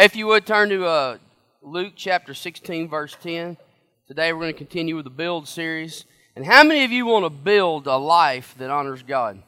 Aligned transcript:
If 0.00 0.14
you 0.14 0.28
would 0.28 0.46
turn 0.46 0.68
to 0.68 0.86
uh, 0.86 1.18
Luke 1.60 1.94
chapter 1.96 2.32
16, 2.32 2.88
verse 2.88 3.16
10. 3.20 3.56
Today 4.06 4.32
we're 4.32 4.42
going 4.42 4.52
to 4.52 4.56
continue 4.56 4.94
with 4.94 5.02
the 5.02 5.10
build 5.10 5.48
series. 5.48 6.04
And 6.36 6.46
how 6.46 6.62
many 6.62 6.84
of 6.84 6.92
you 6.92 7.04
want 7.04 7.24
to 7.24 7.30
build 7.30 7.88
a 7.88 7.96
life 7.96 8.54
that 8.58 8.70
honors 8.70 9.02
God? 9.02 9.42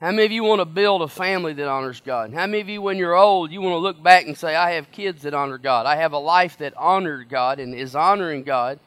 How 0.00 0.10
many 0.10 0.24
of 0.24 0.32
you 0.32 0.42
want 0.42 0.60
to 0.60 0.64
build 0.64 1.02
a 1.02 1.06
family 1.06 1.52
that 1.52 1.68
honors 1.68 2.00
God? 2.00 2.34
How 2.34 2.46
many 2.46 2.60
of 2.60 2.68
you, 2.68 2.82
when 2.82 2.98
you're 2.98 3.14
old, 3.14 3.52
you 3.52 3.60
want 3.60 3.74
to 3.74 3.78
look 3.78 4.02
back 4.02 4.26
and 4.26 4.36
say, 4.36 4.56
I 4.56 4.72
have 4.72 4.90
kids 4.90 5.22
that 5.22 5.32
honor 5.32 5.58
God? 5.58 5.86
I 5.86 5.94
have 5.94 6.12
a 6.12 6.18
life 6.18 6.58
that 6.58 6.76
honored 6.76 7.28
God 7.28 7.60
and 7.60 7.72
is 7.72 7.94
honoring 7.94 8.42
God, 8.42 8.80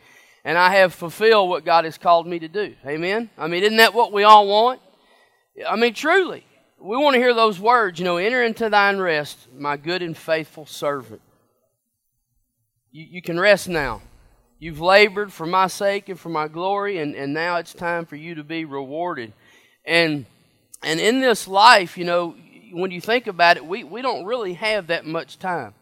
and 0.43 0.57
I 0.57 0.75
have 0.75 0.93
fulfilled 0.93 1.49
what 1.49 1.63
God 1.63 1.85
has 1.85 1.97
called 1.97 2.27
me 2.27 2.37
to 2.39 2.49
do. 2.49 2.75
Amen? 2.85 3.29
I 3.37 3.47
mean, 3.47 3.63
isn't 3.63 3.77
that 3.77 3.93
what 3.93 4.11
we 4.11 4.23
all 4.23 4.45
want? 4.45 4.81
I 5.65 5.77
mean, 5.77 5.93
truly 5.93 6.43
we 6.81 6.97
want 6.97 7.13
to 7.13 7.19
hear 7.19 7.33
those 7.33 7.59
words, 7.59 7.99
you 7.99 8.05
know, 8.05 8.17
enter 8.17 8.43
into 8.43 8.69
thine 8.69 8.97
rest, 8.99 9.47
my 9.55 9.77
good 9.77 10.01
and 10.01 10.17
faithful 10.17 10.65
servant. 10.65 11.21
You, 12.91 13.05
you 13.09 13.21
can 13.21 13.39
rest 13.39 13.69
now. 13.69 14.01
You've 14.59 14.81
labored 14.81 15.31
for 15.33 15.45
my 15.45 15.67
sake 15.67 16.09
and 16.09 16.19
for 16.19 16.29
my 16.29 16.47
glory, 16.47 16.99
and, 16.99 17.15
and 17.15 17.33
now 17.33 17.57
it's 17.57 17.73
time 17.73 18.05
for 18.05 18.15
you 18.15 18.35
to 18.35 18.43
be 18.43 18.65
rewarded. 18.65 19.33
And 19.85 20.25
and 20.83 20.99
in 20.99 21.21
this 21.21 21.47
life, 21.47 21.97
you 21.97 22.05
know, 22.05 22.35
when 22.71 22.91
you 22.91 23.01
think 23.01 23.27
about 23.27 23.57
it, 23.57 23.65
we, 23.65 23.83
we 23.83 24.01
don't 24.01 24.25
really 24.25 24.53
have 24.53 24.87
that 24.87 25.05
much 25.05 25.37
time. 25.37 25.73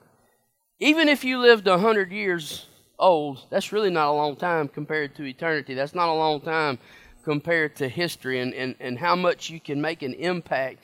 Even 0.80 1.08
if 1.08 1.23
you 1.23 1.40
lived 1.40 1.68
a 1.68 1.78
hundred 1.78 2.12
years 2.12 2.66
old, 2.98 3.40
that's 3.50 3.72
really 3.72 3.90
not 3.90 4.09
a 4.09 4.12
long 4.12 4.36
time 4.36 4.68
compared 4.68 5.16
to 5.16 5.23
eternity. 5.23 5.73
That's 5.73 5.95
not 5.95 6.09
a 6.09 6.14
long 6.14 6.42
time 6.42 6.80
compared 7.23 7.76
to 7.78 7.88
history 7.88 8.40
and, 8.40 8.54
and, 8.54 8.76
and 8.80 8.98
how 8.98 9.16
much 9.16 9.50
you 9.50 9.59
can 9.59 9.81
make 9.81 10.02
an 10.02 10.14
impact 10.16 10.80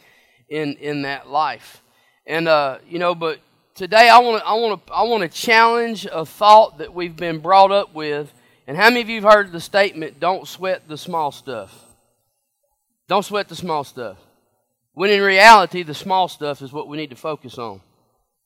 in, 0.50 0.76
in 0.76 1.04
that 1.04 1.30
life. 1.30 1.82
And, 2.26 2.48
uh, 2.48 2.80
you 2.88 3.00
know, 3.00 3.16
but 3.16 3.40
today 3.76 4.10
I 4.10 4.20
want 4.20 4.42
to 4.42 4.48
I 4.48 4.54
want 4.54 4.88
to 4.88 4.94
I 4.94 5.04
want 5.04 5.22
to 5.24 5.30
challenge 5.30 6.08
a 6.12 6.26
thought 6.26 6.80
that 6.80 6.94
we've 6.94 7.16
been 7.16 7.40
brought 7.40 7.72
up 7.72 7.94
with. 7.94 8.34
And 8.68 8.76
how 8.76 8.90
many 8.90 9.02
of 9.02 9.10
you 9.10 9.22
have 9.22 9.32
heard 9.32 9.52
the 9.52 9.60
statement, 9.60 10.20
don't 10.20 10.48
sweat 10.48 10.88
the 10.88 10.98
small 10.98 11.32
stuff? 11.32 11.86
Don't 13.08 13.24
sweat 13.24 13.48
the 13.48 13.56
small 13.56 13.84
stuff. 13.84 14.18
When 14.94 15.12
in 15.12 15.22
reality, 15.22 15.84
the 15.84 15.94
small 15.94 16.28
stuff 16.28 16.62
is 16.62 16.72
what 16.72 16.88
we 16.88 16.98
need 16.98 17.12
to 17.12 17.16
focus 17.16 17.60
on. 17.60 17.82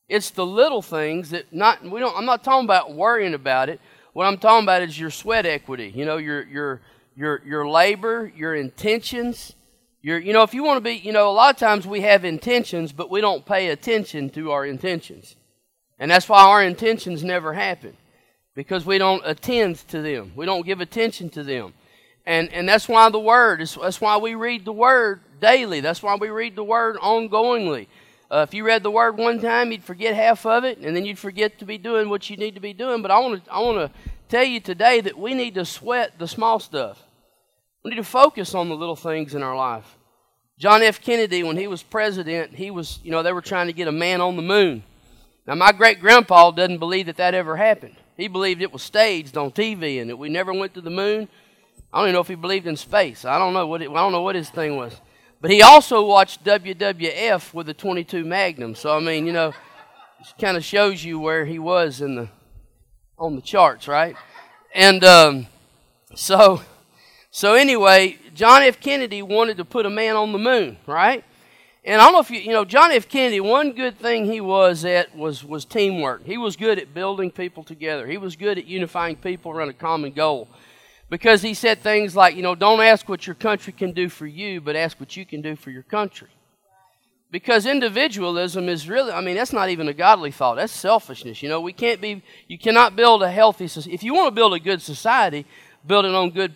It's 0.09 0.31
the 0.31 0.45
little 0.45 0.81
things 0.81 1.29
that 1.29 1.53
not 1.53 1.83
we 1.83 1.99
don't 1.99 2.17
I'm 2.17 2.25
not 2.25 2.43
talking 2.43 2.65
about 2.65 2.93
worrying 2.93 3.35
about 3.35 3.69
it. 3.69 3.79
What 4.13 4.25
I'm 4.25 4.37
talking 4.37 4.65
about 4.65 4.81
is 4.81 4.99
your 4.99 5.11
sweat 5.11 5.45
equity. 5.45 5.93
You 5.95 6.05
know, 6.05 6.17
your 6.17 6.41
your 6.47 6.81
your 7.15 7.41
your 7.45 7.69
labor, 7.69 8.31
your 8.35 8.55
intentions. 8.55 9.53
Your 10.01 10.17
you 10.17 10.31
know, 10.31 10.43
if 10.43 10.53
you 10.53 10.63
want 10.63 10.77
to 10.77 10.81
be, 10.81 10.93
you 10.93 11.11
know, 11.11 11.29
a 11.29 11.33
lot 11.33 11.53
of 11.53 11.59
times 11.59 11.85
we 11.85 12.01
have 12.01 12.23
intentions, 12.23 12.91
but 12.93 13.09
we 13.09 13.21
don't 13.21 13.45
pay 13.45 13.67
attention 13.67 14.29
to 14.31 14.51
our 14.51 14.65
intentions. 14.65 15.35
And 15.99 16.09
that's 16.09 16.29
why 16.29 16.43
our 16.43 16.63
intentions 16.63 17.23
never 17.23 17.53
happen. 17.53 17.97
Because 18.55 18.85
we 18.85 18.97
don't 18.97 19.21
attend 19.25 19.87
to 19.89 20.01
them. 20.01 20.31
We 20.35 20.45
don't 20.45 20.65
give 20.65 20.79
attention 20.79 21.29
to 21.31 21.43
them. 21.43 21.73
And 22.25 22.51
and 22.53 22.67
that's 22.67 22.87
why 22.87 23.09
the 23.09 23.19
word 23.19 23.61
is 23.61 23.77
that's 23.81 23.99
why 23.99 24.17
we 24.17 24.35
read 24.35 24.63
the 24.63 24.73
word 24.73 25.21
daily. 25.41 25.81
That's 25.81 26.01
why 26.01 26.15
we 26.15 26.29
read 26.29 26.55
the 26.55 26.63
word 26.63 26.97
ongoingly. 26.97 27.87
Uh, 28.31 28.45
if 28.47 28.53
you 28.53 28.63
read 28.63 28.83
the 28.83 28.91
word 28.91 29.17
one 29.17 29.39
time, 29.39 29.71
you'd 29.71 29.83
forget 29.83 30.13
half 30.15 30.45
of 30.45 30.63
it, 30.63 30.77
and 30.77 30.95
then 30.95 31.03
you'd 31.03 31.17
forget 31.17 31.57
to 31.59 31.65
be 31.65 31.79
doing 31.79 32.09
what 32.09 32.29
you 32.29 32.37
need 32.37 32.53
to 32.53 32.61
be 32.61 32.73
doing. 32.73 33.01
But 33.01 33.11
I 33.11 33.19
want 33.19 33.43
to 33.43 33.51
I 33.51 33.59
want 33.59 33.77
to 33.77 33.99
tell 34.29 34.43
you 34.43 34.59
today 34.59 35.01
that 35.01 35.17
we 35.17 35.33
need 35.33 35.55
to 35.55 35.65
sweat 35.65 36.19
the 36.19 36.27
small 36.27 36.59
stuff. 36.59 37.03
Need 37.89 37.95
to 37.95 38.03
focus 38.03 38.53
on 38.53 38.69
the 38.69 38.75
little 38.75 38.95
things 38.95 39.33
in 39.33 39.41
our 39.41 39.55
life. 39.55 39.97
John 40.59 40.83
F. 40.83 41.01
Kennedy, 41.01 41.41
when 41.41 41.57
he 41.57 41.65
was 41.65 41.81
president, 41.81 42.53
he 42.53 42.69
was, 42.69 42.99
you 43.01 43.09
know, 43.09 43.23
they 43.23 43.33
were 43.33 43.41
trying 43.41 43.65
to 43.65 43.73
get 43.73 43.87
a 43.87 43.91
man 43.91 44.21
on 44.21 44.35
the 44.35 44.43
moon. 44.43 44.83
Now, 45.47 45.55
my 45.55 45.71
great 45.71 45.99
grandpa 45.99 46.51
doesn't 46.51 46.77
believe 46.77 47.07
that 47.07 47.17
that 47.17 47.33
ever 47.33 47.57
happened. 47.57 47.95
He 48.15 48.27
believed 48.27 48.61
it 48.61 48.71
was 48.71 48.83
staged 48.83 49.37
on 49.37 49.49
TV 49.49 49.99
and 49.99 50.11
that 50.11 50.17
we 50.17 50.29
never 50.29 50.53
went 50.53 50.75
to 50.75 50.81
the 50.81 50.91
moon. 50.91 51.27
I 51.91 51.97
don't 51.97 52.09
even 52.09 52.13
know 52.13 52.19
if 52.19 52.27
he 52.27 52.35
believed 52.35 52.67
in 52.67 52.75
space. 52.75 53.25
I 53.25 53.39
don't 53.39 53.53
know 53.53 53.65
what 53.65 53.81
it, 53.81 53.89
I 53.89 53.93
don't 53.95 54.11
know 54.11 54.21
what 54.21 54.35
his 54.35 54.51
thing 54.51 54.75
was. 54.75 55.01
But 55.41 55.49
he 55.49 55.63
also 55.63 56.05
watched 56.05 56.43
WWF 56.43 57.55
with 57.55 57.65
the 57.65 57.73
22 57.73 58.23
Magnum. 58.23 58.75
So 58.75 58.95
I 58.95 58.99
mean, 58.99 59.25
you 59.25 59.33
know, 59.33 59.47
it 59.47 60.27
kind 60.39 60.57
of 60.57 60.63
shows 60.63 61.03
you 61.03 61.19
where 61.19 61.43
he 61.43 61.57
was 61.57 62.01
in 62.01 62.13
the 62.13 62.29
on 63.17 63.35
the 63.35 63.41
charts, 63.41 63.87
right? 63.87 64.15
And 64.75 65.03
um, 65.03 65.47
so 66.13 66.61
so 67.39 67.53
anyway, 67.53 68.17
John 68.35 68.63
F. 68.63 68.81
Kennedy 68.81 69.21
wanted 69.21 69.55
to 69.55 69.63
put 69.63 69.85
a 69.85 69.89
man 69.89 70.17
on 70.17 70.33
the 70.33 70.37
moon, 70.37 70.75
right? 70.85 71.23
And 71.85 72.01
I 72.01 72.03
don't 72.03 72.11
know 72.11 72.19
if 72.19 72.29
you, 72.29 72.41
you 72.41 72.51
know, 72.51 72.65
John 72.65 72.91
F. 72.91 73.07
Kennedy, 73.07 73.39
one 73.39 73.71
good 73.71 73.97
thing 73.97 74.25
he 74.25 74.41
was 74.41 74.83
at 74.83 75.15
was, 75.15 75.41
was 75.41 75.63
teamwork. 75.63 76.25
He 76.25 76.37
was 76.37 76.57
good 76.57 76.77
at 76.77 76.93
building 76.93 77.31
people 77.31 77.63
together. 77.63 78.07
He 78.07 78.17
was 78.17 78.35
good 78.35 78.57
at 78.57 78.65
unifying 78.65 79.15
people 79.15 79.53
around 79.53 79.69
a 79.69 79.73
common 79.73 80.11
goal. 80.11 80.49
Because 81.09 81.41
he 81.41 81.53
said 81.53 81.79
things 81.79 82.13
like, 82.13 82.35
you 82.35 82.41
know, 82.41 82.55
don't 82.55 82.81
ask 82.81 83.07
what 83.07 83.25
your 83.25 83.35
country 83.35 83.71
can 83.71 83.93
do 83.93 84.09
for 84.09 84.27
you, 84.27 84.59
but 84.59 84.75
ask 84.75 84.99
what 84.99 85.15
you 85.15 85.25
can 85.25 85.41
do 85.41 85.55
for 85.55 85.71
your 85.71 85.83
country. 85.83 86.27
Because 87.31 87.65
individualism 87.65 88.67
is 88.67 88.89
really, 88.89 89.13
I 89.13 89.21
mean, 89.21 89.37
that's 89.37 89.53
not 89.53 89.69
even 89.69 89.87
a 89.87 89.93
godly 89.93 90.31
thought. 90.31 90.55
That's 90.55 90.73
selfishness. 90.73 91.41
You 91.41 91.47
know, 91.47 91.61
we 91.61 91.71
can't 91.71 92.01
be, 92.01 92.21
you 92.49 92.59
cannot 92.59 92.97
build 92.97 93.23
a 93.23 93.31
healthy, 93.31 93.63
if 93.89 94.03
you 94.03 94.13
want 94.13 94.27
to 94.27 94.35
build 94.35 94.53
a 94.53 94.59
good 94.59 94.81
society, 94.81 95.45
build 95.87 96.03
it 96.03 96.13
on 96.13 96.31
good 96.31 96.53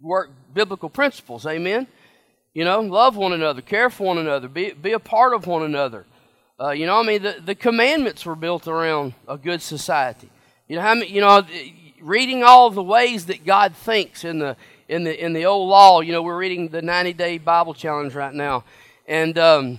work 0.00 0.30
biblical 0.52 0.88
principles. 0.88 1.46
Amen. 1.46 1.86
You 2.54 2.64
know, 2.64 2.80
love 2.80 3.16
one 3.16 3.32
another, 3.32 3.62
care 3.62 3.88
for 3.88 4.08
one 4.08 4.18
another, 4.18 4.48
be, 4.48 4.72
be 4.72 4.92
a 4.92 4.98
part 4.98 5.32
of 5.32 5.46
one 5.46 5.62
another. 5.62 6.04
Uh, 6.60 6.70
you 6.70 6.86
know, 6.86 7.00
I 7.00 7.02
mean, 7.02 7.22
the, 7.22 7.36
the 7.44 7.54
commandments 7.54 8.26
were 8.26 8.36
built 8.36 8.68
around 8.68 9.14
a 9.26 9.38
good 9.38 9.62
society. 9.62 10.28
You 10.68 10.76
know, 10.76 10.82
how 10.82 10.94
many, 10.94 11.10
you 11.10 11.20
know, 11.20 11.42
reading 12.00 12.42
all 12.42 12.70
the 12.70 12.82
ways 12.82 13.26
that 13.26 13.44
God 13.44 13.74
thinks 13.74 14.24
in 14.24 14.38
the 14.38 14.56
in 14.88 15.04
the 15.04 15.24
in 15.24 15.32
the 15.32 15.46
old 15.46 15.68
law. 15.68 16.00
You 16.00 16.12
know, 16.12 16.22
we're 16.22 16.36
reading 16.36 16.68
the 16.68 16.82
90 16.82 17.14
day 17.14 17.38
Bible 17.38 17.74
challenge 17.74 18.14
right 18.14 18.34
now, 18.34 18.64
and 19.06 19.38
um, 19.38 19.78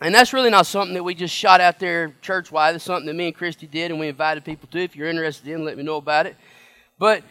and 0.00 0.14
that's 0.14 0.32
really 0.32 0.50
not 0.50 0.66
something 0.66 0.94
that 0.94 1.02
we 1.02 1.14
just 1.14 1.34
shot 1.34 1.60
out 1.60 1.78
there 1.78 2.14
church 2.22 2.52
wide. 2.52 2.74
It's 2.74 2.84
something 2.84 3.06
that 3.06 3.14
me 3.14 3.26
and 3.26 3.34
Christy 3.34 3.66
did, 3.66 3.90
and 3.90 3.98
we 3.98 4.08
invited 4.08 4.44
people 4.44 4.68
to. 4.70 4.78
If 4.78 4.94
you're 4.94 5.08
interested 5.08 5.48
in, 5.48 5.64
let 5.64 5.76
me 5.76 5.82
know 5.82 5.96
about 5.96 6.26
it. 6.26 6.36
But 6.98 7.24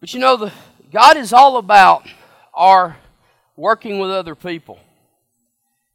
but 0.00 0.12
you 0.12 0.20
know, 0.20 0.36
the 0.36 0.52
God 0.90 1.16
is 1.16 1.32
all 1.32 1.56
about 1.58 2.08
our 2.54 2.96
working 3.56 3.98
with 3.98 4.10
other 4.10 4.34
people. 4.34 4.78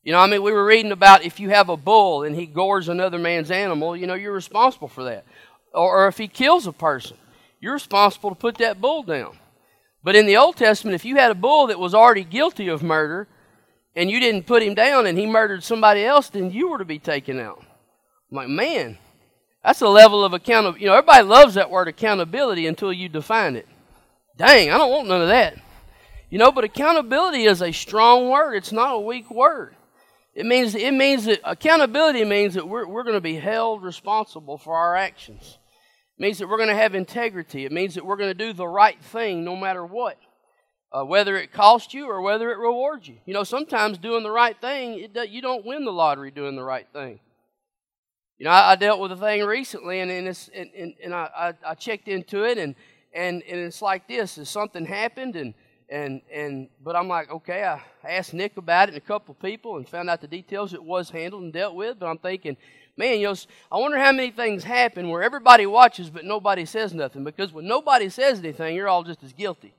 You 0.03 0.11
know, 0.11 0.19
I 0.19 0.27
mean, 0.27 0.43
we 0.43 0.51
were 0.51 0.65
reading 0.65 0.91
about 0.91 1.23
if 1.23 1.39
you 1.39 1.49
have 1.49 1.69
a 1.69 1.77
bull 1.77 2.23
and 2.23 2.35
he 2.35 2.45
gores 2.45 2.89
another 2.89 3.17
man's 3.17 3.49
animal, 3.49 3.95
you 3.95 4.05
know, 4.05 4.15
you're 4.15 4.33
responsible 4.33 4.89
for 4.89 5.05
that. 5.05 5.25
Or, 5.73 6.03
or 6.03 6.07
if 6.07 6.17
he 6.17 6.27
kills 6.27 6.67
a 6.67 6.73
person, 6.73 7.17
you're 7.61 7.73
responsible 7.73 8.29
to 8.29 8.35
put 8.35 8.57
that 8.57 8.81
bull 8.81 9.03
down. 9.03 9.37
But 10.03 10.17
in 10.17 10.25
the 10.25 10.35
Old 10.35 10.57
Testament, 10.57 10.95
if 10.95 11.05
you 11.05 11.15
had 11.15 11.31
a 11.31 11.35
bull 11.35 11.67
that 11.67 11.79
was 11.79 11.95
already 11.95 12.25
guilty 12.25 12.67
of 12.67 12.83
murder 12.83 13.27
and 13.95 14.11
you 14.11 14.19
didn't 14.19 14.45
put 14.45 14.61
him 14.61 14.73
down 14.73 15.07
and 15.07 15.17
he 15.17 15.25
murdered 15.25 15.63
somebody 15.63 16.03
else, 16.03 16.29
then 16.29 16.51
you 16.51 16.69
were 16.69 16.79
to 16.79 16.85
be 16.85 16.99
taken 16.99 17.39
out. 17.39 17.63
I'm 18.29 18.37
like, 18.37 18.49
man, 18.49 18.97
that's 19.63 19.81
a 19.81 19.87
level 19.87 20.25
of 20.25 20.33
accountability. 20.33 20.81
You 20.81 20.87
know, 20.87 20.95
everybody 20.95 21.23
loves 21.23 21.53
that 21.53 21.71
word 21.71 21.87
accountability 21.87 22.67
until 22.67 22.91
you 22.91 23.07
define 23.07 23.55
it. 23.55 23.67
Dang, 24.35 24.71
I 24.71 24.77
don't 24.77 24.91
want 24.91 25.07
none 25.07 25.21
of 25.21 25.27
that. 25.27 25.57
You 26.29 26.39
know, 26.39 26.51
but 26.51 26.63
accountability 26.63 27.43
is 27.43 27.61
a 27.61 27.71
strong 27.71 28.29
word. 28.29 28.55
It's 28.55 28.71
not 28.71 28.95
a 28.95 28.99
weak 28.99 29.29
word. 29.29 29.75
It 30.33 30.47
means 30.47 30.73
it 30.73 30.93
means 30.93 31.25
that 31.25 31.41
accountability 31.43 32.25
means 32.25 32.55
that 32.55 32.67
we're, 32.67 32.87
we're 32.87 33.03
going 33.03 33.13
to 33.13 33.21
be 33.21 33.35
held 33.35 33.83
responsible 33.83 34.57
for 34.57 34.75
our 34.75 34.95
actions. 34.95 35.59
It 36.17 36.21
means 36.21 36.39
that 36.39 36.49
we're 36.49 36.57
going 36.57 36.69
to 36.69 36.75
have 36.75 36.95
integrity. 36.95 37.65
It 37.65 37.71
means 37.71 37.93
that 37.95 38.05
we're 38.05 38.17
going 38.17 38.35
to 38.35 38.45
do 38.45 38.51
the 38.51 38.67
right 38.67 38.99
thing 39.03 39.43
no 39.43 39.55
matter 39.55 39.85
what. 39.85 40.17
Uh, 40.91 41.03
whether 41.03 41.37
it 41.37 41.51
costs 41.51 41.93
you 41.93 42.07
or 42.07 42.21
whether 42.21 42.51
it 42.51 42.57
rewards 42.57 43.07
you. 43.07 43.17
You 43.25 43.33
know, 43.33 43.43
sometimes 43.43 43.97
doing 43.97 44.23
the 44.23 44.31
right 44.31 44.59
thing, 44.59 44.99
it, 44.99 45.29
you 45.29 45.41
don't 45.41 45.65
win 45.65 45.85
the 45.85 45.91
lottery 45.91 46.29
doing 46.29 46.55
the 46.55 46.63
right 46.63 46.87
thing. 46.93 47.19
You 48.37 48.45
know, 48.45 48.51
I, 48.51 48.71
I 48.71 48.75
dealt 48.75 48.99
with 48.99 49.11
a 49.11 49.17
thing 49.17 49.43
recently, 49.43 50.01
and, 50.01 50.11
and, 50.11 50.27
and, 50.55 50.93
and 51.03 51.13
I, 51.13 51.29
I, 51.35 51.71
I 51.71 51.73
checked 51.75 52.07
into 52.07 52.43
it, 52.43 52.59
and 52.59 52.75
and 53.13 53.43
and 53.43 53.59
it's 53.59 53.81
like 53.81 54.07
this: 54.07 54.37
is 54.37 54.49
something 54.49 54.85
happened, 54.85 55.35
and 55.35 55.53
and 55.89 56.21
and 56.31 56.69
but 56.83 56.95
I'm 56.95 57.07
like, 57.07 57.29
okay, 57.29 57.63
I 57.63 57.81
asked 58.07 58.33
Nick 58.33 58.57
about 58.57 58.89
it 58.89 58.95
and 58.95 58.97
a 58.97 59.05
couple 59.05 59.33
of 59.33 59.39
people, 59.39 59.77
and 59.77 59.87
found 59.87 60.09
out 60.09 60.21
the 60.21 60.27
details. 60.27 60.73
It 60.73 60.83
was 60.83 61.09
handled 61.09 61.43
and 61.43 61.53
dealt 61.53 61.75
with, 61.75 61.99
but 61.99 62.07
I'm 62.07 62.17
thinking, 62.17 62.57
man, 62.97 63.19
you 63.19 63.27
know, 63.27 63.35
I 63.71 63.77
wonder 63.77 63.97
how 63.97 64.11
many 64.11 64.31
things 64.31 64.63
happen 64.63 65.09
where 65.09 65.23
everybody 65.23 65.65
watches 65.65 66.09
but 66.09 66.25
nobody 66.25 66.65
says 66.65 66.93
nothing. 66.93 67.23
Because 67.23 67.53
when 67.53 67.67
nobody 67.67 68.09
says 68.09 68.39
anything, 68.39 68.75
you're 68.75 68.89
all 68.89 69.03
just 69.03 69.23
as 69.23 69.33
guilty. 69.33 69.73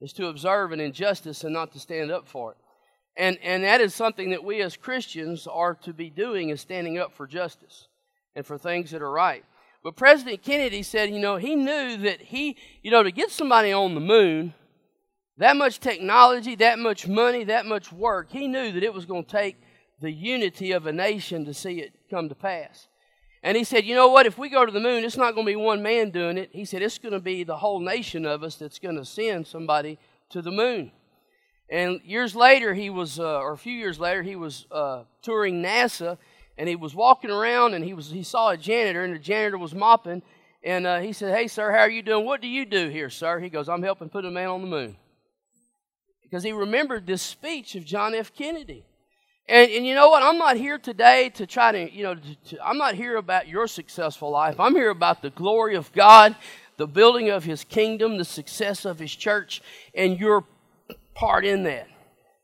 It's 0.00 0.12
to 0.14 0.28
observe 0.28 0.72
an 0.72 0.80
injustice 0.80 1.44
and 1.44 1.52
not 1.52 1.72
to 1.72 1.80
stand 1.80 2.10
up 2.10 2.26
for 2.26 2.52
it. 2.52 2.56
And 3.16 3.38
and 3.42 3.64
that 3.64 3.80
is 3.80 3.94
something 3.94 4.30
that 4.30 4.44
we 4.44 4.62
as 4.62 4.76
Christians 4.76 5.46
are 5.46 5.74
to 5.82 5.92
be 5.92 6.10
doing 6.10 6.48
is 6.48 6.60
standing 6.60 6.98
up 6.98 7.12
for 7.12 7.26
justice 7.26 7.88
and 8.34 8.46
for 8.46 8.56
things 8.56 8.92
that 8.92 9.02
are 9.02 9.10
right. 9.10 9.44
But 9.82 9.96
President 9.96 10.42
Kennedy 10.42 10.82
said, 10.82 11.10
you 11.10 11.18
know, 11.18 11.36
he 11.36 11.56
knew 11.56 11.96
that 11.98 12.20
he, 12.20 12.56
you 12.82 12.90
know, 12.90 13.02
to 13.02 13.10
get 13.10 13.30
somebody 13.30 13.72
on 13.72 13.94
the 13.94 14.00
moon, 14.00 14.52
that 15.38 15.56
much 15.56 15.80
technology, 15.80 16.54
that 16.56 16.78
much 16.78 17.08
money, 17.08 17.44
that 17.44 17.64
much 17.64 17.90
work, 17.90 18.30
he 18.30 18.46
knew 18.46 18.72
that 18.72 18.82
it 18.82 18.92
was 18.92 19.06
going 19.06 19.24
to 19.24 19.30
take 19.30 19.56
the 20.00 20.10
unity 20.12 20.72
of 20.72 20.86
a 20.86 20.92
nation 20.92 21.46
to 21.46 21.54
see 21.54 21.80
it 21.80 21.92
come 22.10 22.28
to 22.28 22.34
pass. 22.34 22.88
And 23.42 23.56
he 23.56 23.64
said, 23.64 23.86
You 23.86 23.94
know 23.94 24.08
what? 24.08 24.26
If 24.26 24.36
we 24.36 24.50
go 24.50 24.66
to 24.66 24.72
the 24.72 24.80
moon, 24.80 25.02
it's 25.02 25.16
not 25.16 25.34
going 25.34 25.46
to 25.46 25.52
be 25.52 25.56
one 25.56 25.82
man 25.82 26.10
doing 26.10 26.36
it. 26.36 26.50
He 26.52 26.66
said, 26.66 26.82
It's 26.82 26.98
going 26.98 27.14
to 27.14 27.20
be 27.20 27.42
the 27.42 27.56
whole 27.56 27.80
nation 27.80 28.26
of 28.26 28.42
us 28.42 28.56
that's 28.56 28.78
going 28.78 28.96
to 28.96 29.04
send 29.04 29.46
somebody 29.46 29.98
to 30.30 30.42
the 30.42 30.50
moon. 30.50 30.92
And 31.70 32.00
years 32.04 32.34
later, 32.34 32.74
he 32.74 32.90
was, 32.90 33.18
uh, 33.18 33.38
or 33.38 33.52
a 33.52 33.58
few 33.58 33.72
years 33.72 33.98
later, 33.98 34.22
he 34.22 34.36
was 34.36 34.66
uh, 34.70 35.04
touring 35.22 35.62
NASA 35.62 36.18
and 36.58 36.68
he 36.68 36.76
was 36.76 36.94
walking 36.94 37.30
around 37.30 37.74
and 37.74 37.84
he, 37.84 37.94
was, 37.94 38.10
he 38.10 38.22
saw 38.22 38.50
a 38.50 38.56
janitor 38.56 39.04
and 39.04 39.14
the 39.14 39.18
janitor 39.18 39.58
was 39.58 39.74
mopping. 39.74 40.22
And 40.62 40.86
uh, 40.86 41.00
he 41.00 41.12
said, 41.12 41.34
Hey, 41.34 41.48
sir, 41.48 41.70
how 41.70 41.78
are 41.78 41.90
you 41.90 42.02
doing? 42.02 42.24
What 42.26 42.42
do 42.42 42.48
you 42.48 42.66
do 42.66 42.88
here, 42.88 43.08
sir? 43.08 43.38
He 43.40 43.48
goes, 43.48 43.68
I'm 43.68 43.82
helping 43.82 44.08
put 44.08 44.24
a 44.24 44.30
man 44.30 44.48
on 44.48 44.60
the 44.60 44.66
moon. 44.66 44.96
Because 46.22 46.44
he 46.44 46.52
remembered 46.52 47.06
this 47.06 47.22
speech 47.22 47.74
of 47.74 47.84
John 47.84 48.14
F. 48.14 48.32
Kennedy. 48.34 48.84
And, 49.48 49.70
and 49.70 49.86
you 49.86 49.94
know 49.94 50.10
what? 50.10 50.22
I'm 50.22 50.38
not 50.38 50.56
here 50.56 50.78
today 50.78 51.30
to 51.30 51.46
try 51.46 51.72
to, 51.72 51.92
you 51.92 52.04
know, 52.04 52.14
to, 52.14 52.34
to, 52.50 52.64
I'm 52.64 52.78
not 52.78 52.94
here 52.94 53.16
about 53.16 53.48
your 53.48 53.66
successful 53.66 54.30
life. 54.30 54.60
I'm 54.60 54.76
here 54.76 54.90
about 54.90 55.22
the 55.22 55.30
glory 55.30 55.74
of 55.74 55.92
God, 55.92 56.36
the 56.76 56.86
building 56.86 57.30
of 57.30 57.42
His 57.42 57.64
kingdom, 57.64 58.16
the 58.16 58.24
success 58.24 58.84
of 58.84 59.00
His 59.00 59.14
church, 59.14 59.60
and 59.92 60.20
your 60.20 60.44
part 61.14 61.44
in 61.44 61.64
that. 61.64 61.88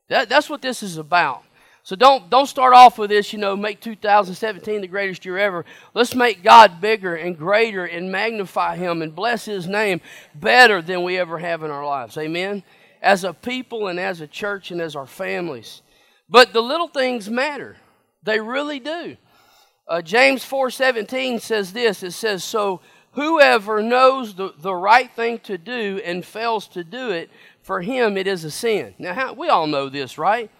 that 0.09 0.27
that's 0.27 0.49
what 0.49 0.61
this 0.61 0.83
is 0.83 0.97
about. 0.97 1.43
So 1.87 1.95
don't 1.95 2.29
don't 2.29 2.47
start 2.47 2.73
off 2.73 2.97
with 2.97 3.11
this, 3.11 3.31
you 3.31 3.39
know, 3.39 3.55
make 3.55 3.79
2017 3.79 4.81
the 4.81 4.87
greatest 4.87 5.23
year 5.23 5.37
ever. 5.37 5.63
Let's 5.93 6.15
make 6.15 6.43
God 6.43 6.81
bigger 6.81 7.15
and 7.15 7.37
greater 7.37 7.85
and 7.85 8.11
magnify 8.11 8.75
him 8.75 9.01
and 9.01 9.15
bless 9.15 9.45
his 9.45 9.67
name 9.67 10.01
better 10.35 10.81
than 10.81 11.03
we 11.03 11.17
ever 11.17 11.39
have 11.39 11.63
in 11.63 11.71
our 11.71 11.85
lives. 11.85 12.17
Amen. 12.17 12.63
As 13.01 13.23
a 13.23 13.31
people 13.33 13.87
and 13.87 14.01
as 14.01 14.19
a 14.19 14.27
church 14.27 14.69
and 14.69 14.81
as 14.81 14.97
our 14.97 15.05
families. 15.05 15.81
But 16.27 16.51
the 16.51 16.59
little 16.59 16.89
things 16.89 17.29
matter. 17.29 17.77
They 18.21 18.41
really 18.41 18.81
do. 18.81 19.15
Uh, 19.87 20.01
James 20.01 20.43
4:17 20.43 21.39
says 21.39 21.71
this. 21.71 22.03
It 22.03 22.11
says, 22.11 22.43
"So 22.43 22.81
whoever 23.11 23.81
knows 23.81 24.35
the, 24.35 24.53
the 24.57 24.75
right 24.75 25.09
thing 25.09 25.39
to 25.45 25.57
do 25.57 26.01
and 26.03 26.25
fails 26.25 26.67
to 26.67 26.83
do 26.83 27.11
it, 27.11 27.29
for 27.61 27.79
him 27.79 28.17
it 28.17 28.27
is 28.27 28.43
a 28.43 28.51
sin." 28.51 28.93
Now, 28.99 29.13
how, 29.13 29.31
we 29.31 29.47
all 29.47 29.67
know 29.67 29.87
this, 29.87 30.17
right? 30.17 30.51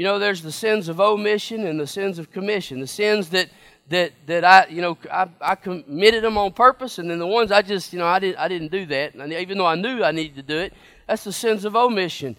You 0.00 0.04
know, 0.04 0.18
there's 0.18 0.40
the 0.40 0.50
sins 0.50 0.88
of 0.88 0.98
omission 0.98 1.66
and 1.66 1.78
the 1.78 1.86
sins 1.86 2.18
of 2.18 2.32
commission. 2.32 2.80
The 2.80 2.86
sins 2.86 3.28
that 3.28 3.50
that 3.90 4.12
that 4.24 4.46
I, 4.46 4.66
you 4.70 4.80
know, 4.80 4.96
I, 5.12 5.28
I 5.42 5.54
committed 5.56 6.24
them 6.24 6.38
on 6.38 6.54
purpose, 6.54 6.96
and 6.96 7.10
then 7.10 7.18
the 7.18 7.26
ones 7.26 7.52
I 7.52 7.60
just, 7.60 7.92
you 7.92 7.98
know, 7.98 8.06
I 8.06 8.18
didn't 8.18 8.38
I 8.38 8.48
didn't 8.48 8.72
do 8.72 8.86
that, 8.86 9.14
and 9.14 9.30
even 9.30 9.58
though 9.58 9.66
I 9.66 9.74
knew 9.74 10.02
I 10.02 10.10
needed 10.10 10.36
to 10.36 10.42
do 10.42 10.56
it, 10.56 10.72
that's 11.06 11.24
the 11.24 11.34
sins 11.34 11.66
of 11.66 11.76
omission. 11.76 12.34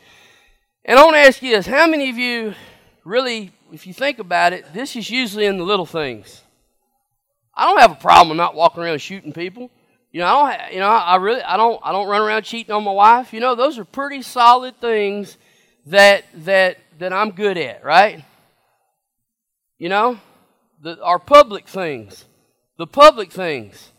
And 0.83 0.97
I 0.97 1.03
want 1.03 1.17
to 1.17 1.19
ask 1.19 1.39
you 1.43 1.55
this 1.55 1.67
how 1.67 1.85
many 1.85 2.09
of 2.09 2.17
you 2.17 2.55
really, 3.03 3.51
if 3.71 3.85
you 3.85 3.93
think 3.93 4.17
about 4.17 4.53
it, 4.53 4.65
this 4.73 4.95
is 4.95 5.11
usually 5.11 5.45
in 5.45 5.59
the 5.59 5.63
little 5.63 5.85
things? 5.85 6.41
I 7.53 7.67
don't 7.67 7.79
have 7.79 7.91
a 7.91 8.01
problem 8.01 8.37
not 8.37 8.55
walking 8.55 8.81
around 8.81 9.01
shooting 9.01 9.33
people. 9.33 9.69
You 10.11 10.21
know, 10.21 10.25
I 10.25 10.57
don't. 10.57 10.73
You 10.73 10.79
know, 10.79 10.89
I 10.89 11.17
really, 11.17 11.43
I 11.43 11.57
don't. 11.57 11.79
I 11.83 11.91
don't 11.91 12.07
run 12.07 12.23
around 12.23 12.41
cheating 12.41 12.73
on 12.73 12.83
my 12.83 12.91
wife. 12.91 13.33
You 13.33 13.39
know, 13.39 13.53
those 13.53 13.77
are 13.77 13.85
pretty 13.85 14.23
solid 14.23 14.81
things 14.81 15.37
that 15.85 16.25
that 16.45 16.77
that 17.01 17.11
I'm 17.11 17.31
good 17.31 17.57
at, 17.57 17.83
right? 17.83 18.23
You 19.79 19.89
know, 19.89 20.19
the, 20.83 21.01
our 21.03 21.17
public 21.17 21.67
things, 21.67 22.25
the 22.77 22.85
public 22.85 23.31
things, 23.31 23.91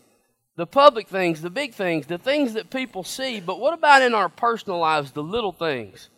the 0.56 0.66
public 0.66 1.08
things, 1.08 1.42
the 1.42 1.50
big 1.50 1.74
things, 1.74 2.06
the 2.06 2.16
things 2.16 2.54
that 2.54 2.70
people 2.70 3.02
see. 3.02 3.40
But 3.40 3.58
what 3.58 3.74
about 3.74 4.02
in 4.02 4.14
our 4.14 4.28
personal 4.28 4.78
lives, 4.78 5.10
the 5.10 5.22
little 5.22 5.50
things? 5.50 6.10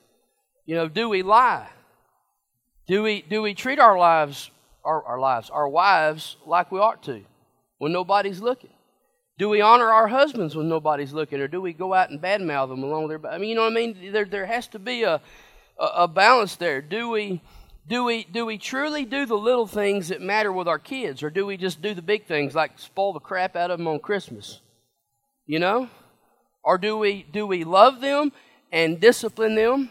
You 0.66 0.74
know, 0.74 0.86
do 0.88 1.08
we 1.08 1.22
lie? 1.22 1.68
Do 2.86 3.02
we, 3.02 3.22
do 3.22 3.40
we 3.40 3.54
treat 3.54 3.78
our 3.78 3.98
lives, 3.98 4.50
our, 4.84 5.02
our 5.04 5.18
lives, 5.18 5.48
our 5.48 5.68
wives 5.68 6.36
like 6.44 6.70
we 6.70 6.80
ought 6.80 7.02
to 7.04 7.22
when 7.78 7.92
nobody's 7.92 8.42
looking? 8.42 8.74
Do 9.38 9.48
we 9.48 9.62
honor 9.62 9.90
our 9.90 10.08
husbands 10.08 10.54
when 10.54 10.68
nobody's 10.68 11.14
looking, 11.14 11.40
or 11.40 11.48
do 11.48 11.62
we 11.62 11.72
go 11.72 11.94
out 11.94 12.10
and 12.10 12.20
badmouth 12.20 12.68
them 12.68 12.84
along 12.84 13.08
there? 13.08 13.26
I 13.26 13.38
mean, 13.38 13.48
you 13.48 13.54
know 13.54 13.62
what 13.62 13.72
I 13.72 13.74
mean? 13.74 14.12
There, 14.12 14.26
there 14.26 14.46
has 14.46 14.68
to 14.68 14.78
be 14.78 15.02
a, 15.04 15.22
a, 15.78 16.08
balance 16.08 16.56
there. 16.56 16.80
Do 16.80 17.08
we, 17.08 17.40
do 17.86 18.04
we, 18.04 18.24
do 18.24 18.46
we 18.46 18.58
truly 18.58 19.04
do 19.04 19.26
the 19.26 19.36
little 19.36 19.66
things 19.66 20.08
that 20.08 20.20
matter 20.20 20.52
with 20.52 20.68
our 20.68 20.78
kids, 20.78 21.22
or 21.22 21.30
do 21.30 21.46
we 21.46 21.56
just 21.56 21.82
do 21.82 21.94
the 21.94 22.02
big 22.02 22.26
things 22.26 22.54
like 22.54 22.78
spoil 22.78 23.12
the 23.12 23.20
crap 23.20 23.56
out 23.56 23.70
of 23.70 23.78
them 23.78 23.88
on 23.88 23.98
Christmas? 23.98 24.60
You 25.46 25.58
know, 25.58 25.90
or 26.62 26.78
do 26.78 26.96
we 26.96 27.26
do 27.30 27.46
we 27.46 27.64
love 27.64 28.00
them 28.00 28.32
and 28.72 28.98
discipline 28.98 29.54
them 29.54 29.90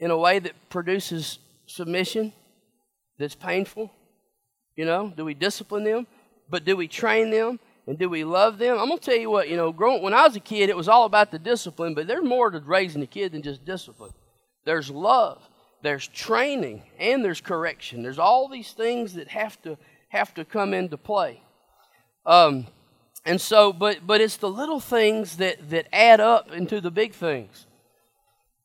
in 0.00 0.10
a 0.10 0.18
way 0.18 0.38
that 0.40 0.54
produces 0.68 1.38
submission 1.66 2.32
that's 3.18 3.36
painful? 3.36 3.92
You 4.74 4.84
know, 4.84 5.12
do 5.16 5.24
we 5.24 5.34
discipline 5.34 5.84
them? 5.84 6.06
But 6.50 6.64
do 6.64 6.76
we 6.76 6.88
train 6.88 7.30
them? 7.30 7.60
And 7.86 7.98
do 7.98 8.08
we 8.08 8.24
love 8.24 8.58
them? 8.58 8.78
I'm 8.78 8.90
to 8.90 8.98
tell 8.98 9.16
you 9.16 9.30
what, 9.30 9.48
you 9.48 9.56
know, 9.56 9.72
growing, 9.72 10.02
when 10.02 10.12
I 10.12 10.26
was 10.26 10.34
a 10.34 10.40
kid, 10.40 10.68
it 10.68 10.76
was 10.76 10.88
all 10.88 11.04
about 11.04 11.30
the 11.30 11.38
discipline, 11.38 11.94
but 11.94 12.08
there's 12.08 12.24
more 12.24 12.50
to 12.50 12.58
raising 12.58 13.02
a 13.02 13.06
kid 13.06 13.32
than 13.32 13.42
just 13.42 13.64
discipline. 13.64 14.12
There's 14.66 14.90
love, 14.90 15.40
there's 15.80 16.08
training, 16.08 16.82
and 16.98 17.24
there's 17.24 17.40
correction. 17.40 18.02
There's 18.02 18.18
all 18.18 18.48
these 18.48 18.72
things 18.72 19.14
that 19.14 19.28
have 19.28 19.62
to 19.62 19.78
have 20.08 20.34
to 20.34 20.44
come 20.44 20.74
into 20.74 20.98
play. 20.98 21.40
Um, 22.26 22.66
and 23.24 23.40
so, 23.40 23.72
but 23.72 24.06
but 24.06 24.20
it's 24.20 24.36
the 24.36 24.50
little 24.50 24.80
things 24.80 25.38
that 25.38 25.70
that 25.70 25.86
add 25.92 26.20
up 26.20 26.52
into 26.52 26.80
the 26.80 26.90
big 26.90 27.14
things. 27.14 27.66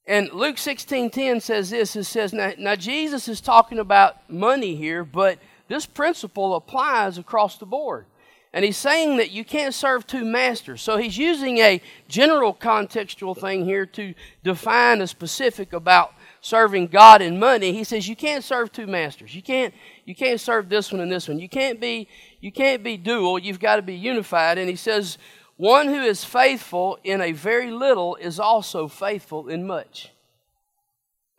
And 0.08 0.32
Luke 0.34 0.56
16:10 0.56 1.40
says 1.40 1.70
this, 1.70 1.96
it 1.96 2.06
says, 2.06 2.34
now, 2.34 2.52
now 2.58 2.76
Jesus 2.76 3.28
is 3.28 3.40
talking 3.40 3.78
about 3.78 4.28
money 4.30 4.76
here, 4.76 5.06
but 5.06 5.38
this 5.68 5.86
principle 5.86 6.56
applies 6.56 7.20
across 7.20 7.58
the 7.58 7.68
board. 7.68 8.08
And 8.54 8.66
he's 8.66 8.78
saying 8.78 9.18
that 9.18 9.32
you 9.32 9.46
can't 9.46 9.74
serve 9.74 10.06
two 10.06 10.26
masters. 10.26 10.82
So 10.82 10.98
he's 10.98 11.18
using 11.18 11.60
a 11.60 11.82
general 12.10 12.54
contextual 12.54 13.38
thing 13.38 13.64
here 13.64 13.86
to 13.88 14.14
define 14.44 15.02
a 15.02 15.08
specific 15.08 15.72
about 15.72 16.14
serving 16.42 16.88
God 16.88 17.22
and 17.22 17.40
money. 17.40 17.72
He 17.72 17.86
says 17.86 18.10
you 18.10 18.16
can't 18.16 18.44
serve 18.44 18.72
two 18.72 18.88
masters. 18.88 19.34
You 19.34 19.42
can't 19.42 19.74
you 20.06 20.16
can't 20.16 20.40
serve 20.40 20.68
this 20.68 20.92
one 20.92 21.00
and 21.00 21.12
this 21.12 21.30
one. 21.30 21.40
You 21.40 21.48
can't 21.48 21.80
be 21.80 22.10
you 22.42 22.52
can't 22.52 22.84
be 22.84 22.98
dual. 22.98 23.40
You've 23.40 23.60
got 23.60 23.78
to 23.78 23.82
be 23.82 23.96
unified. 23.96 24.58
And 24.58 24.70
he 24.70 24.76
says 24.76 25.18
one 25.56 25.88
who 25.88 26.02
is 26.02 26.26
faithful 26.26 27.00
in 27.04 27.22
a 27.22 27.32
very 27.32 27.72
little 27.72 28.16
is 28.18 28.40
also 28.40 28.90
faithful 28.90 29.48
in 29.48 29.66
much. 29.66 30.12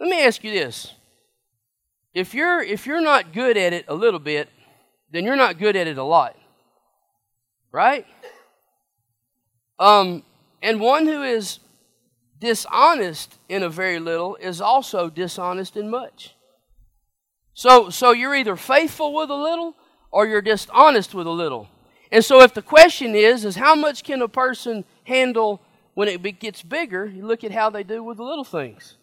Let 0.01 0.09
me 0.09 0.23
ask 0.25 0.43
you 0.43 0.51
this. 0.51 0.95
If 2.15 2.33
you're 2.33 2.63
if 2.63 2.87
you're 2.87 3.03
not 3.03 3.35
good 3.35 3.59
at 3.59 3.75
it 3.75 3.85
a 3.89 3.95
little 3.95 4.21
bit, 4.21 4.49
then 5.11 5.25
you're 5.25 5.37
not 5.37 5.59
good 5.59 5.77
at 5.77 5.87
it 5.87 5.99
a 5.99 6.05
lot. 6.05 6.37
Right? 7.73 8.07
Um, 9.79 10.23
and 10.63 10.81
one 10.81 11.07
who 11.07 11.23
is 11.23 11.59
dishonest 12.39 13.39
in 13.49 13.63
a 13.63 13.69
very 13.69 13.99
little 13.99 14.37
is 14.37 14.61
also 14.61 15.09
dishonest 15.09 15.77
in 15.77 15.91
much. 15.91 16.35
So 17.55 17.91
so 17.91 18.13
you're 18.13 18.35
either 18.35 18.57
faithful 18.57 19.15
with 19.15 19.31
a 19.31 19.35
little 19.35 19.75
or 20.11 20.27
you're 20.27 20.43
dishonest 20.43 21.15
with 21.15 21.27
a 21.27 21.31
little. 21.31 21.69
And 22.11 22.25
so 22.25 22.43
if 22.43 22.53
the 22.53 22.63
question 22.63 23.15
is, 23.15 23.45
is 23.45 23.57
how 23.57 23.75
much 23.75 24.05
can 24.05 24.21
a 24.21 24.29
person 24.29 24.85
handle 25.05 25.61
when 25.95 26.09
it 26.09 26.41
gets 26.41 26.63
bigger, 26.63 27.07
you 27.07 27.25
look 27.27 27.45
at 27.45 27.53
how 27.53 27.71
they 27.71 27.83
do 27.83 28.03
with 28.03 28.19
the 28.19 28.25
little 28.25 28.45
things. 28.45 28.97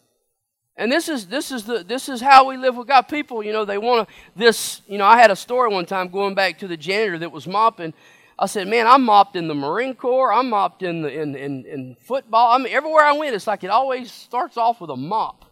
And 0.75 0.91
this 0.91 1.09
is 1.09 1.27
this 1.27 1.51
is 1.51 1.65
the 1.65 1.83
this 1.83 2.07
is 2.07 2.21
how 2.21 2.47
we 2.47 2.55
live 2.55 2.77
with 2.77 2.87
God. 2.87 3.03
People, 3.03 3.43
you 3.43 3.51
know, 3.51 3.65
they 3.65 3.77
want 3.77 4.07
to 4.07 4.15
this. 4.35 4.81
You 4.87 4.97
know, 4.97 5.05
I 5.05 5.17
had 5.17 5.29
a 5.29 5.35
story 5.35 5.69
one 5.69 5.85
time 5.85 6.07
going 6.07 6.35
back 6.35 6.59
to 6.59 6.67
the 6.67 6.77
janitor 6.77 7.17
that 7.19 7.31
was 7.31 7.47
mopping. 7.47 7.93
I 8.39 8.45
said, 8.45 8.67
"Man, 8.67 8.87
I'm 8.87 9.03
mopped 9.03 9.35
in 9.35 9.47
the 9.47 9.55
Marine 9.55 9.93
Corps. 9.93 10.31
I'm 10.31 10.49
mopped 10.49 10.81
in 10.81 11.01
the 11.01 11.09
in 11.09 11.35
in, 11.35 11.65
in 11.65 11.95
football. 11.99 12.53
I 12.53 12.57
mean, 12.57 12.73
everywhere 12.73 13.03
I 13.03 13.11
went, 13.11 13.35
it's 13.35 13.47
like 13.47 13.63
it 13.63 13.69
always 13.69 14.11
starts 14.11 14.57
off 14.57 14.79
with 14.79 14.89
a 14.89 14.95
mop." 14.95 15.45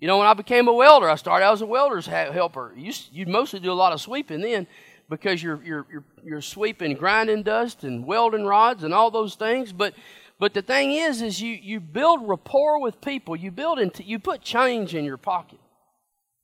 You 0.00 0.08
know, 0.08 0.18
when 0.18 0.26
I 0.26 0.34
became 0.34 0.66
a 0.68 0.72
welder, 0.72 1.08
I 1.08 1.16
started 1.16 1.44
out 1.44 1.52
as 1.52 1.62
a 1.62 1.66
welder's 1.66 2.06
helper. 2.06 2.72
You 2.76 2.92
you 3.12 3.26
mostly 3.26 3.60
do 3.60 3.70
a 3.70 3.74
lot 3.74 3.92
of 3.92 4.00
sweeping 4.00 4.40
then, 4.40 4.66
because 5.08 5.42
you're, 5.42 5.62
you're, 5.62 5.86
you're, 5.90 6.04
you're 6.24 6.40
sweeping 6.40 6.94
grinding 6.94 7.42
dust 7.42 7.84
and 7.84 8.06
welding 8.06 8.44
rods 8.44 8.84
and 8.84 8.94
all 8.94 9.10
those 9.10 9.34
things. 9.34 9.72
But, 9.72 9.94
but 10.38 10.54
the 10.54 10.62
thing 10.62 10.92
is, 10.92 11.22
is 11.22 11.40
you, 11.40 11.54
you 11.54 11.80
build 11.80 12.26
rapport 12.28 12.80
with 12.80 13.00
people. 13.00 13.36
You 13.36 13.50
build 13.50 13.78
into, 13.78 14.02
you 14.02 14.18
put 14.18 14.42
change 14.42 14.94
in 14.94 15.04
your 15.04 15.16
pocket. 15.16 15.58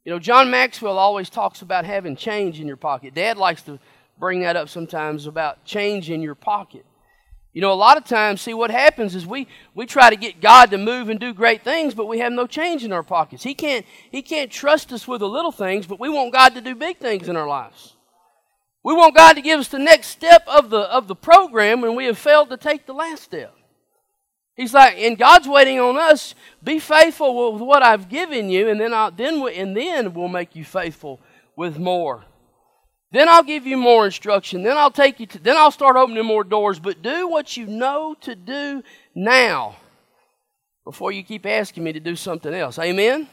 You 0.04 0.12
know, 0.12 0.18
John 0.18 0.50
Maxwell 0.50 0.98
always 0.98 1.28
talks 1.30 1.62
about 1.62 1.84
having 1.84 2.16
change 2.16 2.60
in 2.60 2.66
your 2.66 2.76
pocket. 2.76 3.14
Dad 3.14 3.36
likes 3.36 3.62
to 3.62 3.78
bring 4.20 4.42
that 4.42 4.54
up 4.54 4.68
sometimes 4.68 5.26
about 5.26 5.64
change 5.64 6.10
in 6.10 6.22
your 6.22 6.34
pocket. 6.34 6.84
You 7.52 7.60
know, 7.60 7.72
a 7.72 7.74
lot 7.74 7.96
of 7.96 8.04
times, 8.04 8.40
see, 8.40 8.54
what 8.54 8.70
happens 8.70 9.16
is 9.16 9.26
we, 9.26 9.48
we 9.74 9.84
try 9.84 10.08
to 10.08 10.14
get 10.14 10.40
God 10.40 10.70
to 10.70 10.78
move 10.78 11.08
and 11.08 11.18
do 11.18 11.34
great 11.34 11.64
things, 11.64 11.94
but 11.94 12.06
we 12.06 12.20
have 12.20 12.32
no 12.32 12.46
change 12.46 12.84
in 12.84 12.92
our 12.92 13.02
pockets. 13.02 13.42
He 13.42 13.54
can't, 13.54 13.84
he 14.12 14.22
can't 14.22 14.52
trust 14.52 14.92
us 14.92 15.08
with 15.08 15.18
the 15.18 15.28
little 15.28 15.50
things, 15.50 15.86
but 15.86 15.98
we 15.98 16.08
want 16.08 16.32
God 16.32 16.54
to 16.54 16.60
do 16.60 16.76
big 16.76 16.98
things 16.98 17.28
in 17.28 17.36
our 17.36 17.48
lives. 17.48 17.96
We 18.84 18.94
want 18.94 19.16
God 19.16 19.32
to 19.32 19.42
give 19.42 19.58
us 19.58 19.68
the 19.68 19.80
next 19.80 20.08
step 20.08 20.44
of 20.46 20.70
the, 20.70 20.80
of 20.80 21.08
the 21.08 21.16
program 21.16 21.82
and 21.82 21.96
we 21.96 22.04
have 22.04 22.18
failed 22.18 22.50
to 22.50 22.56
take 22.56 22.86
the 22.86 22.94
last 22.94 23.24
step. 23.24 23.54
He's 24.60 24.74
like, 24.74 24.98
and 24.98 25.16
God's 25.18 25.48
waiting 25.48 25.80
on 25.80 25.96
us. 25.96 26.34
Be 26.62 26.78
faithful 26.78 27.52
with 27.52 27.62
what 27.62 27.82
I've 27.82 28.10
given 28.10 28.50
you, 28.50 28.68
and 28.68 28.78
then 28.78 28.92
I'll, 28.92 29.10
then 29.10 29.42
and 29.48 29.74
then 29.74 30.12
we'll 30.12 30.28
make 30.28 30.54
you 30.54 30.66
faithful 30.66 31.18
with 31.56 31.78
more. 31.78 32.26
Then 33.12 33.28
I'll 33.28 33.42
give 33.42 33.66
you 33.66 33.76
more 33.76 34.06
instruction. 34.06 34.62
Then 34.62 34.76
I'll 34.76 34.90
take 34.90 35.18
you 35.18 35.26
to, 35.26 35.38
then 35.38 35.56
I'll 35.56 35.72
start 35.72 35.96
opening 35.96 36.24
more 36.24 36.44
doors. 36.44 36.78
But 36.78 37.02
do 37.02 37.28
what 37.28 37.56
you 37.56 37.66
know 37.66 38.14
to 38.20 38.36
do 38.36 38.82
now 39.14 39.76
before 40.84 41.10
you 41.12 41.22
keep 41.22 41.44
asking 41.44 41.84
me 41.84 41.92
to 41.92 42.00
do 42.00 42.14
something 42.14 42.54
else. 42.54 42.78
Amen? 42.78 43.28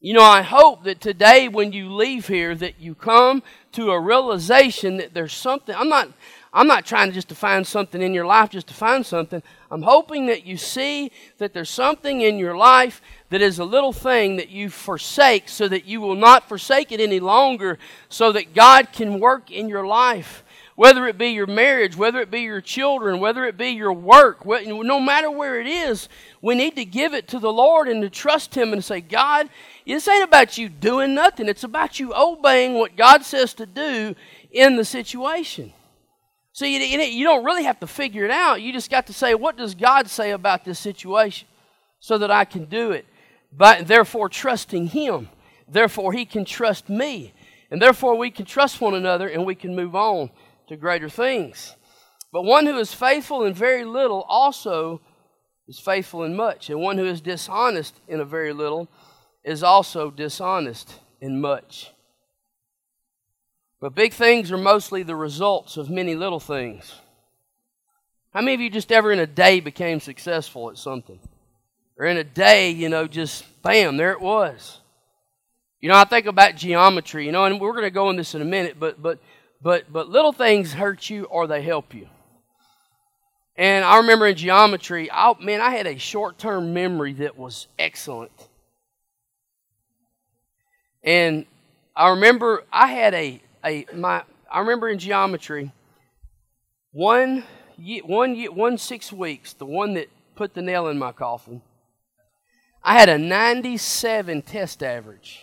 You 0.00 0.14
know, 0.14 0.22
I 0.22 0.42
hope 0.42 0.82
that 0.84 1.00
today 1.00 1.48
when 1.48 1.72
you 1.72 1.94
leave 1.94 2.26
here 2.26 2.54
that 2.56 2.80
you 2.80 2.94
come 2.94 3.42
to 3.72 3.92
a 3.92 4.00
realization 4.00 4.96
that 4.96 5.14
there's 5.14 5.32
something 5.32 5.74
I'm 5.74 5.88
not 5.88 6.08
I'm 6.54 6.66
not 6.66 6.84
trying 6.84 7.12
just 7.12 7.30
to 7.30 7.34
find 7.34 7.66
something 7.66 8.02
in 8.02 8.12
your 8.12 8.26
life 8.26 8.50
just 8.50 8.66
to 8.66 8.74
find 8.74 9.06
something. 9.06 9.42
I'm 9.70 9.82
hoping 9.82 10.26
that 10.26 10.44
you 10.44 10.58
see 10.58 11.10
that 11.38 11.54
there's 11.54 11.70
something 11.70 12.20
in 12.20 12.36
your 12.36 12.54
life 12.54 13.00
that 13.30 13.40
is 13.40 13.58
a 13.58 13.64
little 13.64 13.94
thing 13.94 14.36
that 14.36 14.50
you 14.50 14.68
forsake 14.68 15.48
so 15.48 15.66
that 15.68 15.86
you 15.86 16.02
will 16.02 16.14
not 16.14 16.48
forsake 16.48 16.92
it 16.92 17.00
any 17.00 17.20
longer 17.20 17.78
so 18.10 18.32
that 18.32 18.52
God 18.52 18.92
can 18.92 19.18
work 19.18 19.50
in 19.50 19.70
your 19.70 19.86
life. 19.86 20.44
Whether 20.74 21.06
it 21.06 21.16
be 21.16 21.28
your 21.28 21.46
marriage, 21.46 21.96
whether 21.96 22.20
it 22.20 22.30
be 22.30 22.40
your 22.40 22.60
children, 22.60 23.18
whether 23.18 23.46
it 23.46 23.56
be 23.56 23.70
your 23.70 23.92
work, 23.92 24.44
no 24.44 25.00
matter 25.00 25.30
where 25.30 25.58
it 25.58 25.66
is, 25.66 26.08
we 26.42 26.54
need 26.54 26.76
to 26.76 26.84
give 26.84 27.14
it 27.14 27.28
to 27.28 27.38
the 27.38 27.52
Lord 27.52 27.88
and 27.88 28.02
to 28.02 28.10
trust 28.10 28.54
Him 28.54 28.74
and 28.74 28.84
say, 28.84 29.00
God, 29.00 29.48
this 29.86 30.08
ain't 30.08 30.24
about 30.24 30.58
you 30.58 30.68
doing 30.68 31.14
nothing. 31.14 31.48
It's 31.48 31.64
about 31.64 31.98
you 31.98 32.14
obeying 32.14 32.74
what 32.74 32.96
God 32.96 33.22
says 33.22 33.54
to 33.54 33.66
do 33.66 34.14
in 34.50 34.76
the 34.76 34.84
situation. 34.84 35.72
So 36.52 36.66
you, 36.66 36.78
you 36.80 37.24
don't 37.24 37.44
really 37.44 37.64
have 37.64 37.80
to 37.80 37.86
figure 37.86 38.24
it 38.24 38.30
out. 38.30 38.60
You 38.60 38.72
just 38.72 38.90
got 38.90 39.06
to 39.06 39.12
say, 39.12 39.34
what 39.34 39.56
does 39.56 39.74
God 39.74 40.08
say 40.08 40.32
about 40.32 40.64
this 40.64 40.78
situation 40.78 41.48
so 41.98 42.18
that 42.18 42.30
I 42.30 42.44
can 42.44 42.66
do 42.66 42.90
it? 42.92 43.06
But 43.50 43.86
therefore, 43.86 44.28
trusting 44.28 44.88
Him. 44.88 45.28
Therefore, 45.66 46.12
He 46.12 46.26
can 46.26 46.44
trust 46.44 46.88
me. 46.88 47.32
And 47.70 47.80
therefore, 47.80 48.16
we 48.16 48.30
can 48.30 48.44
trust 48.44 48.82
one 48.82 48.94
another 48.94 49.28
and 49.28 49.46
we 49.46 49.54
can 49.54 49.74
move 49.74 49.96
on 49.96 50.30
to 50.68 50.76
greater 50.76 51.08
things. 51.08 51.74
But 52.30 52.42
one 52.42 52.66
who 52.66 52.78
is 52.78 52.92
faithful 52.92 53.44
in 53.44 53.54
very 53.54 53.84
little 53.84 54.22
also 54.28 55.00
is 55.68 55.78
faithful 55.78 56.22
in 56.22 56.36
much. 56.36 56.68
And 56.68 56.80
one 56.80 56.98
who 56.98 57.06
is 57.06 57.22
dishonest 57.22 57.98
in 58.08 58.20
a 58.20 58.26
very 58.26 58.52
little 58.52 58.88
is 59.42 59.62
also 59.62 60.10
dishonest 60.10 61.00
in 61.20 61.40
much. 61.40 61.91
But 63.82 63.96
big 63.96 64.12
things 64.12 64.52
are 64.52 64.56
mostly 64.56 65.02
the 65.02 65.16
results 65.16 65.76
of 65.76 65.90
many 65.90 66.14
little 66.14 66.38
things. 66.38 66.94
How 68.32 68.40
many 68.40 68.54
of 68.54 68.60
you 68.60 68.70
just 68.70 68.92
ever 68.92 69.10
in 69.10 69.18
a 69.18 69.26
day 69.26 69.58
became 69.58 69.98
successful 69.98 70.70
at 70.70 70.78
something? 70.78 71.18
Or 71.98 72.06
in 72.06 72.16
a 72.16 72.22
day, 72.22 72.70
you 72.70 72.88
know, 72.88 73.08
just 73.08 73.44
bam, 73.60 73.96
there 73.96 74.12
it 74.12 74.20
was. 74.20 74.78
You 75.80 75.88
know, 75.88 75.96
I 75.96 76.04
think 76.04 76.26
about 76.26 76.54
geometry, 76.54 77.26
you 77.26 77.32
know, 77.32 77.44
and 77.44 77.60
we're 77.60 77.72
going 77.72 77.82
to 77.82 77.90
go 77.90 78.08
in 78.08 78.14
this 78.14 78.36
in 78.36 78.40
a 78.40 78.44
minute, 78.44 78.76
but 78.78 79.02
but 79.02 79.18
but 79.60 79.92
but 79.92 80.08
little 80.08 80.32
things 80.32 80.72
hurt 80.72 81.10
you 81.10 81.24
or 81.24 81.48
they 81.48 81.60
help 81.60 81.92
you. 81.92 82.06
And 83.56 83.84
I 83.84 83.96
remember 83.96 84.28
in 84.28 84.36
geometry, 84.36 85.10
I, 85.10 85.34
man, 85.40 85.60
I 85.60 85.70
had 85.70 85.88
a 85.88 85.98
short-term 85.98 86.72
memory 86.72 87.14
that 87.14 87.36
was 87.36 87.66
excellent. 87.80 88.30
And 91.02 91.46
I 91.96 92.10
remember 92.10 92.62
I 92.72 92.86
had 92.86 93.12
a 93.14 93.42
a 93.64 93.86
my 93.94 94.22
I 94.50 94.60
remember 94.60 94.88
in 94.88 94.98
geometry 94.98 95.72
one 96.92 97.44
one 98.04 98.36
one 98.54 98.78
six 98.78 99.12
weeks 99.12 99.52
the 99.52 99.66
one 99.66 99.94
that 99.94 100.08
put 100.34 100.54
the 100.54 100.62
nail 100.62 100.88
in 100.88 100.98
my 100.98 101.12
coffin. 101.12 101.62
I 102.84 102.98
had 102.98 103.08
a 103.08 103.18
97 103.18 104.42
test 104.42 104.82
average. 104.82 105.42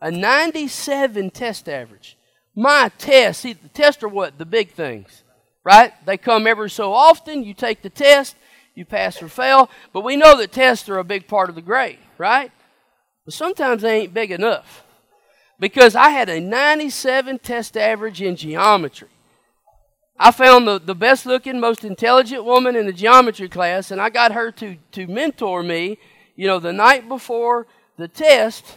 A 0.00 0.10
97 0.10 1.30
test 1.30 1.68
average. 1.68 2.18
My 2.54 2.90
test, 2.98 3.40
see, 3.40 3.54
the 3.54 3.68
tests 3.68 4.02
are 4.02 4.08
what? 4.08 4.36
The 4.36 4.44
big 4.44 4.72
things, 4.72 5.24
right? 5.64 5.92
They 6.04 6.18
come 6.18 6.46
every 6.46 6.68
so 6.68 6.92
often. 6.92 7.42
You 7.42 7.54
take 7.54 7.80
the 7.80 7.90
test, 7.90 8.36
you 8.74 8.84
pass 8.84 9.22
or 9.22 9.28
fail. 9.28 9.70
But 9.94 10.04
we 10.04 10.16
know 10.16 10.36
that 10.36 10.52
tests 10.52 10.88
are 10.90 10.98
a 10.98 11.04
big 11.04 11.26
part 11.26 11.48
of 11.48 11.54
the 11.54 11.62
grade, 11.62 11.98
right? 12.18 12.50
But 13.24 13.32
sometimes 13.34 13.82
they 13.82 14.00
ain't 14.00 14.14
big 14.14 14.30
enough 14.30 14.85
because 15.58 15.96
I 15.96 16.10
had 16.10 16.28
a 16.28 16.40
97 16.40 17.38
test 17.38 17.76
average 17.76 18.20
in 18.22 18.36
geometry. 18.36 19.08
I 20.18 20.30
found 20.30 20.66
the, 20.66 20.78
the 20.78 20.94
best 20.94 21.26
looking, 21.26 21.60
most 21.60 21.84
intelligent 21.84 22.44
woman 22.44 22.74
in 22.74 22.86
the 22.86 22.92
geometry 22.92 23.48
class, 23.48 23.90
and 23.90 24.00
I 24.00 24.08
got 24.08 24.32
her 24.32 24.50
to, 24.52 24.76
to 24.92 25.06
mentor 25.06 25.62
me, 25.62 25.98
you 26.36 26.46
know, 26.46 26.58
the 26.58 26.72
night 26.72 27.06
before 27.08 27.66
the 27.98 28.08
test, 28.08 28.76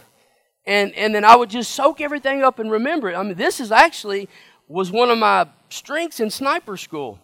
and, 0.65 0.93
and 0.95 1.15
then 1.15 1.23
I 1.23 1.35
would 1.35 1.49
just 1.49 1.71
soak 1.71 2.01
everything 2.01 2.43
up 2.43 2.59
and 2.59 2.69
remember 2.69 3.09
it. 3.09 3.15
I 3.15 3.23
mean, 3.23 3.35
this 3.35 3.59
is 3.59 3.71
actually 3.71 4.27
was 4.67 4.91
one 4.91 5.09
of 5.09 5.17
my 5.17 5.47
strengths 5.69 6.19
in 6.19 6.29
sniper 6.29 6.77
school 6.77 7.19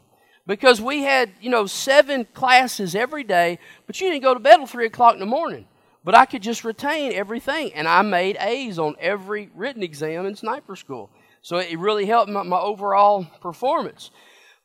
because 0.48 0.82
we 0.82 1.04
had, 1.04 1.32
you 1.42 1.50
know, 1.50 1.66
seven 1.66 2.26
classes 2.34 2.96
every 2.96 3.24
day, 3.24 3.60
but 3.86 4.00
you 4.00 4.10
didn't 4.10 4.24
go 4.24 4.34
to 4.34 4.40
bed 4.40 4.58
till 4.58 4.66
3 4.66 4.86
o'clock 4.86 5.14
in 5.14 5.20
the 5.20 5.26
morning. 5.26 5.68
But 6.06 6.14
I 6.14 6.26
could 6.26 6.44
just 6.44 6.64
retain 6.64 7.12
everything. 7.14 7.74
And 7.74 7.88
I 7.88 8.04
made 8.04 8.38
A's 8.40 8.78
on 8.78 8.96
every 9.00 9.50
written 9.56 9.82
exam 9.82 10.28
in 10.28 10.36
sniper 10.36 10.76
school. 10.76 11.10
So 11.42 11.58
it 11.58 11.80
really 11.80 12.06
helped 12.06 12.32
my, 12.32 12.44
my 12.44 12.60
overall 12.60 13.26
performance. 13.42 14.12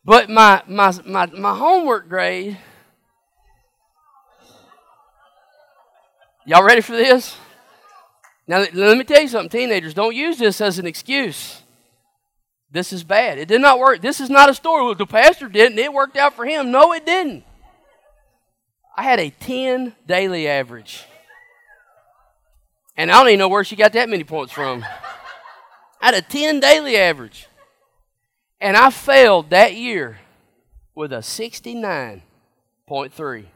But 0.04 0.28
my, 0.28 0.62
my, 0.68 0.92
my, 1.06 1.26
my 1.26 1.56
homework 1.56 2.10
grade, 2.10 2.58
y'all 6.44 6.62
ready 6.62 6.82
for 6.82 6.92
this? 6.92 7.34
Now, 8.46 8.66
let 8.74 8.98
me 8.98 9.04
tell 9.04 9.22
you 9.22 9.28
something, 9.28 9.48
teenagers, 9.48 9.94
don't 9.94 10.14
use 10.14 10.38
this 10.38 10.60
as 10.60 10.78
an 10.78 10.86
excuse. 10.86 11.62
This 12.70 12.92
is 12.92 13.02
bad. 13.02 13.38
It 13.38 13.48
did 13.48 13.60
not 13.62 13.78
work. 13.78 14.02
This 14.02 14.20
is 14.20 14.28
not 14.28 14.50
a 14.50 14.54
story. 14.54 14.94
The 14.94 15.06
pastor 15.06 15.48
didn't. 15.48 15.78
It 15.78 15.92
worked 15.92 16.16
out 16.16 16.34
for 16.34 16.44
him. 16.44 16.70
No, 16.70 16.92
it 16.92 17.06
didn't. 17.06 17.44
I 18.96 19.04
had 19.04 19.20
a 19.20 19.30
10 19.30 19.94
daily 20.06 20.46
average. 20.46 21.04
And 23.00 23.10
I 23.10 23.14
don't 23.14 23.28
even 23.28 23.38
know 23.38 23.48
where 23.48 23.64
she 23.64 23.76
got 23.76 23.94
that 23.94 24.10
many 24.10 24.24
points 24.24 24.52
from. 24.52 24.84
I 26.02 26.04
had 26.04 26.14
a 26.14 26.20
10 26.20 26.60
daily 26.60 26.98
average. 26.98 27.46
And 28.60 28.76
I 28.76 28.90
failed 28.90 29.48
that 29.48 29.74
year 29.74 30.18
with 30.94 31.14
a 31.14 31.20
69.3. 31.20 33.46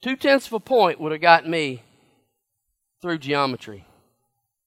Two 0.00 0.14
tenths 0.14 0.46
of 0.46 0.52
a 0.52 0.60
point 0.60 1.00
would 1.00 1.10
have 1.10 1.20
got 1.20 1.48
me 1.48 1.82
through 3.00 3.18
geometry. 3.18 3.84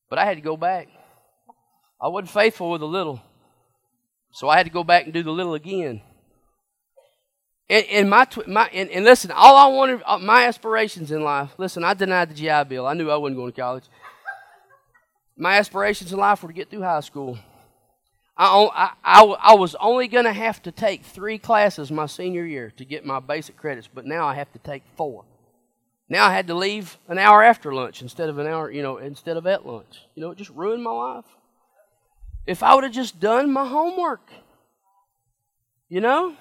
But 0.10 0.19
I 0.19 0.25
had 0.25 0.36
to 0.36 0.41
go 0.41 0.57
back. 0.57 0.89
I 2.01 2.10
wasn't 2.10 2.31
faithful 2.31 2.69
with 2.69 2.81
a 2.81 2.86
little. 2.86 3.22
So 4.34 4.50
I 4.50 4.57
had 4.57 4.65
to 4.65 4.74
go 4.74 4.84
back 4.84 5.05
and 5.05 5.13
do 5.13 5.24
the 5.24 5.31
little 5.31 5.53
again. 5.53 6.01
And, 7.69 7.86
and 7.88 8.10
my, 8.10 8.27
my 8.48 8.67
and, 8.67 8.89
and, 8.91 9.05
listen, 9.05 9.31
all 9.31 9.55
I 9.55 9.67
wanted, 9.75 10.01
uh, 10.05 10.19
my 10.19 10.45
aspirations 10.45 11.12
in 11.12 11.24
life. 11.24 11.51
Listen, 11.57 11.84
I 11.84 11.95
denied 11.95 12.29
the 12.29 12.36
GI 12.36 12.65
Bill. 12.69 12.86
I 12.86 12.93
knew 12.93 13.10
I 13.10 13.17
wasn't 13.17 13.38
going 13.38 13.51
to 13.51 13.60
college. 13.60 13.86
My 15.36 15.57
aspirations 15.57 16.13
in 16.13 16.19
life 16.19 16.43
were 16.43 16.50
to 16.50 16.53
get 16.53 16.69
through 16.69 16.84
high 16.84 17.00
school. 17.00 17.39
I, 18.38 18.69
I, 18.74 18.91
I, 19.03 19.24
I 19.24 19.53
was 19.55 19.75
only 19.75 20.07
going 20.07 20.25
to 20.25 20.34
have 20.34 20.62
to 20.63 20.72
take 20.72 21.03
three 21.03 21.38
classes 21.38 21.91
my 21.91 22.05
senior 22.05 22.45
year 22.45 22.72
to 22.77 22.86
get 22.86 23.05
my 23.05 23.19
basic 23.19 23.57
credits, 23.57 23.89
but 23.91 24.05
now 24.05 24.27
I 24.27 24.36
have 24.36 24.51
to 24.53 24.60
take 24.60 24.84
four. 24.95 25.24
Now 26.07 26.25
I 26.27 26.34
had 26.34 26.48
to 26.48 26.53
leave 26.53 26.98
an 27.07 27.17
hour 27.17 27.41
after 27.43 27.74
lunch 27.74 28.01
instead 28.01 28.29
of 28.29 28.38
an 28.38 28.45
hour, 28.45 28.69
you 28.69 28.84
know, 28.84 28.98
instead 28.98 29.38
of 29.38 29.48
at 29.48 29.65
lunch. 29.65 30.01
You 30.13 30.22
know, 30.22 30.31
it 30.31 30.38
just 30.38 30.51
ruined 30.51 30.84
my 30.84 30.91
life. 30.91 31.25
If 32.45 32.62
I 32.62 32.75
would 32.75 32.84
have 32.84 32.93
just 32.93 33.19
done 33.19 33.51
my 33.51 33.67
homework, 33.67 34.29
you 35.89 36.01
know, 36.01 36.36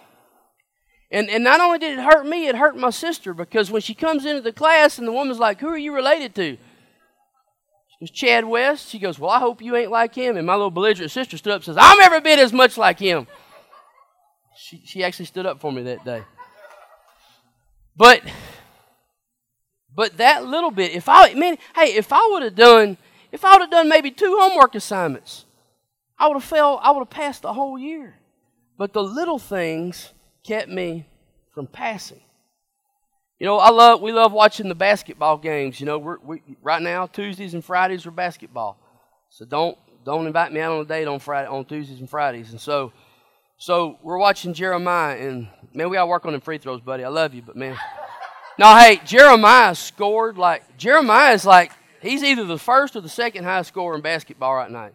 and, 1.14 1.30
and 1.30 1.44
not 1.44 1.61
only 1.61 1.78
did 1.78 1.97
it 1.97 2.02
hurt 2.02 2.26
me, 2.26 2.49
it 2.49 2.56
hurt 2.56 2.76
my 2.76 2.90
sister 2.90 3.33
because 3.33 3.71
when 3.71 3.83
she 3.83 3.94
comes 3.94 4.26
into 4.26 4.40
the 4.40 4.52
class 4.52 4.99
and 4.99 5.06
the 5.06 5.12
woman's 5.12 5.38
like, 5.38 5.61
Who 5.61 5.68
are 5.68 5.78
you 5.78 5.94
related 5.94 6.35
to? 6.35 6.56
She 6.56 7.97
goes, 8.00 8.11
Chad 8.11 8.44
West. 8.44 8.88
She 8.88 8.99
goes, 8.99 9.16
Well, 9.16 9.30
I 9.30 9.38
hope 9.38 9.62
you 9.62 9.76
ain't 9.76 9.92
like 9.92 10.12
him. 10.12 10.37
And 10.37 10.44
my 10.44 10.54
little 10.54 10.73
belligerent 10.73 11.12
sister 11.12 11.37
stood 11.37 11.52
up 11.52 11.59
and 11.59 11.64
says, 11.66 11.76
I'm 11.78 12.00
every 12.00 12.21
bit 12.21 12.40
as 12.40 12.52
much 12.52 12.76
like 12.76 12.99
him. 12.99 13.28
She, 14.56 14.83
she 14.85 15.04
actually 15.04 15.26
stood 15.26 15.47
up 15.47 15.61
for 15.61 15.71
me 15.71 15.83
that 15.83 16.04
day. 16.04 16.25
But 17.97 18.21
but 19.94 20.16
that 20.16 20.44
little 20.44 20.73
bit, 20.73 20.92
if 20.92 21.09
I 21.09 21.33
mean, 21.35 21.59
hey, 21.76 21.94
if 21.94 22.12
I 22.12 22.26
would 22.33 22.42
have 22.42 22.56
done, 22.56 22.97
if 23.30 23.44
I 23.44 23.52
would 23.52 23.61
have 23.61 23.71
done 23.71 23.88
maybe 23.88 24.11
two 24.11 24.37
homework 24.40 24.75
assignments, 24.75 25.44
I 26.18 26.26
would 26.26 26.35
have 26.35 26.42
failed, 26.44 26.80
I 26.83 26.90
would 26.90 27.02
have 27.02 27.11
passed 27.11 27.42
the 27.42 27.52
whole 27.52 27.78
year. 27.78 28.16
But 28.76 28.92
the 28.92 29.04
little 29.04 29.38
things 29.38 30.13
kept 30.45 30.69
me 30.69 31.07
from 31.53 31.67
passing. 31.67 32.21
You 33.39 33.47
know, 33.47 33.59
I 33.59 33.71
love 33.71 34.01
we 34.01 34.13
love 34.13 34.33
watching 34.33 34.69
the 34.69 34.75
basketball 34.75 35.39
games. 35.39 35.81
You 35.81 35.87
know, 35.87 35.99
we're, 35.99 36.19
we 36.21 36.43
right 36.63 36.81
now 36.81 37.07
Tuesdays 37.07 37.55
and 37.55 37.65
Fridays 37.65 38.07
are 38.07 38.11
basketball, 38.11 38.79
so 39.29 39.45
don't 39.45 39.77
don't 40.05 40.27
invite 40.27 40.53
me 40.53 40.61
out 40.61 40.73
on 40.73 40.81
a 40.81 40.85
date 40.85 41.09
on 41.09 41.19
Friday 41.19 41.49
on 41.49 41.65
Tuesdays 41.65 41.99
and 41.99 42.09
Fridays. 42.09 42.53
And 42.53 42.61
so, 42.61 42.93
so 43.57 43.99
we're 44.03 44.19
watching 44.19 44.55
Jeremiah, 44.55 45.17
and 45.17 45.49
man, 45.73 45.91
we 45.91 45.97
gotta 45.97 46.07
work 46.07 46.25
on 46.27 46.33
them 46.33 46.41
free 46.41 46.59
throws, 46.59 46.81
buddy. 46.81 47.05
I 47.05 47.09
love 47.09 47.35
you, 47.35 47.43
but 47.43 47.57
man, 47.57 47.77
no, 48.59 48.77
hey, 48.79 49.01
Jeremiah 49.05 49.75
scored 49.75 50.39
like 50.39 50.77
Jeremiah 50.77 51.35
is 51.35 51.45
like 51.45 51.73
He's 52.05 52.23
either 52.23 52.45
the 52.45 52.59
first 52.59 52.97
or 52.97 53.01
the 53.01 53.09
second 53.09 53.45
highest 53.45 53.69
scorer 53.69 53.95
in 53.95 54.03
basketball 54.03 54.55
right 54.55 54.71
now. 54.71 54.91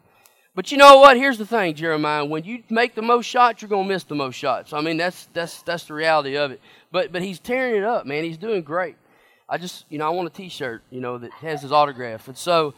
But 0.60 0.74
you 0.74 0.78
know 0.78 0.98
what? 0.98 1.16
Here's 1.16 1.38
the 1.38 1.46
thing, 1.46 1.74
Jeremiah. 1.74 2.25
When 2.25 2.44
you 2.44 2.63
make 2.70 2.94
the 2.94 3.01
most 3.01 3.28
shots, 3.28 3.62
you're 3.62 3.70
gonna 3.70 3.88
miss 3.88 4.04
the 4.04 4.13
most 4.13 4.36
shots. 4.36 4.74
I 4.74 4.82
mean, 4.82 4.98
that's 4.98 5.30
that's 5.32 5.62
that's 5.62 5.86
the 5.86 5.94
reality 5.94 6.36
of 6.36 6.51
it. 6.51 6.60
But 6.92 7.13
but 7.13 7.22
he's 7.22 7.39
tearing 7.39 7.78
it 7.78 7.86
up, 7.86 8.06
man. 8.06 8.25
He's 8.25 8.38
doing 8.38 8.62
great. 8.62 8.98
I 9.48 9.58
just 9.58 9.86
you 9.88 9.98
know 9.98 10.06
I 10.06 10.10
want 10.10 10.28
a 10.28 10.32
T-shirt, 10.32 10.84
you 10.89 11.00
know, 11.00 11.18
that 11.18 11.32
has 11.32 11.62
his 11.62 11.72
autograph. 11.72 12.28
And 12.28 12.38
so, 12.38 12.74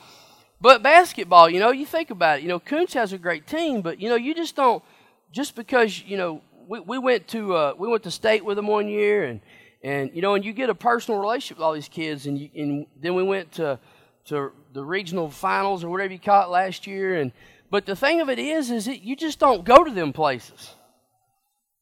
but 0.61 0.83
basketball, 0.83 1.49
you 1.49 1.59
know, 1.59 1.71
you 1.71 1.87
think 1.87 2.11
about 2.11 2.37
it. 2.37 2.43
You 2.43 2.49
know, 2.49 2.59
Koontz 2.59 2.93
has 2.93 3.13
a 3.13 3.17
great 3.17 3.47
team, 3.47 3.81
but 3.81 3.99
you 3.99 4.09
know, 4.09 4.15
you 4.15 4.35
just 4.35 4.55
don't 4.55 4.83
just 5.31 5.55
because 5.55 6.03
you 6.03 6.17
know 6.17 6.43
we, 6.67 6.81
we 6.81 6.99
went 6.99 7.27
to 7.29 7.55
uh, 7.55 7.73
we 7.75 7.87
went 7.87 8.03
to 8.03 8.11
state 8.11 8.45
with 8.45 8.57
them 8.57 8.67
one 8.67 8.89
year 8.89 9.23
and 9.23 9.41
and 9.81 10.11
you 10.13 10.21
know 10.21 10.35
and 10.35 10.45
you 10.45 10.53
get 10.53 10.69
a 10.69 10.75
personal 10.75 11.19
relationship 11.19 11.57
with 11.57 11.65
all 11.65 11.73
these 11.73 11.89
kids 11.89 12.27
and 12.27 12.37
you, 12.37 12.47
and 12.55 12.85
then 13.01 13.15
we 13.15 13.23
went 13.23 13.53
to 13.53 13.79
to 14.25 14.51
the 14.73 14.83
regional 14.83 15.31
finals 15.31 15.83
or 15.83 15.89
whatever 15.89 16.13
you 16.13 16.19
caught 16.19 16.51
last 16.51 16.85
year 16.85 17.15
and 17.15 17.31
but 17.71 17.85
the 17.87 17.95
thing 17.95 18.21
of 18.21 18.29
it 18.29 18.37
is 18.37 18.69
is 18.69 18.85
that 18.85 19.01
you 19.01 19.15
just 19.15 19.39
don't 19.39 19.65
go 19.65 19.83
to 19.83 19.91
them 19.91 20.13
places 20.13 20.75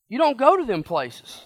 you 0.07 0.17
don't 0.17 0.37
go 0.37 0.55
to 0.55 0.63
them 0.63 0.83
places 0.83 1.45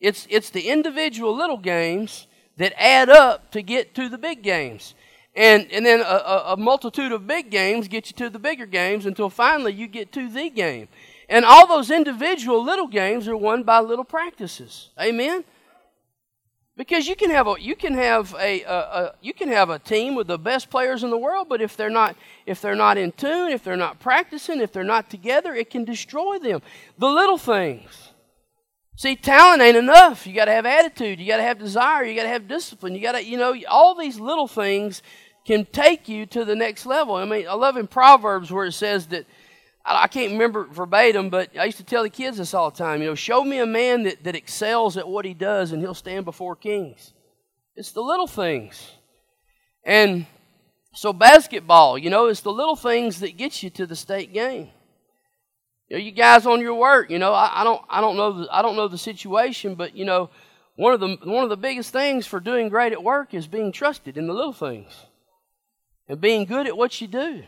it's 0.00 0.26
it's 0.28 0.50
the 0.50 0.68
individual 0.68 1.34
little 1.36 1.58
games 1.58 2.26
that 2.56 2.72
add 2.76 3.08
up 3.08 3.52
to 3.52 3.62
get 3.62 3.94
to 3.94 4.08
the 4.08 4.18
big 4.18 4.42
games 4.42 4.94
and 5.36 5.70
and 5.70 5.86
then 5.86 6.00
a, 6.00 6.42
a 6.48 6.56
multitude 6.56 7.12
of 7.12 7.26
big 7.26 7.50
games 7.50 7.86
get 7.86 8.08
you 8.08 8.16
to 8.16 8.28
the 8.28 8.38
bigger 8.40 8.66
games 8.66 9.06
until 9.06 9.30
finally 9.30 9.72
you 9.72 9.86
get 9.86 10.10
to 10.12 10.28
the 10.28 10.50
game 10.50 10.88
and 11.28 11.44
all 11.44 11.66
those 11.66 11.90
individual 11.90 12.62
little 12.62 12.86
games 12.86 13.28
are 13.28 13.36
won 13.36 13.62
by 13.62 13.80
little 13.80 14.04
practices. 14.04 14.90
Amen. 15.00 15.44
Because 16.76 17.06
you 17.06 17.14
can 17.14 17.30
have 17.30 17.46
a 17.46 17.54
you 17.60 17.76
can 17.76 17.94
have 17.94 18.34
a, 18.34 18.62
a, 18.62 18.74
a, 18.74 19.14
you 19.20 19.32
can 19.32 19.48
have 19.48 19.70
a 19.70 19.78
team 19.78 20.16
with 20.16 20.26
the 20.26 20.38
best 20.38 20.70
players 20.70 21.04
in 21.04 21.10
the 21.10 21.16
world, 21.16 21.48
but 21.48 21.60
if 21.60 21.76
they're 21.76 21.88
not 21.88 22.16
if 22.46 22.60
they're 22.60 22.74
not 22.74 22.98
in 22.98 23.12
tune, 23.12 23.52
if 23.52 23.62
they're 23.62 23.76
not 23.76 24.00
practicing, 24.00 24.60
if 24.60 24.72
they're 24.72 24.82
not 24.82 25.08
together, 25.08 25.54
it 25.54 25.70
can 25.70 25.84
destroy 25.84 26.38
them. 26.38 26.62
The 26.98 27.06
little 27.06 27.38
things. 27.38 28.10
See, 28.96 29.14
talent 29.14 29.62
ain't 29.62 29.76
enough. 29.76 30.26
You 30.26 30.34
got 30.34 30.44
to 30.44 30.52
have 30.52 30.66
attitude. 30.66 31.18
You 31.18 31.26
got 31.26 31.38
to 31.38 31.42
have 31.42 31.58
desire. 31.58 32.04
You 32.04 32.14
got 32.14 32.24
to 32.24 32.28
have 32.28 32.46
discipline. 32.46 32.94
You 32.94 33.02
got 33.02 33.12
to 33.12 33.24
you 33.24 33.38
know 33.38 33.54
all 33.68 33.94
these 33.94 34.18
little 34.18 34.48
things 34.48 35.00
can 35.46 35.66
take 35.66 36.08
you 36.08 36.26
to 36.26 36.44
the 36.44 36.56
next 36.56 36.86
level. 36.86 37.14
I 37.14 37.24
mean, 37.24 37.46
I 37.46 37.54
love 37.54 37.76
in 37.76 37.86
Proverbs 37.86 38.50
where 38.50 38.66
it 38.66 38.72
says 38.72 39.08
that 39.08 39.26
I 39.86 40.06
can't 40.06 40.32
remember 40.32 40.64
verbatim, 40.64 41.28
but 41.28 41.50
I 41.58 41.64
used 41.66 41.76
to 41.76 41.84
tell 41.84 42.04
the 42.04 42.10
kids 42.10 42.38
this 42.38 42.54
all 42.54 42.70
the 42.70 42.76
time. 42.76 43.02
You 43.02 43.08
know, 43.08 43.14
show 43.14 43.44
me 43.44 43.58
a 43.58 43.66
man 43.66 44.04
that, 44.04 44.24
that 44.24 44.34
excels 44.34 44.96
at 44.96 45.06
what 45.06 45.26
he 45.26 45.34
does, 45.34 45.72
and 45.72 45.82
he'll 45.82 45.94
stand 45.94 46.24
before 46.24 46.56
kings. 46.56 47.12
It's 47.76 47.92
the 47.92 48.00
little 48.00 48.26
things. 48.26 48.92
And 49.84 50.26
so 50.94 51.12
basketball, 51.12 51.98
you 51.98 52.08
know, 52.08 52.26
it's 52.28 52.40
the 52.40 52.52
little 52.52 52.76
things 52.76 53.20
that 53.20 53.36
get 53.36 53.62
you 53.62 53.70
to 53.70 53.86
the 53.86 53.96
state 53.96 54.32
game. 54.32 54.70
You 55.88 55.96
know, 55.98 56.02
you 56.02 56.12
guys 56.12 56.46
on 56.46 56.60
your 56.60 56.74
work, 56.74 57.10
you 57.10 57.18
know, 57.18 57.34
I, 57.34 57.60
I 57.60 57.64
don't 57.64 57.82
I 57.90 58.00
don't 58.00 58.16
know 58.16 58.32
the, 58.32 58.48
I 58.50 58.62
don't 58.62 58.76
know 58.76 58.88
the 58.88 58.96
situation, 58.96 59.74
but 59.74 59.94
you 59.94 60.06
know, 60.06 60.30
one 60.76 60.94
of 60.94 61.00
the 61.00 61.18
one 61.24 61.44
of 61.44 61.50
the 61.50 61.58
biggest 61.58 61.92
things 61.92 62.26
for 62.26 62.40
doing 62.40 62.70
great 62.70 62.92
at 62.92 63.02
work 63.02 63.34
is 63.34 63.46
being 63.46 63.70
trusted 63.70 64.16
in 64.16 64.26
the 64.26 64.32
little 64.32 64.52
things. 64.52 64.92
And 66.08 66.20
being 66.20 66.44
good 66.44 66.66
at 66.66 66.76
what 66.76 67.00
you 67.00 67.06
do. 67.06 67.44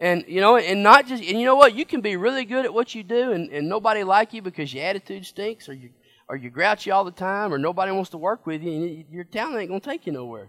And 0.00 0.24
you 0.26 0.40
know, 0.40 0.56
and 0.56 0.82
not 0.82 1.06
just 1.06 1.22
and 1.22 1.38
you 1.38 1.44
know 1.44 1.56
what, 1.56 1.74
you 1.74 1.84
can 1.84 2.00
be 2.00 2.16
really 2.16 2.46
good 2.46 2.64
at 2.64 2.72
what 2.72 2.94
you 2.94 3.02
do 3.02 3.32
and, 3.32 3.50
and 3.50 3.68
nobody 3.68 4.02
like 4.02 4.32
you 4.32 4.40
because 4.40 4.72
your 4.72 4.82
attitude 4.84 5.26
stinks 5.26 5.68
or 5.68 5.74
you 5.74 5.90
or 6.26 6.36
you 6.36 6.48
grouchy 6.48 6.90
all 6.90 7.04
the 7.04 7.10
time 7.10 7.52
or 7.52 7.58
nobody 7.58 7.92
wants 7.92 8.10
to 8.10 8.16
work 8.16 8.46
with 8.46 8.62
you 8.62 8.72
and 8.72 9.04
your 9.10 9.24
talent 9.24 9.58
ain't 9.58 9.68
gonna 9.68 9.80
take 9.80 10.06
you 10.06 10.12
nowhere. 10.12 10.48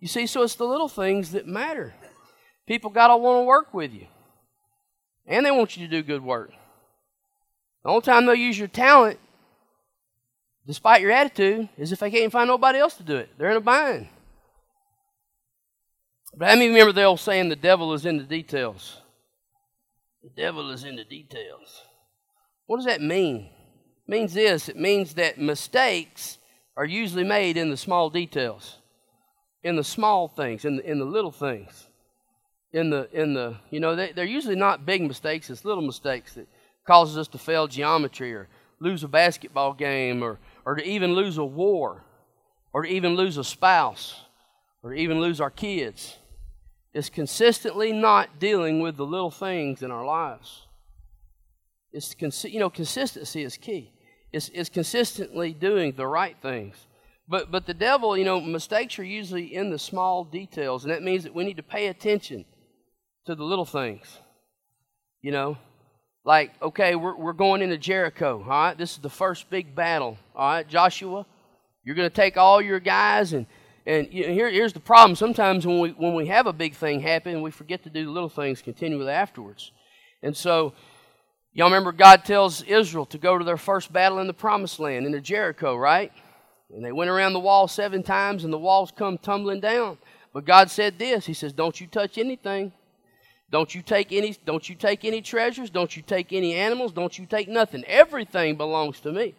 You 0.00 0.08
see, 0.08 0.26
so 0.26 0.42
it's 0.42 0.56
the 0.56 0.64
little 0.64 0.88
things 0.88 1.32
that 1.32 1.46
matter. 1.46 1.94
People 2.66 2.90
gotta 2.90 3.16
want 3.16 3.42
to 3.42 3.44
work 3.44 3.72
with 3.72 3.92
you. 3.92 4.06
And 5.26 5.46
they 5.46 5.50
want 5.50 5.76
you 5.76 5.86
to 5.86 5.90
do 5.90 6.02
good 6.02 6.22
work. 6.22 6.50
The 7.84 7.90
only 7.90 8.02
time 8.02 8.26
they'll 8.26 8.34
use 8.34 8.58
your 8.58 8.68
talent, 8.68 9.18
despite 10.66 11.00
your 11.00 11.12
attitude, 11.12 11.68
is 11.76 11.92
if 11.92 12.00
they 12.00 12.10
can't 12.10 12.32
find 12.32 12.48
nobody 12.48 12.78
else 12.78 12.94
to 12.94 13.02
do 13.02 13.16
it. 13.16 13.30
They're 13.38 13.50
in 13.50 13.56
a 13.56 13.60
bind. 13.60 14.08
But 16.36 16.46
many 16.46 16.68
remember 16.68 16.92
the 16.92 17.04
old 17.04 17.20
saying, 17.20 17.48
the 17.48 17.56
devil 17.56 17.92
is 17.92 18.04
in 18.06 18.16
the 18.16 18.24
details? 18.24 19.00
The 20.22 20.30
devil 20.30 20.70
is 20.70 20.84
in 20.84 20.96
the 20.96 21.04
details. 21.04 21.82
What 22.66 22.78
does 22.78 22.86
that 22.86 23.00
mean? 23.00 23.50
It 24.06 24.10
means 24.10 24.34
this 24.34 24.68
it 24.68 24.76
means 24.76 25.14
that 25.14 25.38
mistakes 25.38 26.38
are 26.76 26.84
usually 26.84 27.24
made 27.24 27.56
in 27.56 27.70
the 27.70 27.76
small 27.76 28.10
details, 28.10 28.78
in 29.62 29.76
the 29.76 29.84
small 29.84 30.26
things, 30.26 30.64
in 30.64 30.76
the, 30.76 30.90
in 30.90 30.98
the 30.98 31.04
little 31.04 31.30
things. 31.30 31.88
In 32.72 32.90
the, 32.90 33.08
in 33.12 33.34
the, 33.34 33.54
you 33.70 33.78
know, 33.78 33.94
they, 33.94 34.10
they're 34.10 34.24
usually 34.24 34.56
not 34.56 34.84
big 34.84 35.00
mistakes, 35.02 35.48
it's 35.48 35.64
little 35.64 35.84
mistakes 35.84 36.34
that 36.34 36.48
causes 36.84 37.16
us 37.16 37.28
to 37.28 37.38
fail 37.38 37.68
geometry 37.68 38.34
or 38.34 38.48
lose 38.80 39.04
a 39.04 39.08
basketball 39.08 39.72
game 39.72 40.24
or, 40.24 40.40
or 40.64 40.74
to 40.74 40.84
even 40.84 41.14
lose 41.14 41.38
a 41.38 41.44
war 41.44 42.02
or 42.72 42.82
to 42.82 42.88
even 42.88 43.14
lose 43.14 43.36
a 43.36 43.44
spouse 43.44 44.22
or 44.82 44.90
to 44.90 44.96
even 44.96 45.20
lose 45.20 45.40
our 45.40 45.50
kids 45.50 46.16
is 46.94 47.10
consistently 47.10 47.92
not 47.92 48.38
dealing 48.38 48.80
with 48.80 48.96
the 48.96 49.04
little 49.04 49.30
things 49.30 49.82
in 49.82 49.90
our 49.90 50.04
lives. 50.04 50.66
It's 51.92 52.14
you 52.44 52.60
know 52.60 52.70
consistency 52.70 53.42
is 53.42 53.56
key. 53.56 53.92
It's, 54.32 54.50
it's 54.52 54.68
consistently 54.68 55.52
doing 55.52 55.92
the 55.92 56.06
right 56.06 56.36
things. 56.40 56.76
But 57.28 57.50
but 57.50 57.66
the 57.66 57.74
devil, 57.74 58.16
you 58.16 58.24
know, 58.24 58.40
mistakes 58.40 58.98
are 58.98 59.04
usually 59.04 59.54
in 59.54 59.70
the 59.70 59.78
small 59.78 60.24
details, 60.24 60.84
and 60.84 60.92
that 60.92 61.02
means 61.02 61.24
that 61.24 61.34
we 61.34 61.44
need 61.44 61.56
to 61.56 61.62
pay 61.62 61.86
attention 61.86 62.44
to 63.26 63.34
the 63.34 63.44
little 63.44 63.64
things. 63.64 64.18
You 65.22 65.32
know, 65.32 65.56
like 66.24 66.52
okay, 66.62 66.96
we're 66.96 67.16
we're 67.16 67.32
going 67.32 67.62
into 67.62 67.78
Jericho. 67.78 68.42
All 68.42 68.48
right, 68.48 68.78
this 68.78 68.92
is 68.92 68.98
the 68.98 69.10
first 69.10 69.48
big 69.50 69.74
battle. 69.74 70.18
All 70.34 70.48
right, 70.48 70.68
Joshua, 70.68 71.26
you're 71.84 71.94
going 71.94 72.10
to 72.10 72.14
take 72.14 72.36
all 72.36 72.60
your 72.60 72.80
guys 72.80 73.32
and 73.32 73.46
and 73.86 74.06
here, 74.06 74.50
here's 74.50 74.72
the 74.72 74.80
problem. 74.80 75.14
Sometimes 75.14 75.66
when 75.66 75.78
we, 75.78 75.90
when 75.90 76.14
we 76.14 76.26
have 76.26 76.46
a 76.46 76.52
big 76.52 76.74
thing 76.74 77.00
happen, 77.00 77.42
we 77.42 77.50
forget 77.50 77.82
to 77.84 77.90
do 77.90 78.04
the 78.04 78.10
little 78.10 78.28
things 78.28 78.62
continually 78.62 79.10
afterwards. 79.10 79.72
And 80.22 80.34
so, 80.36 80.72
y'all 81.52 81.66
remember 81.66 81.92
God 81.92 82.24
tells 82.24 82.62
Israel 82.62 83.04
to 83.06 83.18
go 83.18 83.36
to 83.36 83.44
their 83.44 83.58
first 83.58 83.92
battle 83.92 84.20
in 84.20 84.26
the 84.26 84.32
promised 84.32 84.80
land, 84.80 85.04
into 85.04 85.20
Jericho, 85.20 85.76
right? 85.76 86.12
And 86.74 86.84
they 86.84 86.92
went 86.92 87.10
around 87.10 87.34
the 87.34 87.40
wall 87.40 87.68
seven 87.68 88.02
times, 88.02 88.42
and 88.44 88.52
the 88.52 88.58
walls 88.58 88.90
come 88.90 89.18
tumbling 89.18 89.60
down. 89.60 89.98
But 90.32 90.46
God 90.46 90.70
said 90.70 90.98
this 90.98 91.26
He 91.26 91.34
says, 91.34 91.52
Don't 91.52 91.80
you 91.80 91.86
touch 91.86 92.16
anything. 92.16 92.72
Don't 93.50 93.72
you 93.72 93.82
take 93.82 94.10
any 94.10 94.36
don't 94.44 94.68
you 94.68 94.74
take 94.74 95.04
any 95.04 95.22
treasures, 95.22 95.70
don't 95.70 95.96
you 95.96 96.02
take 96.02 96.32
any 96.32 96.54
animals, 96.54 96.92
don't 96.92 97.16
you 97.16 97.24
take 97.26 97.48
nothing. 97.48 97.84
Everything 97.84 98.56
belongs 98.56 98.98
to 99.00 99.12
me. 99.12 99.34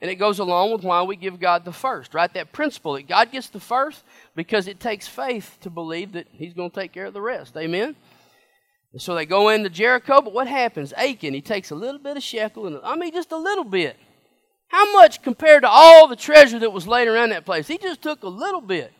And 0.00 0.10
it 0.10 0.14
goes 0.16 0.38
along 0.38 0.72
with 0.72 0.82
why 0.82 1.02
we 1.02 1.16
give 1.16 1.38
God 1.38 1.64
the 1.64 1.72
first, 1.72 2.14
right? 2.14 2.32
That 2.32 2.52
principle 2.52 2.94
that 2.94 3.06
God 3.06 3.30
gets 3.30 3.48
the 3.48 3.60
first 3.60 4.02
because 4.34 4.66
it 4.66 4.80
takes 4.80 5.06
faith 5.06 5.58
to 5.60 5.68
believe 5.68 6.12
that 6.12 6.26
He's 6.32 6.54
going 6.54 6.70
to 6.70 6.80
take 6.80 6.92
care 6.92 7.06
of 7.06 7.12
the 7.12 7.20
rest. 7.20 7.56
Amen? 7.56 7.96
And 8.92 9.00
so 9.00 9.14
they 9.14 9.26
go 9.26 9.50
into 9.50 9.68
Jericho, 9.68 10.20
but 10.20 10.32
what 10.32 10.48
happens? 10.48 10.92
Achan, 10.94 11.34
he 11.34 11.40
takes 11.40 11.70
a 11.70 11.74
little 11.74 12.00
bit 12.00 12.16
of 12.16 12.22
shekel, 12.22 12.66
and 12.66 12.80
I 12.82 12.96
mean 12.96 13.12
just 13.12 13.30
a 13.30 13.36
little 13.36 13.64
bit. 13.64 13.96
How 14.68 14.92
much 14.92 15.22
compared 15.22 15.62
to 15.62 15.68
all 15.68 16.08
the 16.08 16.16
treasure 16.16 16.58
that 16.58 16.72
was 16.72 16.86
laid 16.86 17.08
around 17.08 17.30
that 17.30 17.44
place? 17.44 17.68
He 17.68 17.76
just 17.76 18.02
took 18.02 18.22
a 18.22 18.28
little 18.28 18.60
bit. 18.60 18.92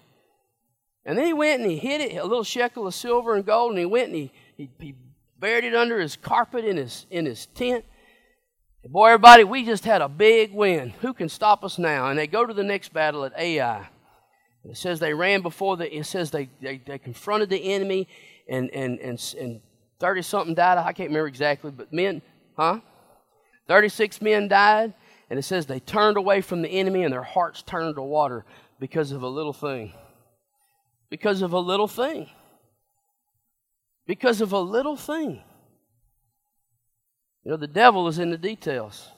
And 1.05 1.17
then 1.17 1.27
he 1.27 1.33
went 1.33 1.63
and 1.63 1.71
he 1.71 1.79
hid 1.79 2.01
it, 2.01 2.17
a 2.17 2.25
little 2.25 2.45
shekel 2.45 2.87
of 2.87 2.95
silver 2.95 3.35
and 3.35 3.47
gold, 3.47 3.71
and 3.71 3.79
he 3.79 3.87
went 3.87 4.09
and 4.09 4.17
he, 4.17 4.33
he, 4.57 4.71
he 4.79 4.95
buried 5.39 5.65
it 5.65 5.75
under 5.75 5.99
his 5.99 6.17
carpet 6.17 6.65
in 6.65 6.77
his, 6.77 7.07
in 7.11 7.25
his 7.25 7.47
tent. 7.47 7.85
Boy, 8.89 9.09
everybody, 9.09 9.45
we 9.45 9.65
just 9.65 9.85
had 9.85 10.01
a 10.01 10.09
big 10.09 10.55
win. 10.55 10.91
Who 11.03 11.13
can 11.13 11.29
stop 11.29 11.65
us 11.65 11.79
now? 11.79 12.09
And 12.09 12.19
they 12.19 12.27
go 12.27 12.47
to 12.47 12.55
the 12.55 12.65
next 12.65 12.95
battle 12.95 13.25
at 13.25 13.39
Ai. 13.39 13.87
It 14.65 14.77
says 14.77 15.01
they 15.01 15.13
ran 15.13 15.43
before 15.43 15.77
the, 15.77 15.95
it 15.95 16.05
says 16.05 16.31
they, 16.31 16.49
they, 16.63 16.79
they 16.79 16.99
confronted 16.99 17.51
the 17.51 17.73
enemy 17.73 18.09
and, 18.49 18.71
and, 18.71 18.99
and, 18.99 19.35
and 19.39 19.61
30 19.99 20.23
something 20.23 20.55
died. 20.55 20.79
I 20.79 20.93
can't 20.93 21.11
remember 21.11 21.29
exactly, 21.29 21.71
but 21.71 21.93
men, 21.93 22.23
huh? 22.57 22.81
36 23.69 24.23
men 24.23 24.49
died. 24.49 24.95
And 25.29 25.39
it 25.39 25.43
says 25.43 25.67
they 25.67 25.81
turned 25.81 26.17
away 26.17 26.41
from 26.41 26.63
the 26.63 26.69
enemy 26.69 27.05
and 27.05 27.13
their 27.13 27.23
hearts 27.23 27.63
turned 27.63 27.97
to 27.97 28.03
water 28.03 28.45
because 28.81 29.13
of 29.13 29.23
a 29.23 29.29
little 29.29 29.53
thing. 29.53 29.93
Because 31.11 31.43
of 31.43 31.53
a 31.53 31.59
little 31.59 31.87
thing. 31.87 32.29
Because 34.07 34.41
of 34.41 34.53
a 34.53 34.59
little 34.59 34.97
thing. 34.97 35.43
You 37.45 37.53
know, 37.53 37.57
the 37.57 37.67
devil 37.67 38.09
is 38.09 38.19
in 38.19 38.31
the 38.31 38.39
details. 38.39 39.09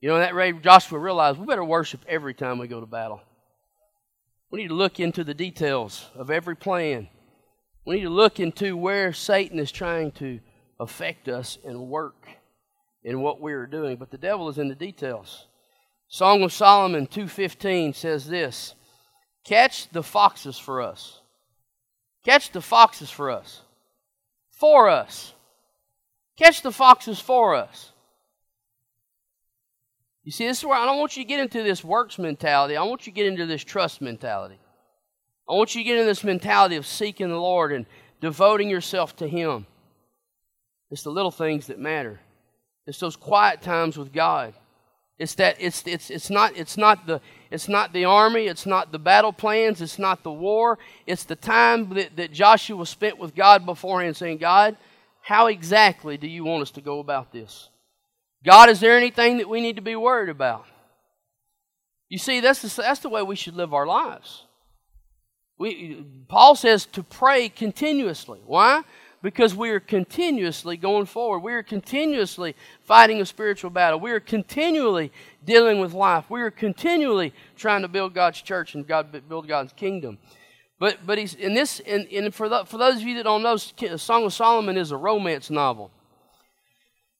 You 0.00 0.10
know, 0.10 0.18
that 0.18 0.34
way 0.34 0.52
Joshua 0.52 0.98
realized 0.98 1.38
we 1.38 1.46
better 1.46 1.64
worship 1.64 2.00
every 2.06 2.34
time 2.34 2.58
we 2.58 2.68
go 2.68 2.80
to 2.80 2.86
battle. 2.86 3.20
We 4.50 4.62
need 4.62 4.68
to 4.68 4.74
look 4.74 5.00
into 5.00 5.24
the 5.24 5.34
details 5.34 6.06
of 6.14 6.30
every 6.30 6.54
plan. 6.54 7.08
We 7.84 7.96
need 7.96 8.02
to 8.02 8.10
look 8.10 8.38
into 8.38 8.76
where 8.76 9.12
Satan 9.12 9.58
is 9.58 9.72
trying 9.72 10.12
to 10.12 10.40
affect 10.78 11.28
us 11.28 11.58
and 11.64 11.88
work 11.88 12.28
in 13.02 13.20
what 13.20 13.40
we 13.40 13.52
are 13.52 13.66
doing. 13.66 13.96
But 13.96 14.10
the 14.10 14.18
devil 14.18 14.48
is 14.48 14.58
in 14.58 14.68
the 14.68 14.74
details. 14.74 15.46
Song 16.08 16.42
of 16.42 16.52
Solomon 16.52 17.06
2.15 17.06 17.94
says 17.94 18.28
this, 18.28 18.74
catch 19.44 19.88
the 19.90 20.02
foxes 20.02 20.58
for 20.58 20.80
us. 20.80 21.20
Catch 22.24 22.52
the 22.52 22.60
foxes 22.60 23.10
for 23.10 23.30
us. 23.30 23.62
For 24.50 24.88
us. 24.88 25.32
Catch 26.36 26.62
the 26.62 26.72
foxes 26.72 27.18
for 27.18 27.54
us. 27.54 27.92
You 30.22 30.32
see, 30.32 30.46
this 30.46 30.58
is 30.58 30.64
where 30.64 30.76
I 30.76 30.84
don't 30.84 30.98
want 30.98 31.16
you 31.16 31.22
to 31.22 31.28
get 31.28 31.40
into 31.40 31.62
this 31.62 31.84
works 31.84 32.18
mentality. 32.18 32.76
I 32.76 32.82
want 32.82 33.06
you 33.06 33.12
to 33.12 33.16
get 33.16 33.26
into 33.26 33.46
this 33.46 33.62
trust 33.62 34.02
mentality. 34.02 34.58
I 35.48 35.52
want 35.52 35.74
you 35.74 35.82
to 35.82 35.84
get 35.84 35.94
into 35.96 36.06
this 36.06 36.24
mentality 36.24 36.76
of 36.76 36.84
seeking 36.84 37.28
the 37.28 37.40
Lord 37.40 37.72
and 37.72 37.86
devoting 38.20 38.68
yourself 38.68 39.14
to 39.16 39.28
Him. 39.28 39.66
It's 40.90 41.04
the 41.04 41.10
little 41.10 41.30
things 41.30 41.68
that 41.68 41.78
matter. 41.78 42.20
It's 42.86 42.98
those 42.98 43.16
quiet 43.16 43.62
times 43.62 43.96
with 43.96 44.12
God. 44.12 44.54
It's 45.18 45.34
that 45.36 45.56
it's 45.58 45.82
it's 45.86 46.10
it's 46.10 46.28
not 46.28 46.56
it's 46.56 46.76
not 46.76 47.06
the 47.06 47.20
it's 47.50 47.68
not 47.68 47.92
the 47.92 48.04
army, 48.04 48.46
it's 48.46 48.66
not 48.66 48.92
the 48.92 48.98
battle 48.98 49.32
plans, 49.32 49.80
it's 49.80 49.98
not 49.98 50.22
the 50.22 50.32
war. 50.32 50.78
It's 51.06 51.24
the 51.24 51.36
time 51.36 51.88
that, 51.94 52.16
that 52.16 52.32
Joshua 52.32 52.84
spent 52.84 53.18
with 53.18 53.34
God 53.34 53.64
beforehand 53.64 54.16
saying, 54.16 54.38
God, 54.38 54.76
how 55.26 55.48
exactly 55.48 56.16
do 56.16 56.28
you 56.28 56.44
want 56.44 56.62
us 56.62 56.70
to 56.70 56.80
go 56.80 57.00
about 57.00 57.32
this? 57.32 57.68
God, 58.44 58.68
is 58.68 58.78
there 58.78 58.96
anything 58.96 59.38
that 59.38 59.48
we 59.48 59.60
need 59.60 59.74
to 59.74 59.82
be 59.82 59.96
worried 59.96 60.28
about? 60.28 60.66
You 62.08 62.16
see, 62.16 62.38
that's 62.38 62.62
the, 62.62 62.80
that's 62.80 63.00
the 63.00 63.08
way 63.08 63.24
we 63.24 63.34
should 63.34 63.56
live 63.56 63.74
our 63.74 63.88
lives. 63.88 64.44
We, 65.58 66.04
Paul 66.28 66.54
says 66.54 66.86
to 66.92 67.02
pray 67.02 67.48
continuously. 67.48 68.38
Why? 68.46 68.84
Because 69.20 69.52
we 69.52 69.70
are 69.70 69.80
continuously 69.80 70.76
going 70.76 71.06
forward. 71.06 71.40
We 71.40 71.54
are 71.54 71.62
continuously 71.64 72.54
fighting 72.84 73.20
a 73.20 73.26
spiritual 73.26 73.70
battle. 73.70 73.98
We 73.98 74.12
are 74.12 74.20
continually 74.20 75.10
dealing 75.44 75.80
with 75.80 75.92
life. 75.92 76.30
We 76.30 76.40
are 76.42 76.52
continually 76.52 77.34
trying 77.56 77.82
to 77.82 77.88
build 77.88 78.14
God's 78.14 78.40
church 78.42 78.76
and 78.76 78.86
God 78.86 79.28
build 79.28 79.48
God's 79.48 79.72
kingdom. 79.72 80.18
But 80.78 80.98
but 81.06 81.18
he's 81.18 81.34
in 81.34 81.54
this 81.54 81.80
and, 81.80 82.06
and 82.12 82.34
for 82.34 82.48
the, 82.48 82.64
for 82.64 82.76
those 82.76 82.96
of 82.96 83.02
you 83.02 83.16
that 83.16 83.24
don't 83.24 83.42
know, 83.42 83.56
Song 83.56 84.24
of 84.24 84.32
Solomon 84.32 84.76
is 84.76 84.90
a 84.90 84.96
romance 84.96 85.50
novel. 85.50 85.90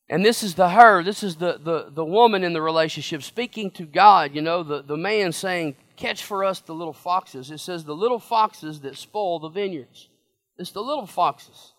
And 0.09 0.25
this 0.25 0.43
is 0.43 0.55
the 0.55 0.69
her, 0.69 1.03
this 1.03 1.23
is 1.23 1.37
the, 1.37 1.59
the, 1.63 1.91
the 1.91 2.05
woman 2.05 2.45
in 2.45 2.53
the 2.53 2.63
relationship 2.63 3.23
speaking 3.23 3.73
to 3.73 3.85
God, 3.85 4.35
you 4.35 4.41
know, 4.41 4.63
the, 4.63 4.83
the 4.83 4.97
man 4.97 5.33
saying, 5.33 5.77
Catch 5.97 6.25
for 6.25 6.45
us 6.45 6.61
the 6.61 6.75
little 6.75 6.93
foxes. 6.93 7.51
It 7.51 7.59
says, 7.59 7.85
The 7.85 7.97
little 7.97 8.21
foxes 8.21 8.81
that 8.81 8.97
spoil 8.97 9.41
the 9.41 9.49
vineyards. 9.49 10.09
It's 10.59 10.71
the 10.71 10.83
little 10.83 11.07
foxes 11.07 11.73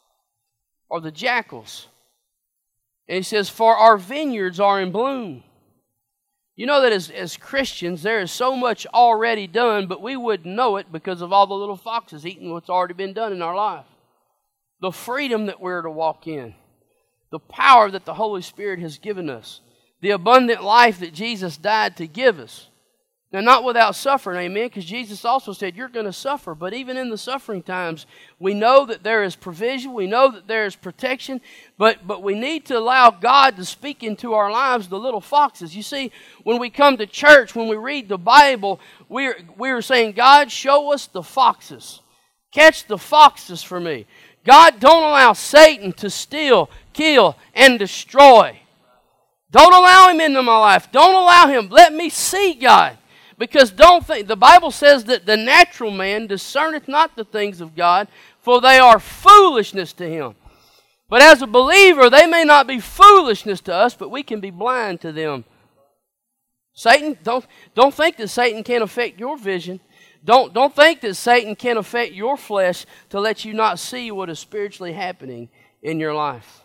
or 0.89 0.99
the 0.99 1.11
jackals. 1.11 1.87
And 3.07 3.15
he 3.15 3.23
says, 3.23 3.47
For 3.47 3.75
our 3.75 3.97
vineyards 3.97 4.59
are 4.59 4.81
in 4.81 4.91
bloom. 4.91 5.43
You 6.57 6.65
know 6.65 6.81
that 6.81 6.91
as, 6.91 7.11
as 7.11 7.37
Christians, 7.37 8.01
there 8.01 8.19
is 8.19 8.31
so 8.31 8.55
much 8.55 8.87
already 8.87 9.45
done, 9.45 9.85
but 9.85 10.01
we 10.01 10.17
wouldn't 10.17 10.55
know 10.55 10.77
it 10.77 10.91
because 10.91 11.21
of 11.21 11.31
all 11.31 11.45
the 11.45 11.53
little 11.53 11.77
foxes 11.77 12.25
eating 12.25 12.51
what's 12.51 12.69
already 12.69 12.95
been 12.95 13.13
done 13.13 13.31
in 13.31 13.43
our 13.43 13.55
life. 13.55 13.85
The 14.81 14.91
freedom 14.91 15.45
that 15.45 15.61
we're 15.61 15.83
to 15.83 15.91
walk 15.91 16.25
in, 16.25 16.55
the 17.31 17.37
power 17.37 17.91
that 17.91 18.05
the 18.05 18.15
Holy 18.15 18.41
Spirit 18.41 18.79
has 18.79 18.97
given 18.97 19.29
us, 19.29 19.61
the 20.01 20.09
abundant 20.09 20.63
life 20.63 20.99
that 20.99 21.13
Jesus 21.13 21.57
died 21.57 21.95
to 21.97 22.07
give 22.07 22.39
us. 22.39 22.69
Now, 23.29 23.41
not 23.41 23.65
without 23.65 23.93
suffering, 23.93 24.39
amen, 24.39 24.67
because 24.67 24.85
Jesus 24.85 25.25
also 25.25 25.51
said, 25.51 25.75
You're 25.75 25.89
going 25.89 26.05
to 26.05 26.13
suffer. 26.13 26.55
But 26.55 26.73
even 26.73 26.95
in 26.95 27.09
the 27.09 27.17
suffering 27.17 27.61
times, 27.61 28.05
we 28.39 28.53
know 28.53 28.85
that 28.85 29.03
there 29.03 29.21
is 29.21 29.35
provision, 29.35 29.93
we 29.93 30.07
know 30.07 30.31
that 30.31 30.47
there 30.47 30.65
is 30.65 30.77
protection, 30.77 31.41
but, 31.77 32.07
but 32.07 32.23
we 32.23 32.35
need 32.35 32.65
to 32.67 32.77
allow 32.77 33.09
God 33.09 33.57
to 33.57 33.65
speak 33.65 34.01
into 34.01 34.33
our 34.33 34.49
lives 34.49 34.87
the 34.87 34.97
little 34.97 35.19
foxes. 35.19 35.75
You 35.75 35.83
see, 35.83 36.11
when 36.43 36.57
we 36.57 36.69
come 36.69 36.95
to 36.97 37.05
church, 37.05 37.53
when 37.53 37.67
we 37.67 37.75
read 37.75 38.07
the 38.07 38.17
Bible, 38.17 38.79
we're, 39.09 39.37
we're 39.57 39.81
saying, 39.81 40.13
God, 40.13 40.49
show 40.49 40.93
us 40.93 41.07
the 41.07 41.23
foxes. 41.23 41.99
Catch 42.53 42.87
the 42.87 42.97
foxes 42.97 43.61
for 43.61 43.81
me. 43.81 44.05
God, 44.45 44.79
don't 44.79 45.03
allow 45.03 45.33
Satan 45.33 45.91
to 45.93 46.09
steal, 46.09 46.69
kill, 46.93 47.35
and 47.53 47.77
destroy. 47.77 48.57
Don't 49.51 49.73
allow 49.73 50.07
him 50.07 50.21
into 50.21 50.41
my 50.41 50.57
life. 50.57 50.89
Don't 50.93 51.13
allow 51.13 51.47
him. 51.47 51.67
Let 51.67 51.93
me 51.93 52.09
see 52.09 52.53
God. 52.53 52.97
Because 53.37 53.69
don't 53.69 54.05
think, 54.05 54.27
the 54.27 54.35
Bible 54.35 54.71
says 54.71 55.03
that 55.05 55.25
the 55.25 55.37
natural 55.37 55.91
man 55.91 56.27
discerneth 56.27 56.87
not 56.87 57.15
the 57.15 57.25
things 57.25 57.61
of 57.61 57.75
God, 57.75 58.07
for 58.39 58.59
they 58.59 58.79
are 58.79 58.99
foolishness 58.99 59.93
to 59.93 60.09
him. 60.09 60.35
But 61.09 61.21
as 61.21 61.41
a 61.41 61.47
believer, 61.47 62.09
they 62.09 62.25
may 62.25 62.43
not 62.43 62.67
be 62.67 62.79
foolishness 62.79 63.61
to 63.61 63.73
us, 63.73 63.93
but 63.93 64.09
we 64.09 64.23
can 64.23 64.39
be 64.39 64.49
blind 64.49 65.01
to 65.01 65.11
them. 65.11 65.45
Satan, 66.73 67.17
don't, 67.23 67.45
don't 67.75 67.93
think 67.93 68.17
that 68.17 68.27
Satan 68.27 68.63
can't 68.63 68.83
affect 68.83 69.19
your 69.19 69.37
vision. 69.37 69.79
Don't, 70.25 70.53
don't 70.53 70.75
think 70.75 71.01
that 71.01 71.15
Satan 71.15 71.55
can 71.55 71.77
affect 71.77 72.13
your 72.13 72.37
flesh 72.37 72.85
to 73.09 73.19
let 73.19 73.45
you 73.45 73.53
not 73.53 73.79
see 73.79 74.11
what 74.11 74.29
is 74.29 74.39
spiritually 74.39 74.93
happening 74.93 75.49
in 75.81 75.99
your 75.99 76.13
life. 76.13 76.61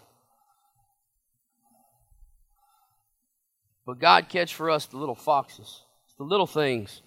But 3.87 3.99
God 3.99 4.29
catch 4.29 4.55
for 4.55 4.71
us 4.71 4.87
the 4.87 4.97
little 4.97 5.15
foxes. 5.15 5.83
The 6.23 6.29
little 6.29 6.47
things 6.47 7.03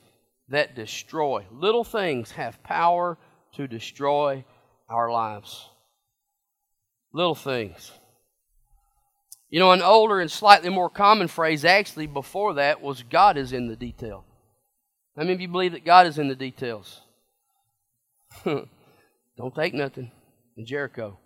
that 0.50 0.76
destroy. 0.76 1.46
Little 1.50 1.86
things 1.86 2.32
have 2.32 2.62
power 2.64 3.18
to 3.54 3.66
destroy 3.66 4.44
our 4.90 5.10
lives. 5.10 5.70
Little 7.14 7.34
things. 7.34 7.94
You 9.50 9.62
know, 9.62 9.72
an 9.72 9.82
older 9.82 10.20
and 10.20 10.30
slightly 10.30 10.70
more 10.70 10.90
common 10.90 11.30
phrase 11.30 11.64
actually 11.64 12.08
before 12.08 12.56
that 12.56 12.82
was 12.82 13.04
God 13.04 13.38
is 13.38 13.54
in 13.54 13.70
the 13.70 13.78
detail. 13.78 14.26
How 15.16 15.22
many 15.22 15.36
of 15.36 15.40
you 15.40 15.48
believe 15.48 15.72
that 15.72 15.86
God 15.86 16.08
is 16.08 16.18
in 16.18 16.28
the 16.28 16.36
details? 16.36 17.00
Don't 18.44 19.56
take 19.56 19.74
nothing 19.74 20.12
in 20.58 20.66
Jericho. 20.66 21.18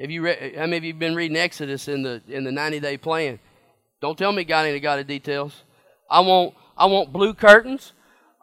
Have 0.00 0.10
you 0.10 0.22
read, 0.22 0.54
how 0.54 0.62
many 0.62 0.78
of 0.78 0.84
you 0.84 0.94
have 0.94 0.98
been 0.98 1.14
reading 1.14 1.36
Exodus 1.36 1.88
in 1.88 2.04
the 2.04 2.22
in 2.26 2.44
the 2.44 2.52
90 2.52 2.80
day 2.80 2.96
plan? 2.96 3.38
Don't 4.00 4.18
tell 4.18 4.32
me 4.32 4.44
God 4.44 4.66
ain't 4.66 4.82
got 4.82 4.96
the 4.96 5.04
details. 5.04 5.62
I 6.10 6.20
want, 6.20 6.54
I 6.76 6.86
want 6.86 7.12
blue 7.12 7.32
curtains. 7.32 7.92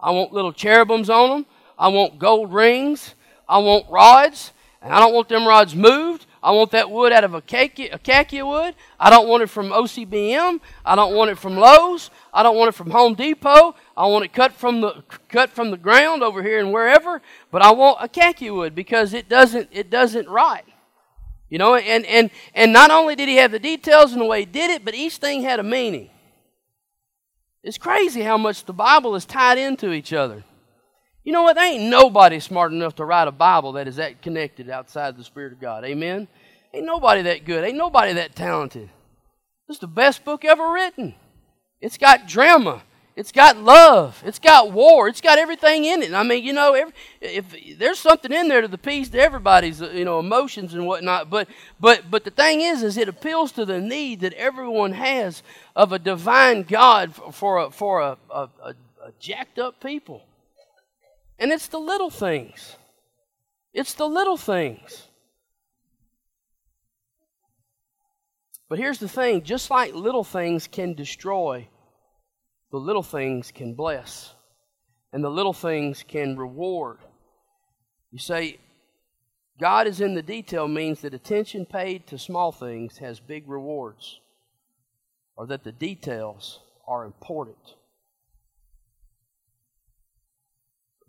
I 0.02 0.12
want 0.12 0.34
little 0.34 0.52
cherubims 0.52 1.10
on 1.10 1.30
them. 1.30 1.46
I 1.78 1.90
want 1.90 2.18
gold 2.18 2.52
rings. 2.52 3.16
I 3.48 3.60
want 3.60 3.90
rods. 3.90 4.52
And 4.82 4.92
I 4.92 5.00
don't 5.00 5.14
want 5.14 5.30
them 5.30 5.48
rods 5.48 5.76
moved. 5.76 6.26
I 6.42 6.52
want 6.52 6.72
that 6.72 6.92
wood 6.92 7.14
out 7.14 7.24
of 7.24 7.36
a 7.36 7.38
acacia 7.38 8.46
wood. 8.46 8.76
I 9.00 9.10
don't 9.10 9.30
want 9.30 9.44
it 9.44 9.48
from 9.48 9.70
OCBM. 9.70 10.60
I 10.84 10.96
don't 10.96 11.16
want 11.16 11.32
it 11.32 11.38
from 11.38 11.56
Lowe's. 11.56 12.10
I 12.34 12.44
don't 12.44 12.58
want 12.58 12.68
it 12.70 12.76
from 12.76 12.90
Home 12.90 13.14
Depot. 13.14 13.76
I 13.96 14.08
want 14.08 14.26
it 14.26 14.34
cut 14.34 14.52
from 14.52 14.82
the 14.82 15.04
cut 15.30 15.52
from 15.52 15.72
the 15.72 15.78
ground 15.78 16.22
over 16.22 16.44
here 16.44 16.60
and 16.60 16.74
wherever. 16.74 17.22
But 17.50 17.62
I 17.62 17.72
want 17.72 18.00
acacia 18.02 18.54
wood 18.54 18.76
because 18.76 19.14
it 19.14 19.30
doesn't 19.30 19.70
it 19.72 19.90
doesn't 19.90 20.28
rot. 20.28 20.66
You 21.50 21.58
know, 21.60 21.76
and, 21.76 22.06
and, 22.06 22.32
and 22.56 22.74
not 22.74 22.90
only 22.90 23.16
did 23.16 23.30
he 23.30 23.36
have 23.36 23.52
the 23.52 23.60
details 23.60 24.12
and 24.12 24.22
the 24.22 24.26
way 24.26 24.42
he 24.42 24.46
did 24.46 24.72
it, 24.72 24.84
but 24.84 24.96
each 24.96 25.18
thing 25.18 25.44
had 25.44 25.60
a 25.60 25.64
meaning. 25.64 26.10
It's 27.64 27.78
crazy 27.78 28.22
how 28.22 28.38
much 28.38 28.66
the 28.66 28.74
Bible 28.74 29.16
is 29.16 29.26
tied 29.26 29.58
into 29.58 29.94
each 29.94 30.14
other. 30.14 30.44
You 31.24 31.32
know 31.32 31.44
what? 31.44 31.56
There 31.56 31.66
ain't 31.66 31.90
nobody 31.90 32.40
smart 32.40 32.74
enough 32.74 32.96
to 32.96 33.06
write 33.06 33.28
a 33.28 33.32
Bible 33.32 33.74
that 33.74 33.88
is 33.88 33.96
that 33.96 34.22
connected 34.22 34.70
outside 34.70 35.16
the 35.16 35.24
Spirit 35.24 35.54
of 35.54 35.62
God. 35.62 35.86
Amen? 35.86 36.28
Ain't 36.74 36.86
nobody 36.86 37.22
that 37.22 37.46
good. 37.46 37.64
Ain't 37.64 37.78
nobody 37.78 38.14
that 38.14 38.36
talented. 38.36 38.90
It's 39.70 39.80
the 39.80 39.88
best 39.88 40.26
book 40.26 40.44
ever 40.44 40.74
written. 40.74 41.16
It's 41.80 41.98
got 41.98 42.28
drama. 42.28 42.82
It's 43.16 43.32
got 43.32 43.58
love. 43.58 44.24
It's 44.26 44.40
got 44.40 44.72
war. 44.72 45.08
It's 45.08 45.22
got 45.22 45.38
everything 45.38 45.86
in 45.86 46.02
it. 46.02 46.14
I 46.14 46.24
mean, 46.24 46.44
you 46.44 46.52
know, 46.52 46.74
every, 46.74 46.94
if 47.22 47.78
there's 47.78 48.00
something 48.00 48.32
in 48.32 48.48
there 48.48 48.62
to 48.62 48.68
the 48.68 48.78
piece 48.78 49.10
to 49.10 49.20
everybody's, 49.20 49.84
uh, 49.84 49.92
you 49.92 50.04
know, 50.04 50.18
emotions 50.18 50.74
and 50.74 50.88
whatnot. 50.88 51.30
But 51.30 51.48
but 51.80 52.10
but 52.10 52.24
the 52.24 52.32
thing 52.32 52.62
is, 52.62 52.82
is 52.82 52.98
it 52.98 53.08
appeals 53.08 53.52
to 53.54 53.66
the 53.66 53.80
need 53.80 54.22
that 54.22 54.34
everyone 54.34 54.94
has 54.94 55.44
of 55.76 55.92
a 55.92 56.00
divine 56.00 56.64
God 56.64 57.14
for 57.14 57.60
a 57.60 57.72
for 57.72 58.02
a, 58.02 58.18
a, 58.32 58.50
a, 58.64 58.76
a 59.06 59.12
jacked 59.20 59.60
up 59.60 59.80
people. 59.80 60.24
And 61.38 61.52
it's 61.52 61.68
the 61.68 61.80
little 61.80 62.10
things. 62.10 62.78
It's 63.74 63.94
the 63.94 64.08
little 64.08 64.38
things. 64.38 65.08
But 68.70 68.80
here's 68.80 68.98
the 68.98 69.10
thing: 69.10 69.44
just 69.44 69.70
like 69.70 69.94
little 69.94 70.24
things 70.24 70.66
can 70.66 70.96
destroy 70.96 71.68
the 72.74 72.80
little 72.80 73.04
things 73.04 73.52
can 73.52 73.76
bless, 73.76 74.34
and 75.14 75.24
the 75.24 75.30
little 75.30 75.54
things 75.54 76.04
can 76.08 76.36
reward. 76.36 76.98
You 78.10 78.18
say, 78.18 78.58
God 79.60 79.86
is 79.86 80.02
in 80.02 80.16
the 80.16 80.24
detail 80.24 80.68
means 80.68 81.02
that 81.02 81.14
attention 81.14 81.68
paid 81.68 82.08
to 82.08 82.18
small 82.18 82.52
things 82.52 82.98
has 82.98 83.20
big 83.20 83.48
rewards, 83.48 84.20
or 85.36 85.46
that 85.46 85.64
the 85.64 85.72
details 85.72 86.62
are 86.88 87.06
important. 87.06 87.76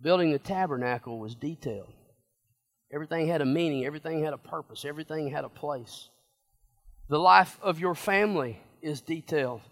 Building 0.03 0.33
the 0.33 0.39
tabernacle 0.39 1.19
was 1.19 1.35
detailed. 1.35 1.95
Everything 2.93 3.27
had 3.27 3.41
a 3.41 3.47
meaning, 3.47 3.87
everything 3.87 4.23
had 4.23 4.35
a 4.35 4.39
purpose, 4.39 4.85
everything 4.85 5.31
had 5.31 5.45
a 5.45 5.49
place. 5.49 6.11
The 7.09 7.19
life 7.19 7.59
of 7.63 7.81
your 7.81 7.95
family 7.95 8.61
is 8.83 9.01
detailed 9.01 9.63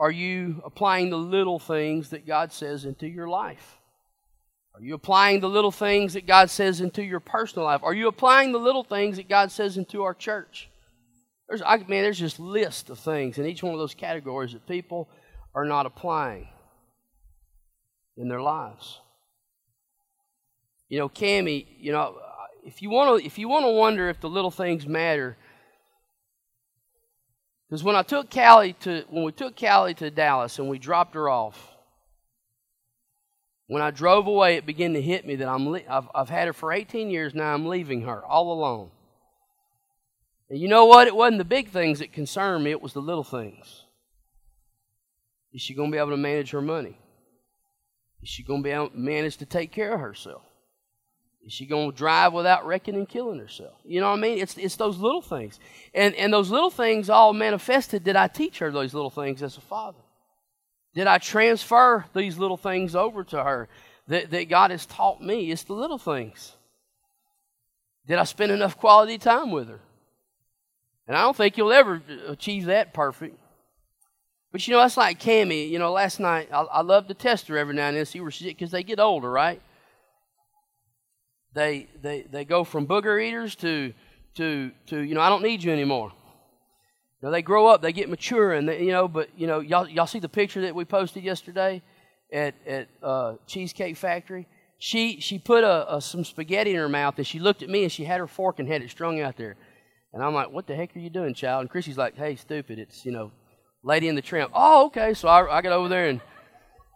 are 0.00 0.10
you 0.10 0.62
applying 0.64 1.10
the 1.10 1.18
little 1.18 1.58
things 1.58 2.08
that 2.08 2.26
God 2.26 2.52
says 2.52 2.86
into 2.86 3.06
your 3.06 3.28
life? 3.28 3.76
Are 4.74 4.80
you 4.80 4.94
applying 4.94 5.40
the 5.40 5.48
little 5.48 5.70
things 5.70 6.14
that 6.14 6.26
God 6.26 6.48
says 6.48 6.80
into 6.80 7.02
your 7.04 7.20
personal 7.20 7.66
life? 7.66 7.82
Are 7.82 7.92
you 7.92 8.08
applying 8.08 8.52
the 8.52 8.58
little 8.58 8.82
things 8.82 9.18
that 9.18 9.28
God 9.28 9.52
says 9.52 9.76
into 9.76 10.02
our 10.02 10.14
church? 10.14 10.70
There's, 11.46 11.60
I, 11.60 11.76
man, 11.76 12.02
there's 12.02 12.18
just 12.18 12.40
list 12.40 12.88
of 12.88 12.98
things 12.98 13.36
in 13.36 13.44
each 13.44 13.62
one 13.62 13.74
of 13.74 13.78
those 13.78 13.92
categories 13.94 14.52
that 14.52 14.66
people 14.66 15.10
are 15.54 15.66
not 15.66 15.84
applying 15.84 16.48
in 18.16 18.28
their 18.28 18.40
lives. 18.40 19.00
You 20.88 20.98
know, 20.98 21.10
Cami, 21.10 21.66
you 21.78 21.92
know, 21.92 22.16
if 22.64 22.80
you 22.80 22.88
want 22.88 23.20
to, 23.20 23.26
if 23.26 23.38
you 23.38 23.50
want 23.50 23.66
to 23.66 23.70
wonder 23.70 24.08
if 24.08 24.18
the 24.18 24.30
little 24.30 24.50
things 24.50 24.86
matter, 24.86 25.36
because 27.70 27.84
when 27.84 27.94
I 27.94 28.02
took 28.02 28.30
Callie 28.32 28.72
to, 28.80 29.04
when 29.10 29.22
we 29.22 29.30
took 29.30 29.56
Callie 29.56 29.94
to 29.94 30.10
Dallas 30.10 30.58
and 30.58 30.68
we 30.68 30.80
dropped 30.80 31.14
her 31.14 31.28
off, 31.28 31.72
when 33.68 33.80
I 33.80 33.92
drove 33.92 34.26
away, 34.26 34.56
it 34.56 34.66
began 34.66 34.94
to 34.94 35.00
hit 35.00 35.24
me 35.24 35.36
that 35.36 35.48
I'm, 35.48 35.72
I've, 35.88 36.08
I've 36.12 36.28
had 36.28 36.48
her 36.48 36.52
for 36.52 36.72
18 36.72 37.10
years 37.10 37.32
now. 37.32 37.54
I'm 37.54 37.68
leaving 37.68 38.02
her 38.02 38.24
all 38.24 38.52
alone. 38.52 38.90
And 40.48 40.58
you 40.58 40.66
know 40.66 40.86
what? 40.86 41.06
It 41.06 41.14
wasn't 41.14 41.38
the 41.38 41.44
big 41.44 41.68
things 41.68 42.00
that 42.00 42.12
concerned 42.12 42.64
me. 42.64 42.72
It 42.72 42.82
was 42.82 42.92
the 42.92 43.00
little 43.00 43.22
things. 43.22 43.84
Is 45.52 45.62
she 45.62 45.74
going 45.74 45.92
to 45.92 45.94
be 45.94 46.00
able 46.00 46.10
to 46.10 46.16
manage 46.16 46.50
her 46.50 46.60
money? 46.60 46.98
Is 48.20 48.28
she 48.28 48.42
going 48.42 48.64
to 48.64 48.64
be 48.64 48.70
able 48.70 48.90
to 48.90 48.98
manage 48.98 49.36
to 49.36 49.46
take 49.46 49.70
care 49.70 49.94
of 49.94 50.00
herself? 50.00 50.42
Is 51.46 51.52
she 51.52 51.66
going 51.66 51.90
to 51.90 51.96
drive 51.96 52.32
without 52.32 52.66
wrecking 52.66 52.94
and 52.94 53.08
killing 53.08 53.38
herself? 53.38 53.74
You 53.84 54.00
know 54.00 54.10
what 54.10 54.18
I 54.18 54.22
mean? 54.22 54.38
It's, 54.38 54.56
it's 54.58 54.76
those 54.76 54.98
little 54.98 55.22
things. 55.22 55.58
And, 55.94 56.14
and 56.14 56.32
those 56.32 56.50
little 56.50 56.70
things 56.70 57.08
all 57.08 57.32
manifested. 57.32 58.04
Did 58.04 58.16
I 58.16 58.28
teach 58.28 58.58
her 58.58 58.70
those 58.70 58.92
little 58.92 59.10
things 59.10 59.42
as 59.42 59.56
a 59.56 59.60
father? 59.60 59.98
Did 60.94 61.06
I 61.06 61.18
transfer 61.18 62.04
these 62.14 62.36
little 62.36 62.56
things 62.56 62.94
over 62.94 63.24
to 63.24 63.42
her 63.42 63.68
that, 64.08 64.30
that 64.30 64.48
God 64.48 64.70
has 64.70 64.84
taught 64.86 65.22
me? 65.22 65.50
It's 65.50 65.62
the 65.64 65.72
little 65.72 65.98
things. 65.98 66.56
Did 68.06 68.18
I 68.18 68.24
spend 68.24 68.52
enough 68.52 68.76
quality 68.76 69.16
time 69.18 69.50
with 69.50 69.68
her? 69.68 69.80
And 71.08 71.16
I 71.16 71.22
don't 71.22 71.36
think 71.36 71.56
you'll 71.56 71.72
ever 71.72 72.02
achieve 72.26 72.66
that 72.66 72.92
perfect. 72.92 73.38
But 74.52 74.66
you 74.66 74.74
know, 74.74 74.80
that's 74.80 74.96
like 74.96 75.20
Cami. 75.20 75.70
You 75.70 75.78
know, 75.78 75.92
last 75.92 76.20
night 76.20 76.48
I, 76.52 76.60
I 76.62 76.80
love 76.82 77.08
to 77.08 77.14
test 77.14 77.48
her 77.48 77.56
every 77.56 77.74
now 77.74 77.88
and 77.88 77.96
then, 77.96 78.04
see 78.04 78.20
where 78.20 78.30
she's 78.30 78.48
at, 78.48 78.56
because 78.56 78.72
they 78.72 78.82
get 78.82 79.00
older, 79.00 79.30
right? 79.30 79.62
They 81.54 81.88
they 82.00 82.22
they 82.22 82.44
go 82.44 82.64
from 82.64 82.86
booger 82.86 83.22
eaters 83.22 83.54
to 83.56 83.92
to 84.36 84.70
to 84.86 85.00
you 85.00 85.14
know 85.14 85.20
I 85.20 85.28
don't 85.28 85.42
need 85.42 85.62
you 85.62 85.72
anymore. 85.72 86.12
You 87.22 87.30
they 87.30 87.42
grow 87.42 87.66
up, 87.66 87.82
they 87.82 87.92
get 87.92 88.08
mature, 88.08 88.52
and 88.52 88.68
they, 88.68 88.82
you 88.82 88.92
know. 88.92 89.06
But 89.06 89.28
you 89.36 89.46
know, 89.46 89.60
y'all 89.60 89.88
y'all 89.88 90.06
see 90.06 90.20
the 90.20 90.28
picture 90.28 90.62
that 90.62 90.74
we 90.74 90.84
posted 90.84 91.22
yesterday 91.22 91.82
at 92.32 92.54
at 92.66 92.88
uh, 93.02 93.34
Cheesecake 93.46 93.96
Factory. 93.96 94.46
She 94.78 95.20
she 95.20 95.38
put 95.38 95.62
a, 95.62 95.96
a, 95.96 96.00
some 96.00 96.24
spaghetti 96.24 96.70
in 96.70 96.76
her 96.76 96.88
mouth, 96.88 97.18
and 97.18 97.26
she 97.26 97.38
looked 97.38 97.62
at 97.62 97.68
me, 97.68 97.82
and 97.82 97.92
she 97.92 98.04
had 98.04 98.20
her 98.20 98.26
fork 98.26 98.58
and 98.58 98.66
had 98.66 98.80
it 98.80 98.90
strung 98.90 99.20
out 99.20 99.36
there. 99.36 99.56
And 100.14 100.22
I'm 100.22 100.32
like, 100.32 100.50
"What 100.50 100.66
the 100.66 100.74
heck 100.74 100.96
are 100.96 101.00
you 101.00 101.10
doing, 101.10 101.34
child?" 101.34 101.60
And 101.60 101.70
Chrissy's 101.70 101.98
like, 101.98 102.16
"Hey, 102.16 102.36
stupid! 102.36 102.78
It's 102.78 103.04
you 103.04 103.12
know, 103.12 103.32
Lady 103.82 104.08
in 104.08 104.14
the 104.14 104.22
Tramp." 104.22 104.50
Oh, 104.54 104.86
okay. 104.86 105.12
So 105.12 105.28
I 105.28 105.58
I 105.58 105.60
got 105.60 105.72
over 105.72 105.88
there 105.88 106.08
and 106.08 106.22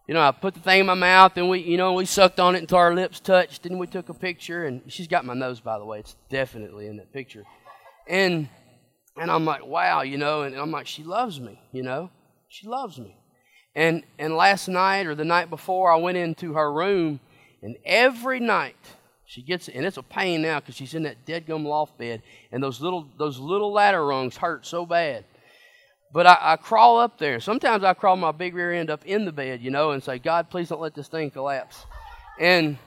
you 0.06 0.14
know, 0.14 0.20
I 0.20 0.32
put 0.32 0.54
the 0.54 0.60
thing 0.60 0.80
in 0.80 0.86
my 0.86 0.94
mouth 0.94 1.36
and 1.36 1.48
we, 1.48 1.60
you 1.60 1.76
know, 1.76 1.94
we 1.94 2.04
sucked 2.04 2.38
on 2.38 2.54
it 2.54 2.60
until 2.60 2.78
our 2.78 2.94
lips 2.94 3.20
touched. 3.20 3.62
Then 3.62 3.78
we 3.78 3.86
took 3.86 4.08
a 4.08 4.14
picture 4.14 4.66
and 4.66 4.82
she's 4.86 5.08
got 5.08 5.24
my 5.24 5.34
nose, 5.34 5.60
by 5.60 5.78
the 5.78 5.84
way. 5.84 6.00
It's 6.00 6.16
definitely 6.28 6.86
in 6.86 6.98
that 6.98 7.12
picture. 7.12 7.44
And 8.06 8.48
and 9.16 9.30
I'm 9.30 9.44
like, 9.44 9.64
wow, 9.64 10.02
you 10.02 10.18
know, 10.18 10.42
and 10.42 10.56
I'm 10.56 10.70
like, 10.70 10.86
she 10.86 11.04
loves 11.04 11.40
me, 11.40 11.60
you 11.72 11.82
know, 11.82 12.10
she 12.48 12.66
loves 12.66 12.98
me. 12.98 13.16
And 13.74 14.04
and 14.18 14.36
last 14.36 14.68
night 14.68 15.06
or 15.06 15.14
the 15.14 15.24
night 15.24 15.50
before, 15.50 15.92
I 15.92 15.96
went 15.96 16.18
into 16.18 16.54
her 16.54 16.72
room, 16.72 17.20
and 17.62 17.76
every 17.84 18.40
night 18.40 18.76
she 19.24 19.42
gets, 19.42 19.68
and 19.68 19.84
it's 19.86 19.96
a 19.96 20.02
pain 20.02 20.42
now 20.42 20.60
because 20.60 20.76
she's 20.76 20.94
in 20.94 21.04
that 21.04 21.24
dead 21.24 21.46
gum 21.46 21.64
loft 21.64 21.96
bed, 21.98 22.22
and 22.52 22.62
those 22.62 22.80
little 22.80 23.08
those 23.18 23.38
little 23.38 23.72
ladder 23.72 24.04
rungs 24.04 24.36
hurt 24.36 24.66
so 24.66 24.84
bad. 24.84 25.24
But 26.14 26.28
I, 26.28 26.38
I 26.40 26.56
crawl 26.56 27.00
up 27.00 27.18
there. 27.18 27.40
Sometimes 27.40 27.82
I 27.82 27.92
crawl 27.92 28.14
my 28.14 28.30
big 28.30 28.54
rear 28.54 28.72
end 28.72 28.88
up 28.88 29.04
in 29.04 29.24
the 29.24 29.32
bed, 29.32 29.60
you 29.60 29.72
know, 29.72 29.90
and 29.90 30.00
say, 30.00 30.20
God, 30.20 30.48
please 30.48 30.68
don't 30.68 30.80
let 30.80 30.94
this 30.94 31.08
thing 31.08 31.28
collapse. 31.32 31.86
And 32.38 32.78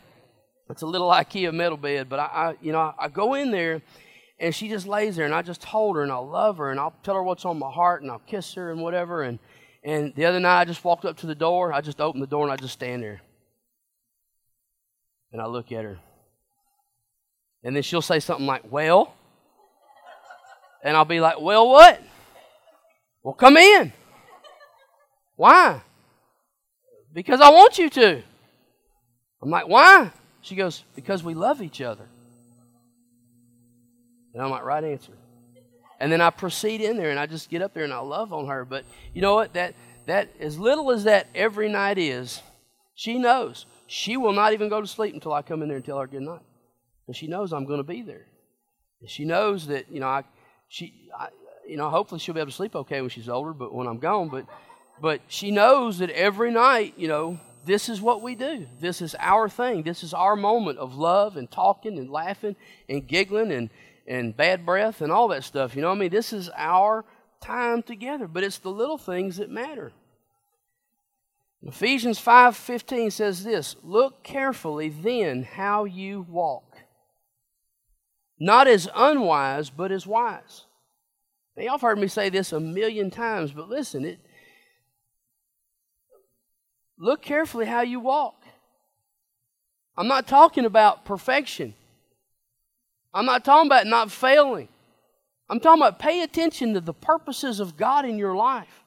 it's 0.70 0.82
a 0.82 0.86
little 0.86 1.10
IKEA 1.10 1.54
metal 1.54 1.76
bed, 1.76 2.08
but 2.08 2.20
I, 2.20 2.24
I 2.24 2.56
you 2.62 2.72
know, 2.72 2.94
I 2.98 3.10
go 3.10 3.34
in 3.34 3.52
there 3.52 3.82
and 4.40 4.56
she 4.56 4.70
just 4.70 4.88
lays 4.88 5.18
there, 5.18 5.26
and 5.26 5.36
I 5.36 5.42
just 5.42 5.66
hold 5.66 5.98
her, 5.98 6.04
and 6.04 6.12
I 6.12 6.18
love 6.18 6.58
her, 6.60 6.72
and 6.72 6.80
I'll 6.80 6.94
tell 7.04 7.16
her 7.16 7.24
what's 7.24 7.44
on 7.44 7.60
my 7.60 7.70
heart, 7.70 8.02
and 8.02 8.10
I'll 8.10 8.20
kiss 8.20 8.54
her 8.54 8.72
and 8.72 8.82
whatever. 8.82 9.24
And 9.24 9.40
and 9.84 10.14
the 10.16 10.26
other 10.26 10.40
night, 10.40 10.62
I 10.62 10.66
just 10.66 10.84
walked 10.84 11.06
up 11.06 11.18
to 11.18 11.28
the 11.28 11.36
door. 11.36 11.74
I 11.74 11.82
just 11.82 12.00
opened 12.00 12.22
the 12.22 12.28
door, 12.28 12.44
and 12.44 12.52
I 12.52 12.56
just 12.56 12.74
stand 12.74 13.04
there, 13.04 13.20
and 15.34 15.42
I 15.42 15.48
look 15.48 15.72
at 15.72 15.84
her, 15.84 15.98
and 17.64 17.76
then 17.76 17.84
she'll 17.84 18.02
say 18.02 18.20
something 18.20 18.46
like, 18.46 18.72
"Well," 18.72 19.14
and 20.84 20.96
I'll 20.96 21.04
be 21.04 21.20
like, 21.20 21.42
"Well, 21.42 21.68
what?" 21.68 22.00
Well, 23.28 23.34
come 23.34 23.58
in. 23.58 23.92
Why? 25.36 25.82
Because 27.14 27.42
I 27.42 27.50
want 27.50 27.78
you 27.78 27.90
to. 27.90 28.24
I'm 29.44 29.50
like, 29.50 29.68
why? 29.68 30.12
She 30.40 30.56
goes, 30.56 30.86
because 30.96 31.26
we 31.26 31.34
love 31.34 31.62
each 31.62 31.82
other. 31.82 32.08
And 34.34 34.42
I'm 34.42 34.50
like, 34.50 34.64
right 34.64 34.82
answer. 34.82 35.12
And 36.00 36.10
then 36.10 36.22
I 36.22 36.30
proceed 36.30 36.80
in 36.80 36.96
there 36.96 37.10
and 37.10 37.20
I 37.20 37.26
just 37.26 37.50
get 37.50 37.62
up 37.62 37.74
there 37.74 37.84
and 37.84 37.92
I 37.92 38.00
love 38.00 38.32
on 38.32 38.48
her. 38.48 38.64
But 38.64 38.86
you 39.14 39.22
know 39.22 39.36
what? 39.36 39.56
That 39.56 39.76
that 40.06 40.30
as 40.40 40.58
little 40.58 40.90
as 40.90 41.04
that 41.04 41.28
every 41.36 41.68
night 41.68 41.98
is, 41.98 42.42
she 42.96 43.18
knows. 43.18 43.66
She 43.88 44.16
will 44.16 44.32
not 44.32 44.54
even 44.54 44.70
go 44.70 44.80
to 44.80 44.88
sleep 44.88 45.14
until 45.14 45.34
I 45.34 45.42
come 45.42 45.62
in 45.62 45.68
there 45.68 45.76
and 45.76 45.86
tell 45.86 46.00
her 46.00 46.08
good 46.08 46.22
night. 46.22 46.46
And 47.08 47.14
she 47.14 47.28
knows 47.28 47.52
I'm 47.52 47.66
going 47.66 47.80
to 47.80 47.84
be 47.84 48.04
there. 48.04 48.28
And 49.02 49.10
she 49.10 49.26
knows 49.26 49.68
that, 49.68 49.92
you 49.92 50.00
know, 50.00 50.08
I 50.08 50.24
she 50.70 51.10
I, 51.14 51.28
you 51.68 51.78
know, 51.78 51.90
hopefully 51.90 52.20
she'll 52.20 52.34
be 52.34 52.40
able 52.40 52.52
to 52.52 52.56
sleep 52.56 52.76
okay 52.76 53.02
when 53.02 53.10
she's 53.10 53.30
older, 53.30 53.54
but 53.54 53.74
when 53.74 53.88
I'm 53.88 54.00
gone, 54.00 54.30
but 54.30 54.46
but 55.00 55.22
she 55.28 55.52
knows 55.52 56.00
that 56.00 56.10
every 56.10 56.52
night, 56.52 56.96
you 56.98 57.08
know, 57.08 57.40
this 57.66 57.90
is 57.90 58.02
what 58.02 58.22
we 58.22 58.34
do. 58.34 58.66
This 58.80 59.02
is 59.02 59.16
our 59.20 59.50
thing. 59.50 59.84
This 59.84 60.04
is 60.04 60.14
our 60.14 60.36
moment 60.36 60.80
of 60.80 60.96
love 60.96 61.38
and 61.38 61.52
talking 61.52 62.00
and 62.00 62.10
laughing 62.10 62.56
and 62.90 63.08
giggling 63.08 63.52
and 63.52 63.70
and 64.08 64.36
bad 64.36 64.66
breath 64.66 65.02
and 65.02 65.12
all 65.12 65.28
that 65.28 65.44
stuff. 65.44 65.76
You 65.76 65.82
know 65.82 65.90
what 65.90 65.98
I 65.98 66.00
mean? 66.00 66.10
This 66.10 66.32
is 66.32 66.50
our 66.56 67.04
time 67.42 67.84
together, 67.84 68.28
but 68.28 68.44
it's 68.44 68.58
the 68.58 68.70
little 68.70 68.98
things 68.98 69.38
that 69.38 69.50
matter. 69.50 69.92
Ephesians 71.62 72.20
5:15 72.20 73.12
says 73.12 73.44
this, 73.44 73.76
"Look 73.84 74.24
carefully 74.24 74.90
then 74.90 75.44
how 75.44 75.84
you 75.84 76.22
walk, 76.30 76.78
not 78.40 78.68
as 78.68 78.88
unwise, 78.96 79.70
but 79.70 79.92
as 79.92 80.08
wise." 80.08 80.67
Now, 81.58 81.64
y'all 81.64 81.72
have 81.74 81.82
heard 81.82 81.98
me 81.98 82.08
say 82.08 82.30
this 82.30 82.54
a 82.54 82.60
million 82.60 83.10
times, 83.10 83.52
but 83.52 83.68
listen, 83.68 84.06
it 84.06 84.20
look 87.00 87.24
carefully 87.24 87.66
how 87.66 87.82
you 87.82 88.00
walk. 88.00 88.44
I'm 89.98 90.08
not 90.08 90.28
talking 90.28 90.66
about 90.66 91.04
perfection. 91.04 91.74
I'm 93.12 93.26
not 93.26 93.44
talking 93.44 93.68
about 93.68 93.88
not 93.88 94.12
failing. 94.12 94.68
I'm 95.50 95.60
talking 95.60 95.82
about 95.82 95.98
pay 95.98 96.22
attention 96.22 96.76
to 96.76 96.82
the 96.82 96.94
purposes 96.94 97.60
of 97.60 97.76
God 97.76 98.06
in 98.06 98.20
your 98.20 98.36
life. 98.36 98.84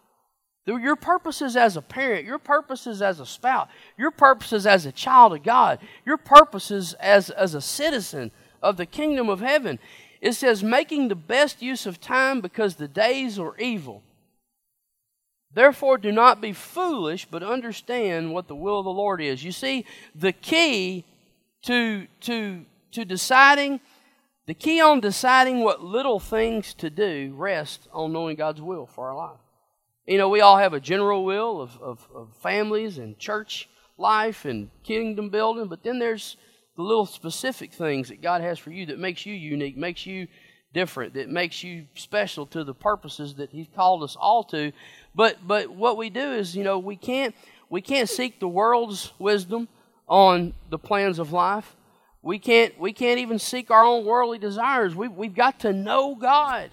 Your 0.67 0.95
purposes 0.95 1.57
as 1.57 1.77
a 1.77 1.83
parent, 1.83 2.25
your 2.25 2.39
purposes 2.39 3.03
as 3.03 3.19
a 3.19 3.27
spouse, 3.27 3.69
your 3.99 4.13
purposes 4.13 4.67
as 4.67 4.87
a 4.87 4.93
child 4.93 5.33
of 5.33 5.43
God, 5.43 5.81
your 6.07 6.17
purposes 6.17 6.95
as, 7.01 7.31
as 7.31 7.55
a 7.55 7.61
citizen 7.61 8.31
of 8.63 8.77
the 8.77 8.87
kingdom 8.87 9.29
of 9.29 9.41
heaven. 9.41 9.81
It 10.21 10.33
says, 10.33 10.63
making 10.63 11.09
the 11.09 11.15
best 11.15 11.63
use 11.63 11.87
of 11.87 12.01
time 12.01 12.41
because 12.41 12.77
the 12.77 12.89
days 12.89 13.39
are 13.39 13.57
evil. 13.59 14.03
Therefore, 15.53 15.99
do 15.99 16.13
not 16.13 16.41
be 16.41 16.53
foolish, 16.53 17.25
but 17.25 17.43
understand 17.43 18.33
what 18.33 18.47
the 18.47 18.55
will 18.55 18.79
of 18.79 18.85
the 18.85 18.91
Lord 18.91 19.21
is. 19.21 19.43
You 19.43 19.53
see, 19.53 19.85
the 20.15 20.33
key 20.33 21.05
to, 21.63 22.07
to, 22.21 22.65
to 22.93 23.05
deciding 23.05 23.81
the 24.51 24.55
key 24.55 24.81
on 24.81 24.99
deciding 24.99 25.61
what 25.61 25.85
little 25.85 26.19
things 26.19 26.75
to 26.75 26.91
do 26.91 27.33
rests 27.37 27.87
on 27.93 28.13
knowing 28.13 28.35
God's 28.35 28.61
will 28.61 28.85
for 28.85 29.09
our 29.09 29.15
life. 29.15 29.39
You 30.09 30.19
know, 30.19 30.29
we 30.29 30.41
all 30.41 30.57
have 30.57 30.73
a 30.73 30.81
general 30.81 31.25
will 31.25 31.61
of, 31.61 31.79
of, 31.81 32.09
of 32.13 32.35
families 32.43 32.99
and 32.99 33.17
church 33.17 33.69
life 33.97 34.45
and 34.45 34.71
kingdom 34.83 35.29
building, 35.29 35.69
but 35.69 35.85
then 35.85 36.01
there's 36.01 36.37
the 36.81 36.87
little 36.87 37.05
specific 37.05 37.75
things 37.75 38.09
that 38.09 38.23
God 38.23 38.41
has 38.41 38.59
for 38.59 38.71
you 38.71 38.87
that 38.87 38.99
makes 38.99 39.27
you 39.27 39.35
unique, 39.35 39.77
makes 39.77 40.07
you 40.07 40.27
different, 40.73 41.13
that 41.13 41.29
makes 41.29 41.63
you 41.63 41.85
special 41.95 42.47
to 42.47 42.65
the 42.65 42.73
purposes 42.73 43.35
that 43.35 43.51
He's 43.51 43.67
called 43.77 44.03
us 44.03 44.17
all 44.19 44.45
to. 44.45 44.73
But 45.15 45.47
but 45.47 45.69
what 45.69 45.99
we 45.99 46.09
do 46.09 46.33
is, 46.33 46.57
you 46.57 46.65
know, 46.65 46.79
we 46.79 46.97
can't 46.97 47.35
we 47.69 47.83
can't 47.83 48.09
seek 48.09 48.41
the 48.41 48.49
world's 48.49 49.13
wisdom 49.19 49.69
on 50.09 50.55
the 50.71 50.79
plans 50.79 51.19
of 51.19 51.33
life. 51.33 51.77
We 52.23 52.39
can't, 52.39 52.79
we 52.79 52.93
can't 52.93 53.19
even 53.19 53.39
seek 53.39 53.71
our 53.71 53.83
own 53.83 54.05
worldly 54.05 54.39
desires. 54.39 54.95
We, 54.95 55.09
we've 55.09 55.35
got 55.35 55.61
to 55.61 55.73
know 55.73 56.15
God. 56.15 56.71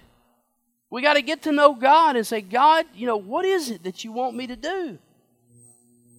We 0.89 1.02
got 1.02 1.13
to 1.13 1.22
get 1.22 1.43
to 1.43 1.54
know 1.54 1.74
God 1.74 2.17
and 2.17 2.28
say, 2.28 2.41
God, 2.41 2.86
you 2.93 3.08
know, 3.08 3.15
what 3.17 3.46
is 3.46 3.70
it 3.70 3.84
that 3.84 4.04
you 4.04 4.12
want 4.12 4.36
me 4.36 4.48
to 4.48 4.56
do? 4.56 4.98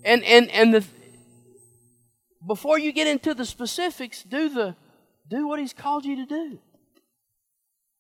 And 0.05 0.23
and 0.25 0.51
and 0.51 0.75
the 0.75 0.85
before 2.47 2.79
you 2.79 2.93
get 2.93 3.07
into 3.07 3.35
the 3.35 3.45
specifics, 3.45 4.23
do 4.23 4.49
the 4.49 4.77
do 5.29 5.47
what 5.47 5.61
he's 5.61 5.73
called 5.73 6.05
you 6.05 6.17
to 6.17 6.27
do. 6.27 6.59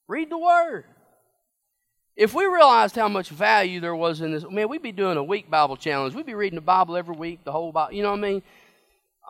Read 0.07 0.31
the 0.31 0.39
word. 0.39 0.85
If 2.17 2.35
we 2.35 2.47
realized 2.47 2.97
how 2.97 3.09
much 3.09 3.29
value 3.29 3.81
there 3.81 3.95
was 3.95 4.21
in 4.21 4.33
this, 4.33 4.45
man, 4.51 4.69
we'd 4.69 4.83
be 4.83 4.93
doing 4.93 5.17
a 5.17 5.23
week 5.23 5.51
Bible 5.51 5.77
challenge. 5.77 6.15
We'd 6.15 6.27
be 6.27 6.35
reading 6.35 6.57
the 6.57 6.63
Bible 6.63 6.97
every 6.97 7.15
week, 7.15 7.45
the 7.45 7.53
whole 7.53 7.71
Bible. 7.71 7.95
You 7.95 8.03
know 8.03 8.11
what 8.11 8.19
I 8.19 8.23
mean? 8.23 8.43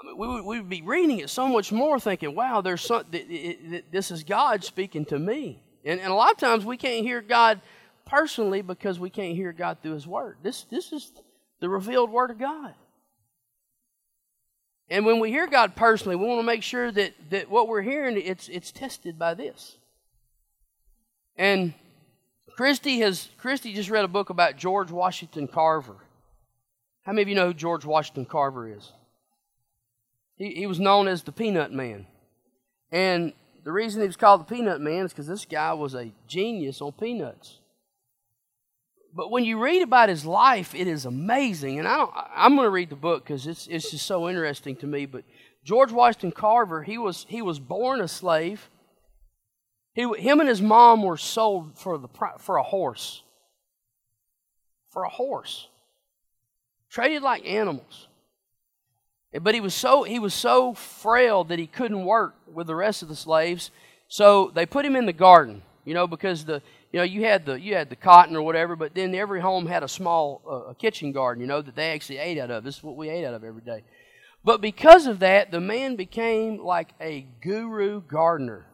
I 0.00 0.06
mean 0.06 0.16
we, 0.16 0.26
would, 0.26 0.44
we 0.44 0.60
would 0.60 0.68
be 0.70 0.82
reading 0.82 1.18
it 1.18 1.28
so 1.28 1.48
much 1.48 1.70
more, 1.72 2.00
thinking, 2.00 2.34
wow, 2.34 2.60
there's 2.60 2.82
some, 2.82 3.04
this 3.10 4.10
is 4.10 4.22
God 4.22 4.64
speaking 4.64 5.04
to 5.06 5.18
me. 5.18 5.62
And, 5.84 6.00
and 6.00 6.10
a 6.10 6.14
lot 6.14 6.30
of 6.30 6.38
times 6.38 6.64
we 6.64 6.76
can't 6.76 7.04
hear 7.04 7.20
God 7.20 7.60
personally 8.06 8.62
because 8.62 8.98
we 8.98 9.10
can't 9.10 9.34
hear 9.34 9.52
God 9.52 9.78
through 9.82 9.94
His 9.94 10.06
Word. 10.06 10.38
This, 10.42 10.64
this 10.70 10.92
is 10.92 11.12
the 11.60 11.68
revealed 11.68 12.10
Word 12.10 12.30
of 12.30 12.38
God. 12.38 12.74
And 14.90 15.04
when 15.04 15.20
we 15.20 15.30
hear 15.30 15.46
God 15.46 15.76
personally, 15.76 16.16
we 16.16 16.26
want 16.26 16.40
to 16.40 16.46
make 16.46 16.62
sure 16.62 16.90
that, 16.90 17.12
that 17.30 17.50
what 17.50 17.68
we're 17.68 17.82
hearing, 17.82 18.16
it's, 18.16 18.48
it's 18.48 18.72
tested 18.72 19.18
by 19.18 19.34
this. 19.34 19.76
And 21.36 21.74
Christy 22.56 23.00
has 23.00 23.28
Christy 23.38 23.72
just 23.72 23.90
read 23.90 24.04
a 24.04 24.08
book 24.08 24.30
about 24.30 24.56
George 24.56 24.90
Washington 24.90 25.46
Carver. 25.46 25.96
How 27.04 27.12
many 27.12 27.22
of 27.22 27.28
you 27.28 27.34
know 27.34 27.48
who 27.48 27.54
George 27.54 27.84
Washington 27.84 28.24
Carver 28.24 28.68
is? 28.68 28.92
He, 30.36 30.54
he 30.54 30.66
was 30.66 30.80
known 30.80 31.06
as 31.06 31.22
the 31.22 31.32
Peanut 31.32 31.72
Man. 31.72 32.06
And 32.90 33.32
the 33.64 33.72
reason 33.72 34.00
he 34.00 34.06
was 34.06 34.16
called 34.16 34.40
the 34.40 34.54
Peanut 34.54 34.80
Man 34.80 35.04
is 35.04 35.12
because 35.12 35.26
this 35.26 35.44
guy 35.44 35.72
was 35.74 35.94
a 35.94 36.10
genius 36.26 36.80
on 36.80 36.92
peanuts. 36.92 37.58
But 39.14 39.30
when 39.30 39.44
you 39.44 39.58
read 39.58 39.82
about 39.82 40.08
his 40.08 40.24
life, 40.24 40.74
it 40.74 40.86
is 40.86 41.04
amazing. 41.04 41.78
And 41.78 41.88
I 41.88 41.96
don't, 41.96 42.10
I'm 42.34 42.54
going 42.54 42.66
to 42.66 42.70
read 42.70 42.90
the 42.90 42.96
book 42.96 43.24
because 43.24 43.46
it's, 43.46 43.66
it's 43.66 43.90
just 43.90 44.06
so 44.06 44.28
interesting 44.28 44.76
to 44.76 44.86
me. 44.86 45.06
But 45.06 45.24
George 45.64 45.90
Washington 45.90 46.32
Carver, 46.32 46.82
he 46.82 46.98
was, 46.98 47.26
he 47.28 47.42
was 47.42 47.58
born 47.58 48.00
a 48.00 48.08
slave. 48.08 48.68
He, 49.94 50.02
him 50.18 50.40
and 50.40 50.48
his 50.48 50.62
mom 50.62 51.02
were 51.02 51.16
sold 51.16 51.78
for, 51.78 51.98
the, 51.98 52.08
for 52.38 52.56
a 52.56 52.62
horse. 52.62 53.22
For 54.90 55.04
a 55.04 55.08
horse. 55.08 55.68
Traded 56.90 57.22
like 57.22 57.46
animals. 57.46 58.08
But 59.42 59.54
he 59.54 59.60
was 59.60 59.74
so 59.74 60.04
he 60.04 60.18
was 60.18 60.32
so 60.32 60.72
frail 60.72 61.44
that 61.44 61.58
he 61.58 61.66
couldn't 61.66 62.04
work 62.04 62.34
with 62.50 62.66
the 62.66 62.74
rest 62.74 63.02
of 63.02 63.08
the 63.08 63.16
slaves. 63.16 63.70
So 64.08 64.50
they 64.54 64.64
put 64.64 64.86
him 64.86 64.96
in 64.96 65.04
the 65.04 65.12
garden, 65.12 65.62
you 65.84 65.92
know, 65.92 66.06
because 66.06 66.46
the 66.46 66.62
you 66.92 66.98
know 66.98 67.04
you 67.04 67.24
had 67.24 67.44
the 67.44 67.60
you 67.60 67.74
had 67.74 67.90
the 67.90 67.96
cotton 67.96 68.34
or 68.34 68.42
whatever, 68.42 68.76
but 68.76 68.94
then 68.94 69.14
every 69.14 69.40
home 69.40 69.66
had 69.66 69.82
a 69.82 69.88
small 69.88 70.42
uh, 70.48 70.70
a 70.70 70.74
kitchen 70.74 71.12
garden, 71.12 71.40
you 71.40 71.46
know, 71.46 71.60
that 71.60 71.76
they 71.76 71.90
actually 71.90 72.18
ate 72.18 72.38
out 72.38 72.50
of. 72.50 72.64
This 72.64 72.78
is 72.78 72.82
what 72.82 72.96
we 72.96 73.08
ate 73.08 73.24
out 73.24 73.34
of 73.34 73.44
every 73.44 73.62
day. 73.62 73.82
But 74.44 74.60
because 74.60 75.06
of 75.06 75.18
that, 75.18 75.50
the 75.50 75.60
man 75.60 75.96
became 75.96 76.58
like 76.58 76.90
a 77.00 77.26
guru 77.42 78.00
gardener. 78.00 78.66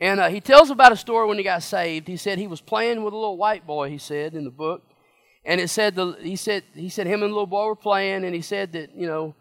And 0.00 0.18
uh, 0.18 0.30
he 0.30 0.40
tells 0.40 0.70
about 0.70 0.92
a 0.92 0.96
story 0.96 1.28
when 1.28 1.36
he 1.36 1.44
got 1.44 1.62
saved. 1.62 2.08
He 2.08 2.16
said 2.16 2.38
he 2.38 2.46
was 2.46 2.62
playing 2.62 3.02
with 3.04 3.12
a 3.12 3.16
little 3.16 3.36
white 3.36 3.66
boy. 3.66 3.90
He 3.90 3.98
said 3.98 4.34
in 4.34 4.44
the 4.44 4.50
book, 4.50 4.82
and 5.44 5.60
it 5.60 5.68
said 5.68 5.94
the 5.94 6.16
he 6.22 6.36
said 6.36 6.64
he 6.74 6.88
said 6.88 7.06
him 7.06 7.22
and 7.22 7.30
the 7.30 7.34
little 7.34 7.46
boy 7.46 7.66
were 7.66 7.76
playing, 7.76 8.24
and 8.24 8.34
he 8.34 8.40
said 8.40 8.72
that 8.72 8.96
you 8.96 9.06
know 9.06 9.34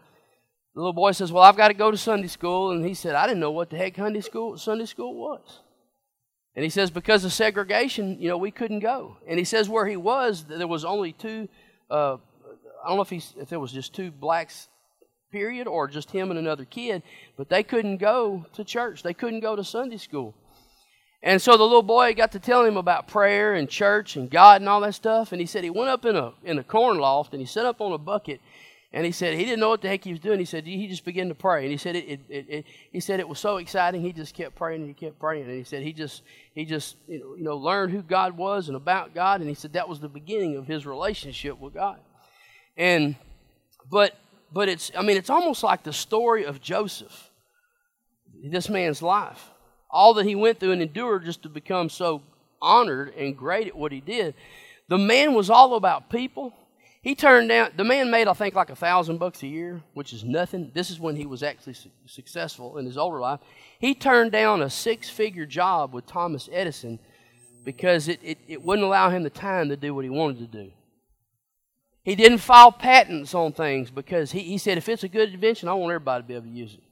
the 0.75 0.81
little 0.81 0.93
boy 0.93 1.13
says, 1.13 1.31
"Well, 1.31 1.43
I've 1.43 1.55
got 1.55 1.69
to 1.69 1.73
go 1.73 1.91
to 1.91 1.97
Sunday 1.97 2.27
school," 2.27 2.71
and 2.71 2.85
he 2.85 2.93
said, 2.93 3.15
"I 3.15 3.25
didn't 3.25 3.39
know 3.39 3.51
what 3.51 3.69
the 3.69 3.77
heck 3.77 3.95
Sunday 3.95 4.19
school 4.19 4.57
Sunday 4.57 4.85
school 4.85 5.15
was." 5.15 5.61
And 6.59 6.63
he 6.65 6.69
says 6.69 6.91
because 6.91 7.23
of 7.23 7.31
segregation, 7.31 8.19
you 8.19 8.27
know, 8.27 8.37
we 8.37 8.51
couldn't 8.51 8.81
go. 8.81 9.15
And 9.25 9.39
he 9.39 9.45
says 9.45 9.69
where 9.69 9.87
he 9.87 9.95
was, 9.95 10.43
there 10.43 10.67
was 10.67 10.83
only 10.83 11.13
two. 11.13 11.47
Uh, 11.89 12.17
I 12.83 12.89
don't 12.89 12.97
know 12.97 13.01
if 13.01 13.09
he 13.09 13.23
if 13.39 13.47
there 13.47 13.61
was 13.61 13.71
just 13.71 13.95
two 13.95 14.11
blacks, 14.11 14.67
period, 15.31 15.67
or 15.67 15.87
just 15.87 16.11
him 16.11 16.31
and 16.31 16.37
another 16.37 16.65
kid, 16.65 17.01
but 17.37 17.47
they 17.47 17.63
couldn't 17.63 17.95
go 17.95 18.45
to 18.51 18.65
church. 18.65 19.03
They 19.03 19.13
couldn't 19.13 19.39
go 19.39 19.55
to 19.55 19.63
Sunday 19.63 19.95
school. 19.95 20.35
And 21.23 21.41
so 21.41 21.55
the 21.55 21.63
little 21.63 21.81
boy 21.81 22.13
got 22.13 22.33
to 22.33 22.39
tell 22.39 22.65
him 22.65 22.75
about 22.75 23.07
prayer 23.07 23.53
and 23.53 23.69
church 23.69 24.17
and 24.17 24.29
God 24.29 24.59
and 24.61 24.67
all 24.67 24.81
that 24.81 24.95
stuff. 24.95 25.31
And 25.31 25.39
he 25.39 25.47
said 25.47 25.63
he 25.63 25.69
went 25.69 25.89
up 25.89 26.03
in 26.03 26.17
a 26.17 26.33
in 26.43 26.59
a 26.59 26.63
corn 26.65 26.97
loft 26.97 27.31
and 27.31 27.39
he 27.39 27.45
sat 27.45 27.65
up 27.65 27.79
on 27.79 27.93
a 27.93 27.97
bucket. 27.97 28.41
And 28.91 29.05
he 29.05 29.11
said 29.11 29.37
he 29.37 29.45
didn't 29.45 29.59
know 29.59 29.69
what 29.69 29.81
the 29.81 29.87
heck 29.87 30.03
he 30.03 30.11
was 30.11 30.19
doing. 30.19 30.39
He 30.39 30.45
said 30.45 30.65
he 30.65 30.87
just 30.87 31.05
began 31.05 31.29
to 31.29 31.35
pray. 31.35 31.61
And 31.61 31.71
he 31.71 31.77
said 31.77 31.95
it, 31.95 32.05
it, 32.09 32.19
it, 32.27 32.45
it 32.49 32.65
he 32.91 32.99
said 32.99 33.19
it 33.19 33.29
was 33.29 33.37
so 33.37 33.57
exciting. 33.57 34.01
He 34.01 34.11
just 34.11 34.33
kept 34.33 34.55
praying 34.55 34.81
and 34.81 34.89
he 34.89 34.93
kept 34.95 35.19
praying. 35.19 35.43
And 35.43 35.53
he 35.53 35.63
said 35.63 35.83
he 35.83 35.93
just 35.93 36.23
he 36.55 36.65
just 36.65 36.95
you 37.07 37.19
know, 37.19 37.35
you 37.35 37.43
know 37.43 37.57
learned 37.57 37.91
who 37.91 38.01
God 38.01 38.35
was 38.35 38.67
and 38.67 38.75
about 38.75 39.13
God. 39.13 39.41
And 39.41 39.49
he 39.49 39.55
said 39.55 39.73
that 39.73 39.87
was 39.87 39.99
the 39.99 40.09
beginning 40.09 40.57
of 40.57 40.65
his 40.65 40.85
relationship 40.87 41.59
with 41.59 41.75
God. 41.75 41.99
And 42.77 43.15
but 43.91 44.15
but 44.51 44.69
it's 44.69 44.91
I 44.97 45.03
mean 45.03 45.17
it's 45.17 45.29
almost 45.29 45.61
like 45.61 45.83
the 45.83 45.93
story 45.93 46.45
of 46.45 46.59
Joseph, 46.59 47.29
this 48.43 48.69
man's 48.69 49.03
life 49.03 49.49
all 49.89 50.13
that 50.15 50.25
he 50.25 50.35
went 50.35 50.59
through 50.59 50.71
and 50.71 50.81
endured 50.81 51.25
just 51.25 51.43
to 51.43 51.49
become 51.49 51.89
so 51.89 52.21
honored 52.61 53.13
and 53.15 53.35
great 53.35 53.67
at 53.67 53.75
what 53.75 53.91
he 53.91 54.01
did. 54.01 54.35
The 54.87 54.97
man 54.97 55.33
was 55.33 55.49
all 55.49 55.75
about 55.75 56.09
people. 56.09 56.53
He 57.01 57.15
turned 57.15 57.47
down, 57.47 57.71
the 57.77 57.85
man 57.85 58.11
made, 58.11 58.27
I 58.27 58.33
think, 58.33 58.55
like 58.55 58.69
a 58.69 58.75
thousand 58.75 59.19
bucks 59.19 59.41
a 59.43 59.47
year, 59.47 59.81
which 59.93 60.11
is 60.11 60.25
nothing. 60.25 60.71
This 60.73 60.89
is 60.89 60.99
when 60.99 61.15
he 61.15 61.25
was 61.25 61.43
actually 61.43 61.73
su- 61.73 61.89
successful 62.05 62.77
in 62.77 62.85
his 62.85 62.97
older 62.97 63.19
life. 63.19 63.39
He 63.79 63.95
turned 63.95 64.33
down 64.33 64.61
a 64.61 64.69
six 64.69 65.09
figure 65.09 65.45
job 65.45 65.93
with 65.93 66.05
Thomas 66.05 66.49
Edison 66.51 66.99
because 67.63 68.09
it, 68.09 68.19
it, 68.21 68.37
it 68.47 68.61
wouldn't 68.61 68.85
allow 68.85 69.09
him 69.09 69.23
the 69.23 69.29
time 69.29 69.69
to 69.69 69.77
do 69.77 69.95
what 69.95 70.03
he 70.03 70.09
wanted 70.09 70.39
to 70.39 70.63
do. 70.63 70.71
He 72.03 72.15
didn't 72.15 72.39
file 72.39 72.71
patents 72.71 73.33
on 73.33 73.53
things 73.53 73.91
because 73.91 74.31
he, 74.31 74.41
he 74.41 74.57
said, 74.57 74.77
if 74.77 74.89
it's 74.89 75.03
a 75.03 75.09
good 75.09 75.33
invention, 75.33 75.69
I 75.69 75.73
want 75.73 75.91
everybody 75.91 76.23
to 76.23 76.27
be 76.27 76.33
able 76.33 76.45
to 76.47 76.51
use 76.51 76.73
it. 76.73 76.83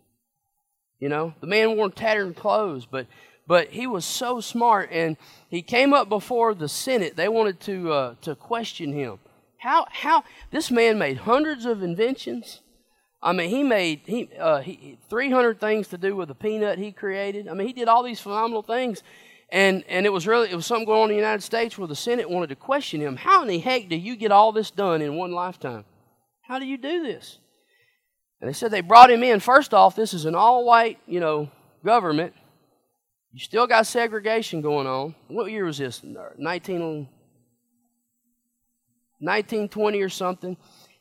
You 0.99 1.09
know, 1.09 1.33
the 1.41 1.47
man 1.47 1.75
wore 1.75 1.89
tattered 1.89 2.35
clothes, 2.35 2.85
but 2.85 3.07
but 3.45 3.69
he 3.69 3.87
was 3.87 4.03
so 4.03 4.41
smart, 4.41 4.89
and 4.91 5.15
he 5.47 5.61
came 5.61 5.93
up 5.93 6.09
before 6.09 6.53
the 6.53 6.67
Senate. 6.67 7.15
They 7.15 7.29
wanted 7.29 7.59
to 7.61 7.91
uh, 7.91 8.15
to 8.21 8.35
question 8.35 8.91
him. 8.93 9.19
How 9.59 9.85
how 9.89 10.23
this 10.51 10.69
man 10.69 10.97
made 10.97 11.17
hundreds 11.17 11.65
of 11.65 11.83
inventions. 11.83 12.61
I 13.21 13.33
mean, 13.33 13.49
he 13.49 13.63
made 13.63 14.01
he, 14.05 14.29
uh, 14.39 14.61
he 14.61 14.99
300 15.09 15.59
things 15.59 15.87
to 15.89 15.97
do 15.97 16.15
with 16.15 16.27
the 16.27 16.35
peanut 16.35 16.77
he 16.77 16.91
created. 16.91 17.47
I 17.47 17.53
mean, 17.53 17.67
he 17.67 17.73
did 17.73 17.87
all 17.87 18.03
these 18.03 18.19
phenomenal 18.19 18.61
things, 18.61 19.01
and 19.49 19.83
and 19.87 20.05
it 20.05 20.13
was 20.13 20.27
really 20.27 20.51
it 20.51 20.55
was 20.55 20.65
something 20.65 20.85
going 20.85 21.01
on 21.01 21.09
in 21.09 21.15
the 21.15 21.21
United 21.21 21.41
States 21.41 21.77
where 21.77 21.87
the 21.87 21.95
Senate 21.95 22.29
wanted 22.29 22.49
to 22.49 22.55
question 22.55 23.01
him. 23.01 23.15
How 23.15 23.41
in 23.41 23.47
the 23.47 23.59
heck 23.59 23.89
do 23.89 23.95
you 23.95 24.15
get 24.15 24.31
all 24.31 24.51
this 24.51 24.69
done 24.69 25.01
in 25.01 25.15
one 25.15 25.31
lifetime? 25.31 25.85
How 26.43 26.59
do 26.59 26.65
you 26.65 26.77
do 26.77 27.03
this? 27.03 27.39
And 28.39 28.47
they 28.47 28.53
said 28.53 28.71
they 28.71 28.81
brought 28.81 29.09
him 29.09 29.23
in. 29.23 29.39
First 29.39 29.73
off, 29.73 29.95
this 29.95 30.13
is 30.13 30.25
an 30.25 30.35
all 30.35 30.63
white, 30.63 30.99
you 31.07 31.19
know, 31.19 31.49
government. 31.83 32.33
You 33.33 33.39
still 33.39 33.67
got 33.67 33.87
segregation 33.87 34.61
going 34.61 34.87
on. 34.87 35.15
What 35.27 35.51
year 35.51 35.65
was 35.65 35.77
this? 35.77 36.01
19, 36.37 37.09
1920 39.19 40.01
or 40.01 40.09
something. 40.09 40.57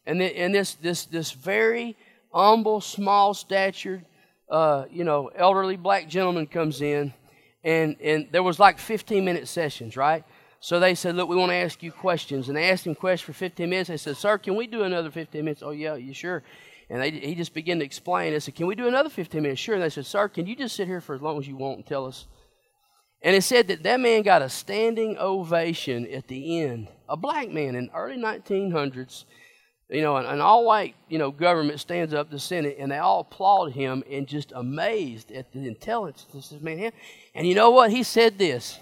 And, 0.07 0.23
and 0.23 0.55
this, 0.55 0.75
this, 0.75 1.05
this 1.07 1.33
very 1.33 1.97
humble, 2.33 2.81
small 2.81 3.35
statured, 3.35 4.05
uh, 4.51 4.85
you 4.91 5.05
know, 5.05 5.31
elderly 5.35 5.77
black 5.77 6.09
gentleman 6.09 6.47
comes 6.47 6.81
in. 6.81 7.13
And, 7.65 7.97
and 8.01 8.29
there 8.31 8.43
was 8.43 8.61
like 8.61 8.79
15 8.79 9.25
minute 9.25 9.49
sessions, 9.49 9.97
right? 9.97 10.25
So 10.61 10.81
they 10.81 10.95
said, 10.95 11.17
Look, 11.17 11.29
we 11.29 11.37
want 11.37 11.51
to 11.51 11.57
ask 11.57 11.83
you 11.83 11.93
questions. 11.93 12.49
And 12.49 12.57
they 12.57 12.71
asked 12.71 12.87
him 12.87 12.95
questions 12.95 13.27
for 13.27 13.33
15 13.33 13.69
minutes. 13.69 13.89
They 13.89 13.97
said, 13.97 14.17
Sir, 14.17 14.39
can 14.39 14.55
we 14.55 14.67
do 14.67 14.85
another 14.85 15.11
15 15.11 15.45
minutes? 15.45 15.63
Oh, 15.65 15.71
yeah, 15.71 15.97
you 15.97 16.15
sure? 16.15 16.43
And 16.89 17.03
they, 17.03 17.11
he 17.11 17.35
just 17.35 17.53
began 17.53 17.81
to 17.81 17.85
explain. 17.85 18.35
I 18.35 18.39
said, 18.39 18.55
Can 18.55 18.67
we 18.67 18.75
do 18.75 18.87
another 18.87 19.11
15 19.11 19.43
minutes? 19.43 19.61
Sure. 19.61 19.75
And 19.75 19.83
they 19.83 19.91
said, 19.91 20.07
Sir, 20.07 20.29
can 20.29 20.47
you 20.47 20.55
just 20.55 20.77
sit 20.77 20.87
here 20.87 21.01
for 21.01 21.15
as 21.15 21.23
long 21.23 21.39
as 21.39 21.49
you 21.49 21.57
want 21.57 21.79
and 21.79 21.87
tell 21.87 22.07
us? 22.07 22.27
And 23.23 23.35
it 23.35 23.43
said 23.43 23.69
that 23.69 23.83
that 23.83 23.99
man 23.99 24.23
got 24.23 24.43
a 24.43 24.49
standing 24.49 25.19
ovation 25.19 26.07
at 26.13 26.29
the 26.29 26.61
end. 26.61 26.89
A 27.09 27.17
black 27.17 27.51
man 27.51 27.75
in 27.75 27.91
early 27.95 28.17
1900s, 28.17 29.25
you 29.89 30.03
know, 30.03 30.17
an, 30.17 30.27
an 30.27 30.41
all 30.41 30.65
white, 30.65 30.97
you 31.09 31.19
know, 31.19 31.31
government 31.31 31.81
stands 31.81 32.13
up, 32.13 32.31
the 32.31 32.39
Senate, 32.39 32.77
and 32.79 32.91
they 32.91 32.99
all 32.99 33.21
applaud 33.21 33.73
him 33.73 34.03
and 34.11 34.27
just 34.27 34.53
amazed 34.55 35.31
at 35.31 35.53
the 35.53 35.67
intelligence 35.67 36.27
this 36.33 36.53
man. 36.61 36.79
had. 36.79 36.93
And 37.35 37.47
you 37.47 37.55
know 37.55 37.71
what? 37.71 37.91
He 37.91 38.03
said 38.03 38.39
this. 38.39 38.79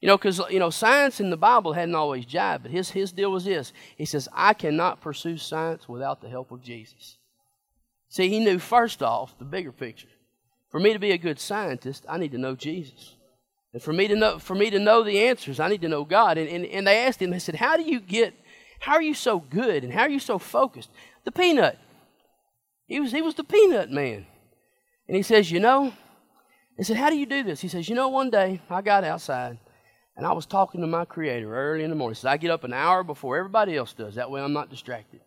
You 0.00 0.08
know, 0.08 0.16
because, 0.16 0.40
you 0.50 0.58
know, 0.58 0.70
science 0.70 1.20
in 1.20 1.30
the 1.30 1.36
Bible 1.36 1.72
hadn't 1.72 1.94
always 1.94 2.26
jived, 2.26 2.62
but 2.62 2.72
his, 2.72 2.90
his 2.90 3.12
deal 3.12 3.30
was 3.30 3.44
this. 3.44 3.72
He 3.96 4.04
says, 4.04 4.28
I 4.32 4.52
cannot 4.52 5.00
pursue 5.00 5.38
science 5.38 5.88
without 5.88 6.20
the 6.20 6.28
help 6.28 6.50
of 6.50 6.60
Jesus. 6.60 7.18
See, 8.08 8.28
he 8.28 8.40
knew 8.40 8.58
first 8.58 9.00
off 9.00 9.38
the 9.38 9.44
bigger 9.44 9.70
picture. 9.70 10.08
For 10.70 10.80
me 10.80 10.92
to 10.92 10.98
be 10.98 11.12
a 11.12 11.18
good 11.18 11.38
scientist, 11.38 12.04
I 12.08 12.18
need 12.18 12.32
to 12.32 12.38
know 12.38 12.56
Jesus. 12.56 13.14
And 13.72 13.82
for 13.82 13.92
me 13.92 14.06
to 14.08 14.16
know, 14.16 14.38
for 14.38 14.54
me 14.54 14.70
to 14.70 14.78
know 14.78 15.02
the 15.02 15.20
answers, 15.20 15.58
I 15.58 15.68
need 15.68 15.80
to 15.82 15.88
know 15.88 16.04
God. 16.04 16.36
And, 16.36 16.48
and, 16.48 16.66
and 16.66 16.86
they 16.86 16.98
asked 16.98 17.22
him, 17.22 17.30
they 17.30 17.38
said, 17.38 17.54
How 17.54 17.76
do 17.76 17.82
you 17.82 18.00
get, 18.00 18.34
how 18.80 18.92
are 18.94 19.02
you 19.02 19.14
so 19.14 19.40
good 19.40 19.84
and 19.84 19.92
how 19.92 20.02
are 20.02 20.10
you 20.10 20.20
so 20.20 20.38
focused? 20.38 20.90
The 21.24 21.32
peanut. 21.32 21.78
He 22.86 23.00
was, 23.00 23.12
he 23.12 23.22
was 23.22 23.34
the 23.34 23.44
peanut 23.44 23.90
man. 23.90 24.26
And 25.08 25.16
he 25.16 25.22
says, 25.22 25.50
You 25.50 25.60
know, 25.60 25.92
they 26.76 26.84
said, 26.84 26.96
How 26.96 27.08
do 27.08 27.16
you 27.16 27.26
do 27.26 27.42
this? 27.42 27.60
He 27.60 27.68
says, 27.68 27.88
You 27.88 27.94
know, 27.94 28.08
one 28.08 28.30
day 28.30 28.60
I 28.68 28.82
got 28.82 29.04
outside 29.04 29.58
And 30.16 30.26
I 30.26 30.32
was 30.32 30.44
talking 30.44 30.82
to 30.82 30.86
my 30.86 31.06
Creator 31.06 31.54
early 31.54 31.84
in 31.84 31.90
the 31.90 31.96
morning. 31.96 32.14
He 32.14 32.20
said, 32.20 32.30
I 32.30 32.36
get 32.36 32.50
up 32.50 32.64
an 32.64 32.74
hour 32.74 33.02
before 33.02 33.38
everybody 33.38 33.74
else 33.74 33.94
does. 33.94 34.16
That 34.16 34.30
way 34.30 34.42
I'm 34.42 34.52
not 34.52 34.68
distracted. 34.68 35.20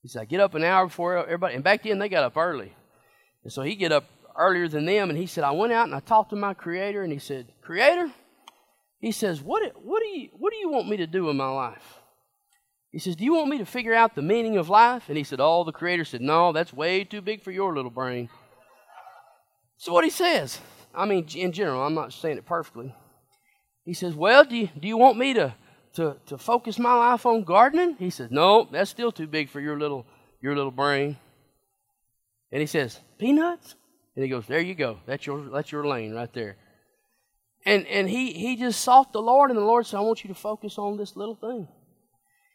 He 0.00 0.08
said, 0.08 0.22
I 0.22 0.24
get 0.24 0.40
up 0.40 0.54
an 0.54 0.64
hour 0.64 0.86
before 0.86 1.18
everybody. 1.18 1.56
And 1.56 1.64
back 1.64 1.82
then 1.82 1.98
they 1.98 2.08
got 2.08 2.24
up 2.24 2.36
early. 2.38 2.74
And 3.44 3.52
so 3.52 3.62
he 3.62 3.74
get 3.74 3.92
up 3.92 4.04
earlier 4.36 4.68
than 4.68 4.86
them. 4.86 5.10
And 5.10 5.18
he 5.18 5.26
said, 5.26 5.44
I 5.44 5.50
went 5.50 5.72
out 5.72 5.86
and 5.86 5.94
I 5.94 6.00
talked 6.00 6.30
to 6.30 6.36
my 6.36 6.54
Creator. 6.54 7.02
And 7.02 7.12
he 7.12 7.18
said, 7.18 7.52
Creator, 7.62 8.10
he 8.98 9.12
says, 9.12 9.42
what, 9.42 9.72
what, 9.82 10.00
do 10.00 10.06
you, 10.06 10.30
what 10.32 10.52
do 10.52 10.58
you 10.58 10.70
want 10.70 10.88
me 10.88 10.96
to 10.98 11.06
do 11.06 11.30
in 11.30 11.36
my 11.36 11.48
life? 11.48 12.00
He 12.96 13.00
says, 13.00 13.14
Do 13.14 13.24
you 13.24 13.34
want 13.34 13.50
me 13.50 13.58
to 13.58 13.66
figure 13.66 13.92
out 13.92 14.14
the 14.14 14.22
meaning 14.22 14.56
of 14.56 14.70
life? 14.70 15.04
And 15.08 15.18
he 15.18 15.22
said, 15.22 15.38
Oh, 15.38 15.64
the 15.64 15.70
Creator 15.72 16.06
said, 16.06 16.22
No, 16.22 16.52
that's 16.54 16.72
way 16.72 17.04
too 17.04 17.20
big 17.20 17.42
for 17.42 17.50
your 17.50 17.74
little 17.74 17.90
brain. 17.90 18.30
So 19.76 19.92
what 19.92 20.04
he 20.04 20.08
says, 20.08 20.58
I 20.94 21.04
mean, 21.04 21.26
in 21.34 21.52
general, 21.52 21.82
I'm 21.82 21.92
not 21.92 22.14
saying 22.14 22.38
it 22.38 22.46
perfectly. 22.46 22.94
He 23.84 23.92
says, 23.92 24.14
Well, 24.14 24.44
do 24.44 24.56
you, 24.56 24.70
do 24.80 24.88
you 24.88 24.96
want 24.96 25.18
me 25.18 25.34
to, 25.34 25.54
to, 25.96 26.16
to 26.24 26.38
focus 26.38 26.78
my 26.78 26.94
life 26.94 27.26
on 27.26 27.44
gardening? 27.44 27.96
He 27.98 28.08
says, 28.08 28.30
No, 28.30 28.66
that's 28.72 28.90
still 28.90 29.12
too 29.12 29.26
big 29.26 29.50
for 29.50 29.60
your 29.60 29.78
little, 29.78 30.06
your 30.40 30.56
little 30.56 30.70
brain. 30.70 31.18
And 32.50 32.62
he 32.62 32.66
says, 32.66 32.98
Peanuts? 33.18 33.74
And 34.16 34.24
he 34.24 34.30
goes, 34.30 34.46
There 34.46 34.60
you 34.60 34.74
go. 34.74 34.98
That's 35.06 35.26
your, 35.26 35.48
that's 35.50 35.70
your 35.70 35.86
lane 35.86 36.14
right 36.14 36.32
there. 36.32 36.56
And, 37.64 37.86
and 37.86 38.08
he, 38.08 38.32
he 38.32 38.56
just 38.56 38.80
sought 38.80 39.12
the 39.12 39.20
Lord, 39.20 39.50
and 39.50 39.58
the 39.58 39.64
Lord 39.64 39.86
said, 39.86 39.98
I 39.98 40.00
want 40.00 40.24
you 40.24 40.28
to 40.28 40.34
focus 40.34 40.78
on 40.78 40.96
this 40.96 41.16
little 41.16 41.34
thing. 41.34 41.68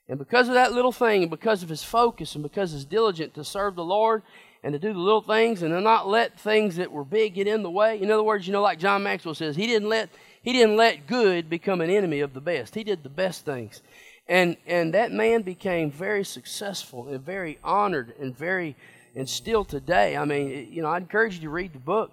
And 0.08 0.18
because 0.18 0.48
of 0.48 0.56
that 0.56 0.74
little 0.74 0.92
thing, 0.92 1.22
and 1.22 1.30
because 1.30 1.64
of 1.64 1.70
his 1.70 1.84
focus, 1.84 2.34
and 2.36 2.44
because 2.44 2.72
he's 2.72 2.86
diligent 2.86 3.34
to 3.36 3.44
serve 3.44 3.76
the 3.76 3.84
Lord 3.84 4.24
and 4.64 4.74
to 4.74 4.80
do 4.80 4.94
the 4.94 5.00
little 5.00 5.22
things, 5.22 5.62
and 5.62 5.72
to 5.72 5.82
not 5.82 6.08
let 6.08 6.40
things 6.40 6.76
that 6.76 6.92
were 6.92 7.04
big 7.04 7.36
get 7.36 7.48
in 7.48 7.64
the 7.64 7.70
way. 7.70 8.00
In 8.00 8.12
other 8.12 8.24
words, 8.24 8.46
you 8.46 8.54
know, 8.54 8.62
like 8.62 8.78
John 8.78 9.04
Maxwell 9.04 9.34
says, 9.34 9.56
he 9.56 9.68
didn't 9.68 9.90
let 9.90 10.10
he 10.44 10.54
didn't 10.54 10.76
let 10.76 11.08
good 11.08 11.50
become 11.50 11.82
an 11.82 11.90
enemy 11.90 12.20
of 12.20 12.34
the 12.34 12.42
best. 12.42 12.76
He 12.76 12.84
did 12.84 13.04
the 13.04 13.10
best 13.10 13.44
things. 13.46 13.82
And 14.28 14.58
and 14.68 14.94
that 14.94 15.12
man 15.12 15.42
became 15.42 15.90
very 15.92 16.24
successful 16.24 17.08
and 17.08 17.22
very 17.22 17.58
honored 17.64 18.14
and 18.20 18.38
very 18.38 18.76
and 19.16 19.28
still 19.28 19.66
today. 19.66 20.16
I 20.16 20.26
mean, 20.26 20.70
you 20.72 20.82
know, 20.82 20.90
I 20.90 20.98
encourage 20.98 21.36
you 21.36 21.42
to 21.42 21.50
read 21.50 21.74
the 21.74 21.80
book. 21.80 22.12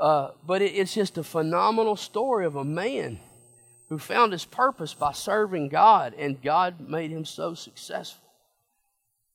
Uh, 0.00 0.32
but 0.46 0.62
it, 0.62 0.72
it's 0.74 0.94
just 0.94 1.18
a 1.18 1.22
phenomenal 1.22 1.96
story 1.96 2.44
of 2.44 2.56
a 2.56 2.64
man 2.64 3.20
who 3.88 3.98
found 3.98 4.32
his 4.32 4.44
purpose 4.44 4.94
by 4.94 5.12
serving 5.12 5.68
God, 5.68 6.14
and 6.16 6.42
God 6.42 6.80
made 6.80 7.10
him 7.10 7.24
so 7.24 7.54
successful. 7.54 8.26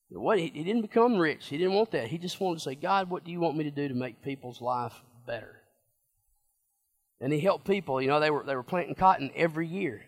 What 0.09 0.39
he, 0.39 0.47
he 0.47 0.63
didn't 0.63 0.81
become 0.81 1.17
rich. 1.17 1.47
He 1.47 1.57
didn't 1.57 1.73
want 1.73 1.91
that. 1.91 2.07
He 2.07 2.17
just 2.17 2.39
wanted 2.39 2.59
to 2.59 2.63
say, 2.63 2.75
God, 2.75 3.09
what 3.09 3.23
do 3.23 3.31
you 3.31 3.39
want 3.39 3.57
me 3.57 3.65
to 3.65 3.71
do 3.71 3.87
to 3.87 3.93
make 3.93 4.21
people's 4.21 4.61
life 4.61 4.93
better? 5.25 5.61
And 7.19 7.31
he 7.31 7.39
helped 7.39 7.65
people. 7.65 8.01
You 8.01 8.07
know, 8.07 8.19
they 8.19 8.31
were 8.31 8.43
they 8.43 8.55
were 8.55 8.63
planting 8.63 8.95
cotton 8.95 9.31
every 9.35 9.67
year. 9.67 10.03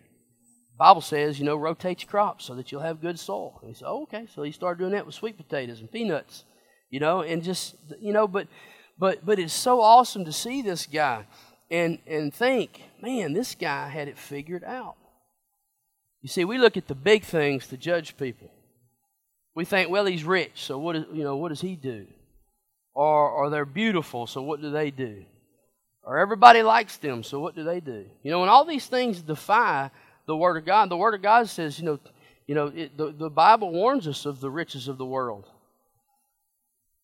Bible 0.78 1.02
says, 1.02 1.38
you 1.38 1.44
know, 1.44 1.56
rotate 1.56 2.02
your 2.02 2.10
crops 2.10 2.46
so 2.46 2.54
that 2.54 2.72
you'll 2.72 2.80
have 2.80 3.02
good 3.02 3.18
soil. 3.18 3.58
And 3.60 3.68
he 3.68 3.74
said, 3.74 3.86
oh, 3.86 4.04
okay. 4.04 4.26
So 4.34 4.42
he 4.42 4.50
started 4.50 4.78
doing 4.78 4.92
that 4.92 5.04
with 5.04 5.14
sweet 5.14 5.36
potatoes 5.36 5.80
and 5.80 5.92
peanuts, 5.92 6.44
you 6.90 7.00
know, 7.00 7.22
and 7.22 7.42
just 7.42 7.76
you 8.00 8.12
know, 8.12 8.28
but 8.28 8.48
but 8.98 9.24
but 9.24 9.38
it's 9.38 9.52
so 9.52 9.80
awesome 9.80 10.24
to 10.24 10.32
see 10.32 10.62
this 10.62 10.86
guy 10.86 11.24
and, 11.70 11.98
and 12.06 12.34
think, 12.34 12.82
man, 13.00 13.32
this 13.32 13.54
guy 13.54 13.88
had 13.88 14.08
it 14.08 14.18
figured 14.18 14.64
out. 14.64 14.96
You 16.22 16.28
see, 16.28 16.44
we 16.44 16.58
look 16.58 16.76
at 16.76 16.88
the 16.88 16.94
big 16.94 17.24
things 17.24 17.68
to 17.68 17.76
judge 17.76 18.16
people. 18.16 18.50
We 19.54 19.64
think, 19.64 19.90
well, 19.90 20.06
he's 20.06 20.24
rich, 20.24 20.64
so 20.64 20.78
what, 20.78 20.96
is, 20.96 21.04
you 21.12 21.24
know, 21.24 21.36
what 21.36 21.48
does 21.48 21.60
he 21.60 21.76
do? 21.76 22.06
Or, 22.94 23.30
or 23.30 23.50
they're 23.50 23.64
beautiful, 23.64 24.26
so 24.26 24.42
what 24.42 24.60
do 24.60 24.70
they 24.70 24.90
do? 24.90 25.24
Or 26.02 26.18
everybody 26.18 26.62
likes 26.62 26.96
them, 26.96 27.22
so 27.22 27.40
what 27.40 27.54
do 27.54 27.64
they 27.64 27.80
do? 27.80 28.06
You 28.22 28.30
know, 28.30 28.42
and 28.42 28.50
all 28.50 28.64
these 28.64 28.86
things 28.86 29.22
defy 29.22 29.90
the 30.26 30.36
Word 30.36 30.56
of 30.56 30.64
God. 30.64 30.88
The 30.88 30.96
Word 30.96 31.14
of 31.14 31.22
God 31.22 31.48
says, 31.48 31.78
you 31.78 31.84
know, 31.84 31.98
you 32.46 32.54
know 32.54 32.66
it, 32.74 32.96
the, 32.96 33.12
the 33.12 33.30
Bible 33.30 33.70
warns 33.70 34.08
us 34.08 34.26
of 34.26 34.40
the 34.40 34.50
riches 34.50 34.88
of 34.88 34.98
the 34.98 35.06
world. 35.06 35.46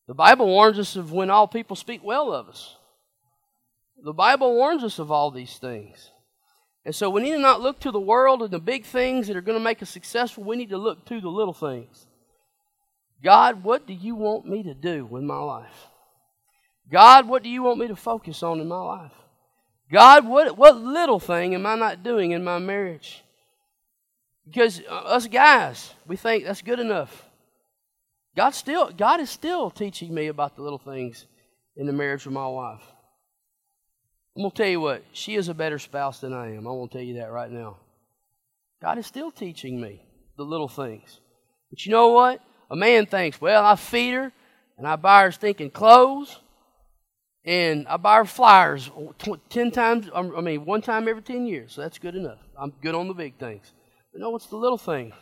The 0.06 0.14
Bible 0.14 0.46
warns 0.46 0.78
us 0.78 0.96
of 0.96 1.12
when 1.12 1.30
all 1.30 1.48
people 1.48 1.76
speak 1.76 2.02
well 2.02 2.32
of 2.32 2.48
us. 2.48 2.76
The 4.02 4.12
Bible 4.12 4.54
warns 4.54 4.84
us 4.84 4.98
of 4.98 5.10
all 5.10 5.30
these 5.30 5.58
things. 5.58 6.10
And 6.84 6.94
so 6.94 7.10
we 7.10 7.22
need 7.22 7.32
to 7.32 7.38
not 7.38 7.60
look 7.60 7.80
to 7.80 7.90
the 7.90 7.98
world 7.98 8.42
and 8.42 8.50
the 8.50 8.60
big 8.60 8.84
things 8.84 9.26
that 9.26 9.36
are 9.36 9.40
going 9.40 9.58
to 9.58 9.64
make 9.64 9.82
us 9.82 9.90
successful. 9.90 10.44
We 10.44 10.56
need 10.56 10.70
to 10.70 10.78
look 10.78 11.04
to 11.06 11.20
the 11.20 11.28
little 11.28 11.52
things. 11.52 12.06
God, 13.24 13.64
what 13.64 13.86
do 13.86 13.92
you 13.92 14.14
want 14.14 14.46
me 14.46 14.62
to 14.62 14.74
do 14.74 15.04
with 15.04 15.24
my 15.24 15.38
life? 15.38 15.88
God, 16.90 17.28
what 17.28 17.42
do 17.42 17.48
you 17.48 17.62
want 17.62 17.80
me 17.80 17.88
to 17.88 17.96
focus 17.96 18.42
on 18.44 18.60
in 18.60 18.68
my 18.68 18.80
life? 18.80 19.12
God, 19.90 20.26
what, 20.26 20.56
what 20.56 20.76
little 20.76 21.18
thing 21.18 21.54
am 21.54 21.66
I 21.66 21.74
not 21.74 22.04
doing 22.04 22.30
in 22.30 22.44
my 22.44 22.58
marriage? 22.58 23.24
Because 24.46 24.80
uh, 24.88 24.94
us 24.94 25.26
guys, 25.26 25.92
we 26.06 26.16
think 26.16 26.44
that's 26.44 26.62
good 26.62 26.78
enough. 26.78 27.25
God 28.36 28.50
still, 28.50 28.90
God 28.90 29.20
is 29.20 29.30
still 29.30 29.70
teaching 29.70 30.12
me 30.14 30.26
about 30.26 30.56
the 30.56 30.62
little 30.62 30.78
things 30.78 31.26
in 31.76 31.86
the 31.86 31.92
marriage 31.92 32.26
of 32.26 32.32
my 32.32 32.46
wife. 32.46 32.82
I'm 34.36 34.50
to 34.50 34.54
tell 34.54 34.68
you 34.68 34.80
what, 34.80 35.02
she 35.12 35.34
is 35.36 35.48
a 35.48 35.54
better 35.54 35.78
spouse 35.78 36.20
than 36.20 36.34
I 36.34 36.54
am. 36.54 36.68
I 36.68 36.70
want 36.70 36.92
to 36.92 36.98
tell 36.98 37.06
you 37.06 37.14
that 37.20 37.32
right 37.32 37.50
now. 37.50 37.78
God 38.82 38.98
is 38.98 39.06
still 39.06 39.30
teaching 39.30 39.80
me 39.80 40.02
the 40.36 40.42
little 40.42 40.68
things. 40.68 41.20
But 41.70 41.86
you 41.86 41.92
know 41.92 42.08
what? 42.08 42.42
A 42.70 42.76
man 42.76 43.06
thinks, 43.06 43.40
well, 43.40 43.64
I 43.64 43.76
feed 43.76 44.12
her 44.12 44.32
and 44.76 44.86
I 44.86 44.96
buy 44.96 45.22
her 45.22 45.32
stinking 45.32 45.70
clothes 45.70 46.38
and 47.46 47.88
I 47.88 47.96
buy 47.96 48.16
her 48.16 48.24
flyers 48.26 48.90
10 49.48 49.70
times, 49.70 50.10
um, 50.12 50.34
I 50.36 50.42
mean, 50.42 50.66
one 50.66 50.82
time 50.82 51.08
every 51.08 51.22
10 51.22 51.46
years. 51.46 51.72
So 51.72 51.80
that's 51.80 51.98
good 51.98 52.14
enough. 52.16 52.38
I'm 52.60 52.74
good 52.82 52.94
on 52.94 53.08
the 53.08 53.14
big 53.14 53.38
things. 53.38 53.72
But 54.12 54.20
no, 54.20 54.36
it's 54.36 54.46
the 54.46 54.56
little 54.56 54.78
things. 54.78 55.14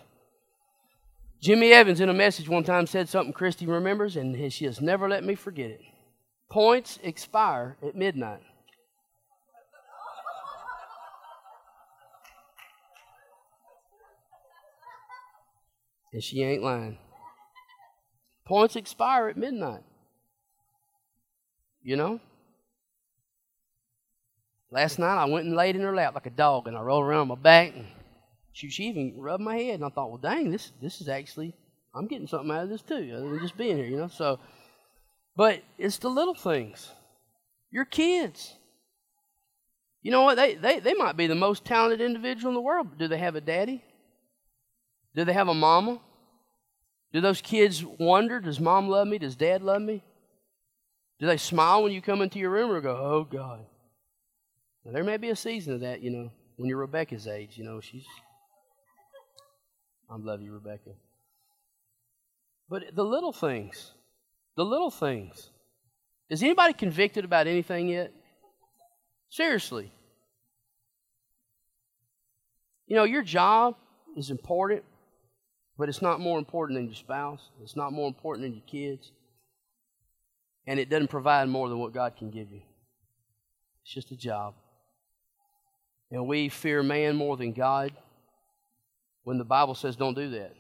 Jimmy 1.44 1.72
Evans 1.74 2.00
in 2.00 2.08
a 2.08 2.14
message 2.14 2.48
one 2.48 2.64
time 2.64 2.86
said 2.86 3.06
something 3.06 3.34
Christy 3.34 3.66
remembers, 3.66 4.16
and 4.16 4.50
she 4.50 4.64
has 4.64 4.80
never 4.80 5.10
let 5.10 5.22
me 5.22 5.34
forget 5.34 5.68
it. 5.68 5.82
Points 6.50 6.98
expire 7.02 7.76
at 7.86 7.94
midnight. 7.94 8.40
And 16.14 16.24
she 16.24 16.42
ain't 16.42 16.62
lying. 16.62 16.96
Points 18.46 18.74
expire 18.74 19.28
at 19.28 19.36
midnight. 19.36 19.82
You 21.82 21.96
know? 21.96 22.20
Last 24.70 24.98
night 24.98 25.20
I 25.20 25.26
went 25.26 25.44
and 25.44 25.54
laid 25.54 25.76
in 25.76 25.82
her 25.82 25.94
lap 25.94 26.14
like 26.14 26.24
a 26.24 26.30
dog 26.30 26.68
and 26.68 26.74
I 26.74 26.80
rolled 26.80 27.04
around 27.04 27.20
on 27.20 27.28
my 27.28 27.34
back 27.34 27.74
and 27.76 27.84
she, 28.54 28.70
she 28.70 28.84
even 28.84 29.14
rubbed 29.18 29.42
my 29.42 29.56
head 29.56 29.74
and 29.74 29.84
I 29.84 29.90
thought, 29.90 30.08
well 30.08 30.18
dang, 30.18 30.50
this 30.50 30.72
this 30.80 31.02
is 31.02 31.08
actually 31.08 31.54
I'm 31.94 32.06
getting 32.06 32.26
something 32.26 32.50
out 32.50 32.64
of 32.64 32.70
this 32.70 32.82
too, 32.82 33.12
other 33.14 33.28
than 33.28 33.40
just 33.40 33.58
being 33.58 33.76
here, 33.76 33.86
you 33.86 33.98
know. 33.98 34.08
So 34.08 34.40
but 35.36 35.62
it's 35.78 35.98
the 35.98 36.08
little 36.08 36.34
things. 36.34 36.90
Your 37.70 37.84
kids. 37.84 38.54
You 40.02 40.10
know 40.10 40.22
what? 40.22 40.36
They, 40.36 40.54
they, 40.54 40.80
they 40.80 40.94
might 40.94 41.16
be 41.16 41.26
the 41.26 41.34
most 41.34 41.64
talented 41.64 42.00
individual 42.00 42.50
in 42.50 42.54
the 42.54 42.60
world, 42.60 42.88
but 42.90 42.98
do 42.98 43.08
they 43.08 43.18
have 43.18 43.34
a 43.34 43.40
daddy? 43.40 43.82
Do 45.14 45.24
they 45.24 45.32
have 45.32 45.48
a 45.48 45.54
mama? 45.54 46.00
Do 47.12 47.20
those 47.20 47.40
kids 47.40 47.84
wonder, 47.84 48.40
does 48.40 48.60
mom 48.60 48.88
love 48.88 49.08
me? 49.08 49.18
Does 49.18 49.36
dad 49.36 49.62
love 49.62 49.82
me? 49.82 50.02
Do 51.20 51.26
they 51.26 51.36
smile 51.36 51.82
when 51.82 51.92
you 51.92 52.02
come 52.02 52.22
into 52.22 52.38
your 52.38 52.50
room 52.50 52.70
or 52.70 52.80
go, 52.80 52.96
oh 52.96 53.24
God? 53.24 53.64
Now, 54.84 54.92
there 54.92 55.04
may 55.04 55.16
be 55.16 55.30
a 55.30 55.36
season 55.36 55.74
of 55.74 55.80
that, 55.80 56.02
you 56.02 56.10
know, 56.10 56.30
when 56.56 56.68
you're 56.68 56.78
Rebecca's 56.78 57.26
age. 57.26 57.56
You 57.56 57.64
know, 57.64 57.80
she's. 57.80 58.04
I 60.14 60.16
love 60.16 60.40
you, 60.40 60.52
Rebecca. 60.52 60.90
But 62.68 62.94
the 62.94 63.04
little 63.04 63.32
things, 63.32 63.90
the 64.56 64.64
little 64.64 64.90
things. 64.90 65.50
Is 66.30 66.42
anybody 66.42 66.72
convicted 66.72 67.24
about 67.24 67.48
anything 67.48 67.88
yet? 67.88 68.12
Seriously. 69.28 69.90
You 72.86 72.94
know, 72.94 73.04
your 73.04 73.22
job 73.22 73.74
is 74.16 74.30
important, 74.30 74.84
but 75.76 75.88
it's 75.88 76.00
not 76.00 76.20
more 76.20 76.38
important 76.38 76.78
than 76.78 76.86
your 76.86 76.94
spouse. 76.94 77.50
It's 77.60 77.74
not 77.74 77.92
more 77.92 78.06
important 78.06 78.46
than 78.46 78.54
your 78.54 78.64
kids. 78.66 79.10
And 80.66 80.78
it 80.78 80.88
doesn't 80.88 81.08
provide 81.08 81.48
more 81.48 81.68
than 81.68 81.78
what 81.78 81.92
God 81.92 82.16
can 82.16 82.30
give 82.30 82.52
you. 82.52 82.62
It's 83.82 83.92
just 83.92 84.12
a 84.12 84.16
job. 84.16 84.54
And 86.10 86.28
we 86.28 86.48
fear 86.48 86.82
man 86.84 87.16
more 87.16 87.36
than 87.36 87.52
God 87.52 87.92
when 89.24 89.38
the 89.38 89.44
Bible 89.44 89.74
says 89.74 89.96
don't 89.96 90.14
do 90.14 90.30
that. 90.30 90.54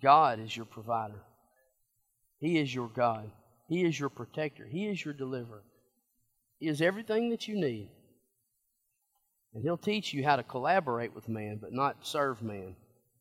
God 0.00 0.40
is 0.40 0.56
your 0.56 0.66
provider, 0.66 1.20
He 2.38 2.58
is 2.58 2.74
your 2.74 2.88
God, 2.88 3.30
He 3.68 3.84
is 3.84 3.98
your 3.98 4.08
protector, 4.08 4.66
He 4.66 4.86
is 4.86 5.04
your 5.04 5.14
deliverer. 5.14 5.64
He 6.58 6.68
is 6.68 6.80
everything 6.80 7.30
that 7.30 7.48
you 7.48 7.56
need. 7.56 7.88
And 9.52 9.64
He'll 9.64 9.76
teach 9.76 10.14
you 10.14 10.24
how 10.24 10.36
to 10.36 10.44
collaborate 10.44 11.14
with 11.14 11.28
man, 11.28 11.58
but 11.60 11.72
not 11.72 12.06
serve 12.06 12.40
man 12.40 12.76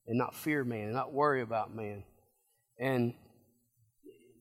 and 0.07 0.18
not 0.18 0.36
fear 0.36 0.64
man 0.64 0.86
and 0.86 0.93
not 0.93 1.14
worry 1.14 1.41
about 1.41 1.76
man. 1.76 2.03
And 2.80 3.14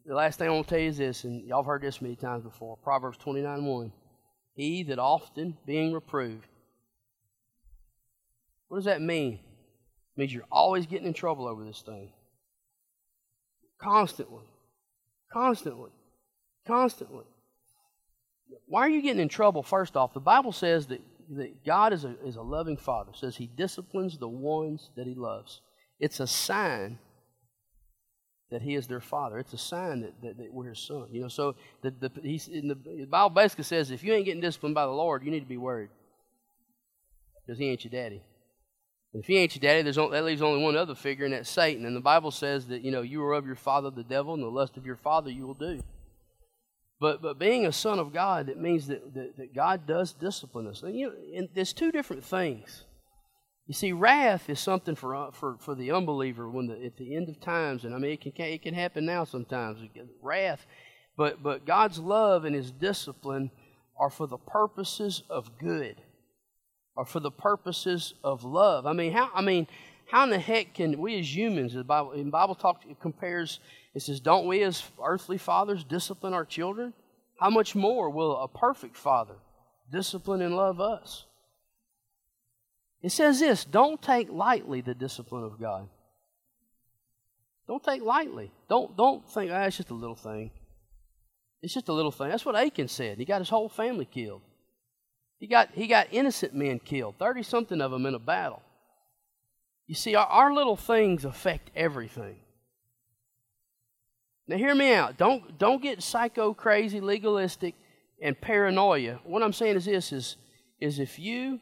the 0.05 0.15
last 0.15 0.39
thing 0.39 0.49
I 0.49 0.53
want 0.53 0.67
to 0.67 0.71
tell 0.71 0.81
you 0.81 0.89
is 0.89 0.99
this, 0.99 1.25
and 1.25 1.47
y'all 1.47 1.63
have 1.63 1.67
heard 1.67 1.83
this 1.83 2.03
many 2.03 2.17
times 2.17 2.43
before 2.43 2.77
Proverbs 2.79 3.19
29 3.19 3.65
1. 3.65 3.93
He 4.55 4.83
that 4.85 4.99
often 4.99 5.57
being 5.67 5.93
reproved 5.93 6.47
What 8.69 8.79
does 8.79 8.85
that 8.87 9.01
mean? 9.01 9.41
Means 10.17 10.35
you're 10.35 10.45
always 10.51 10.87
getting 10.87 11.07
in 11.07 11.15
trouble 11.15 11.47
over 11.47 11.65
this 11.65 11.83
thing. 11.83 12.13
Constantly. 13.81 14.45
Constantly. 15.33 15.91
Constantly. 16.67 17.25
Why 18.67 18.83
are 18.83 18.91
you 18.91 19.03
getting 19.03 19.23
in 19.23 19.29
trouble? 19.29 19.63
First 19.63 19.97
off, 19.97 20.13
the 20.13 20.21
Bible 20.21 20.53
says 20.53 20.87
that, 20.89 21.01
that 21.31 21.65
God 21.65 21.93
is 21.93 22.05
a, 22.05 22.17
is 22.25 22.37
a 22.37 22.43
loving 22.43 22.77
father. 22.77 23.13
Says 23.15 23.37
he 23.37 23.47
disciplines 23.47 24.19
the 24.19 24.29
ones 24.29 24.91
that 24.97 25.07
he 25.07 25.15
loves. 25.15 25.61
It's 25.99 26.21
a 26.21 26.27
sign 26.27 26.99
that 28.51 28.63
he 28.63 28.75
is 28.75 28.89
their 28.89 29.01
father. 29.01 29.39
It's 29.39 29.53
a 29.53 29.59
sign 29.59 30.01
that, 30.01 30.21
that, 30.23 30.39
that 30.39 30.53
we're 30.53 30.71
his 30.71 30.81
son. 30.81 31.07
You 31.13 31.23
know, 31.23 31.29
so 31.29 31.55
the, 31.83 31.91
the, 31.93 32.11
he's, 32.23 32.49
in 32.49 32.69
the, 32.69 32.75
the 32.75 33.07
Bible 33.07 33.31
basically 33.31 33.65
says 33.65 33.91
if 33.91 34.03
you 34.03 34.13
ain't 34.13 34.25
getting 34.25 34.41
disciplined 34.41 34.75
by 34.75 34.87
the 34.87 34.93
Lord, 34.93 35.25
you 35.25 35.31
need 35.31 35.41
to 35.41 35.47
be 35.47 35.57
worried 35.57 35.91
because 37.47 37.59
he 37.59 37.69
ain't 37.69 37.85
your 37.85 37.93
daddy. 37.93 38.23
If 39.13 39.27
he 39.27 39.39
ain't 39.39 39.55
your 39.57 39.61
daddy, 39.61 39.83
there's 39.83 39.99
only, 39.99 40.17
that 40.17 40.25
leaves 40.25 40.43
only 40.43 40.63
one 40.63 40.77
other 40.77 40.95
figure, 40.95 41.25
and 41.25 41.35
that's 41.35 41.51
Satan. 41.51 41.85
And 41.85 41.97
the 41.97 42.01
Bible 42.01 42.31
says 42.31 42.69
that 42.69 42.83
you 42.83 42.93
know 42.93 43.03
you 43.03 43.23
are 43.25 43.33
of 43.33 43.47
your 43.47 43.57
father 43.57 43.91
the 43.91 44.05
devil, 44.05 44.35
and 44.35 44.43
the 44.43 44.49
lust 44.49 44.77
of 44.77 44.87
your 44.87 44.97
father 44.97 45.31
you 45.31 45.47
will 45.47 45.55
do. 45.55 45.81
But 47.01 47.21
but 47.21 47.39
being 47.39 47.67
a 47.67 47.73
son 47.73 47.99
of 47.99 48.13
God, 48.13 48.49
it 48.49 48.59
means 48.59 48.87
that, 48.87 49.15
that, 49.15 49.37
that 49.37 49.55
God 49.55 49.87
does 49.87 50.13
discipline 50.13 50.69
us. 50.69 50.83
And 50.83 50.97
you 50.97 51.09
know, 51.09 51.15
and 51.35 51.49
there's 51.55 51.73
two 51.73 51.91
different 51.91 52.25
things. 52.25 52.85
You 53.67 53.75
see, 53.75 53.93
wrath 53.93 54.49
is 54.49 54.61
something 54.61 54.95
for 54.95 55.17
uh, 55.17 55.31
for 55.33 55.57
for 55.59 55.75
the 55.75 55.91
unbeliever 55.91 56.49
when 56.49 56.69
the, 56.69 56.85
at 56.85 56.97
the 56.97 57.17
end 57.17 57.29
of 57.29 57.41
times, 57.41 57.85
and 57.85 57.95
I 57.95 57.99
mean 57.99 58.13
it 58.13 58.21
can 58.21 58.33
it 58.37 58.63
can 58.63 58.75
happen 58.75 59.07
now 59.07 59.25
sometimes. 59.25 59.81
Wrath, 60.23 60.67
but 61.17 61.43
but 61.43 61.67
God's 61.67 61.99
love 61.99 62.45
and 62.45 62.55
His 62.55 62.71
discipline 62.71 63.51
are 63.99 64.11
for 64.11 64.29
the 64.29 64.39
purposes 64.39 65.25
of 65.29 65.59
good 65.59 65.97
or 66.97 67.05
for 67.05 67.21
the 67.21 67.31
purposes 67.31 68.15
of 68.23 68.45
love. 68.45 68.87
I 68.87 68.93
mean, 68.93 69.13
how 69.13 69.31
I 69.35 69.43
mean, 69.43 69.67
how 70.07 70.25
in 70.25 70.31
the 70.31 70.39
heck 70.39 70.75
can 70.75 71.01
we 71.01 71.19
as 71.19 71.35
humans, 71.35 71.75
the 71.75 71.85
Bible 71.85 72.13
in 72.13 72.31
Bible 72.31 72.55
talk 72.55 72.83
it 72.89 73.01
compares, 73.01 73.61
it 73.95 74.03
says, 74.03 74.21
Don't 74.21 74.47
we 74.47 74.63
as 74.63 74.83
earthly 75.03 75.39
fathers 75.39 75.85
discipline 75.85 76.35
our 76.35 76.45
children? 76.45 76.93
How 77.39 77.51
much 77.51 77.75
more 77.75 78.11
will 78.11 78.37
a 78.37 78.49
perfect 78.49 78.97
father 78.97 79.37
discipline 79.91 80.43
and 80.43 80.55
love 80.55 80.81
us? 80.81 81.25
It 83.03 83.13
says 83.13 83.41
this 83.41 83.65
don't 83.65 84.01
take 84.01 84.31
lightly 84.31 84.81
the 84.81 84.95
discipline 84.95 85.45
of 85.45 85.59
God. 85.59 85.89
Don't 87.67 87.83
take 87.83 88.03
lightly. 88.03 88.51
Don't 88.69 88.97
don't 88.97 89.27
think, 89.31 89.51
ah, 89.53 89.63
it's 89.63 89.77
just 89.77 89.91
a 89.91 89.95
little 89.95 90.17
thing. 90.17 90.51
It's 91.63 91.75
just 91.75 91.89
a 91.89 91.93
little 91.93 92.11
thing. 92.11 92.31
That's 92.31 92.45
what 92.45 92.57
Achan 92.57 92.89
said. 92.89 93.19
He 93.19 93.25
got 93.25 93.41
his 93.41 93.49
whole 93.49 93.69
family 93.69 94.07
killed. 94.07 94.43
He 95.41 95.47
got, 95.47 95.71
he 95.73 95.87
got 95.87 96.09
innocent 96.13 96.55
men 96.55 96.79
killed, 96.79 97.17
30 97.19 97.43
something 97.43 97.81
of 97.81 97.91
them 97.91 98.05
in 98.05 98.15
a 98.15 98.19
battle. 98.19 98.63
You 99.87 99.95
see, 99.95 100.15
our, 100.15 100.27
our 100.27 100.55
little 100.55 100.77
things 100.77 101.25
affect 101.25 101.71
everything. 101.75 102.37
Now, 104.47 104.57
hear 104.59 104.75
me 104.75 104.93
out. 104.93 105.17
Don't, 105.17 105.59
don't 105.59 105.83
get 105.83 106.03
psycho 106.03 106.53
crazy, 106.53 107.01
legalistic, 107.01 107.75
and 108.21 108.39
paranoia. 108.39 109.21
What 109.25 109.43
I'm 109.43 109.53
saying 109.53 109.77
is 109.77 109.87
this 109.87 110.13
is, 110.13 110.37
is 110.79 110.99
if 110.99 111.19
you, 111.19 111.61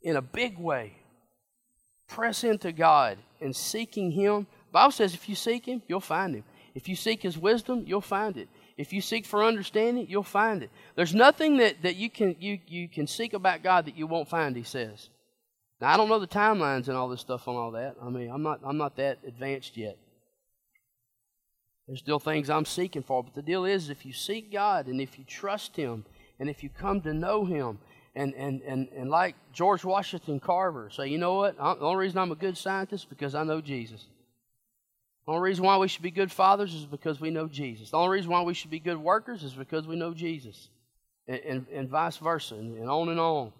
in 0.00 0.16
a 0.16 0.22
big 0.22 0.58
way, 0.58 0.96
press 2.08 2.44
into 2.44 2.72
God 2.72 3.18
and 3.40 3.54
seeking 3.54 4.10
Him, 4.10 4.46
Bible 4.70 4.92
says 4.92 5.14
if 5.14 5.28
you 5.28 5.34
seek 5.34 5.66
Him, 5.66 5.82
you'll 5.86 6.00
find 6.00 6.34
Him. 6.34 6.44
If 6.74 6.88
you 6.88 6.96
seek 6.96 7.22
His 7.22 7.36
wisdom, 7.36 7.84
you'll 7.86 8.00
find 8.00 8.38
it. 8.38 8.48
If 8.82 8.92
you 8.92 9.00
seek 9.00 9.26
for 9.26 9.44
understanding, 9.44 10.06
you'll 10.08 10.24
find 10.24 10.60
it. 10.60 10.70
There's 10.96 11.14
nothing 11.14 11.58
that, 11.58 11.82
that 11.82 11.94
you, 11.94 12.10
can, 12.10 12.34
you, 12.40 12.58
you 12.66 12.88
can 12.88 13.06
seek 13.06 13.32
about 13.32 13.62
God 13.62 13.84
that 13.84 13.96
you 13.96 14.08
won't 14.08 14.28
find, 14.28 14.56
he 14.56 14.64
says. 14.64 15.08
Now, 15.80 15.94
I 15.94 15.96
don't 15.96 16.08
know 16.08 16.18
the 16.18 16.26
timelines 16.26 16.88
and 16.88 16.96
all 16.96 17.08
this 17.08 17.20
stuff 17.20 17.46
on 17.46 17.54
all 17.54 17.70
that. 17.70 17.94
I 18.02 18.08
mean, 18.08 18.28
I'm 18.28 18.42
not, 18.42 18.58
I'm 18.64 18.78
not 18.78 18.96
that 18.96 19.20
advanced 19.24 19.76
yet. 19.76 19.98
There's 21.86 22.00
still 22.00 22.18
things 22.18 22.50
I'm 22.50 22.64
seeking 22.64 23.04
for. 23.04 23.22
But 23.22 23.36
the 23.36 23.42
deal 23.42 23.64
is, 23.64 23.88
if 23.88 24.04
you 24.04 24.12
seek 24.12 24.50
God 24.50 24.88
and 24.88 25.00
if 25.00 25.16
you 25.16 25.24
trust 25.24 25.76
Him 25.76 26.04
and 26.40 26.50
if 26.50 26.64
you 26.64 26.68
come 26.68 27.02
to 27.02 27.14
know 27.14 27.44
Him, 27.44 27.78
and, 28.16 28.34
and, 28.34 28.62
and, 28.62 28.88
and 28.96 29.10
like 29.10 29.36
George 29.52 29.84
Washington 29.84 30.40
Carver, 30.40 30.90
say, 30.90 31.06
you 31.06 31.18
know 31.18 31.34
what? 31.34 31.56
the 31.56 31.62
only 31.62 31.98
reason 31.98 32.18
I'm 32.18 32.32
a 32.32 32.34
good 32.34 32.58
scientist 32.58 33.08
because 33.08 33.36
I 33.36 33.44
know 33.44 33.60
Jesus. 33.60 34.06
The 35.26 35.32
only 35.32 35.42
reason 35.42 35.64
why 35.64 35.76
we 35.76 35.88
should 35.88 36.02
be 36.02 36.10
good 36.10 36.32
fathers 36.32 36.74
is 36.74 36.84
because 36.84 37.20
we 37.20 37.30
know 37.30 37.46
Jesus. 37.46 37.90
The 37.90 37.96
only 37.96 38.16
reason 38.16 38.30
why 38.30 38.42
we 38.42 38.54
should 38.54 38.70
be 38.70 38.80
good 38.80 38.98
workers 38.98 39.44
is 39.44 39.52
because 39.52 39.86
we 39.86 39.96
know 39.96 40.12
Jesus. 40.12 40.68
And, 41.28 41.40
and, 41.40 41.66
and 41.72 41.88
vice 41.88 42.16
versa, 42.16 42.56
and, 42.56 42.76
and 42.76 42.90
on 42.90 43.08
and 43.08 43.20
on. 43.20 43.52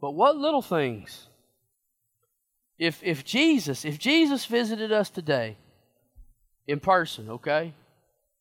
But 0.00 0.12
what 0.12 0.36
little 0.36 0.62
things? 0.62 1.28
If, 2.78 3.00
if 3.02 3.24
Jesus, 3.24 3.84
if 3.84 3.98
Jesus 3.98 4.44
visited 4.44 4.92
us 4.92 5.08
today 5.08 5.56
in 6.66 6.80
person, 6.80 7.30
okay? 7.30 7.72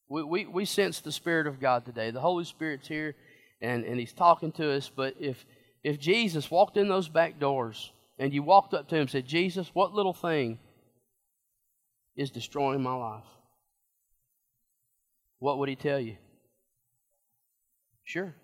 We, 0.10 0.24
we, 0.24 0.46
we 0.46 0.66
sense 0.66 1.00
the 1.00 1.12
Spirit 1.12 1.46
of 1.46 1.60
God 1.60 1.86
today. 1.86 2.10
The 2.12 2.20
Holy 2.20 2.46
Spirit's 2.46 2.88
here 2.88 3.16
and, 3.62 3.86
and 3.86 4.00
He's 4.00 4.14
talking 4.14 4.52
to 4.54 4.72
us. 4.72 4.90
But 4.94 5.16
if, 5.20 5.46
if 5.84 6.00
Jesus 6.00 6.50
walked 6.50 6.78
in 6.78 6.90
those 6.90 7.08
back 7.08 7.40
doors 7.40 7.92
and 8.18 8.34
you 8.34 8.42
walked 8.42 8.74
up 8.74 8.90
to 8.90 8.96
Him 8.96 9.02
and 9.02 9.10
said, 9.10 9.28
Jesus, 9.28 9.70
what 9.74 9.94
little 9.94 10.14
thing 10.14 10.58
is 12.16 12.32
destroying 12.32 12.82
my 12.82 12.96
life, 12.96 13.24
what 15.40 15.58
would 15.58 15.70
he 15.70 15.76
tell 15.76 16.00
you? 16.00 16.18
Sure. 18.04 18.36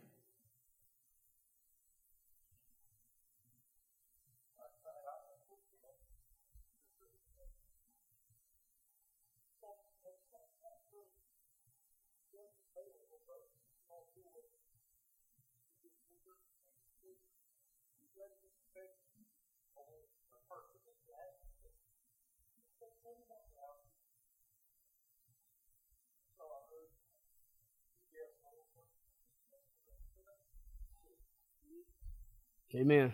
Amen. 32.74 33.14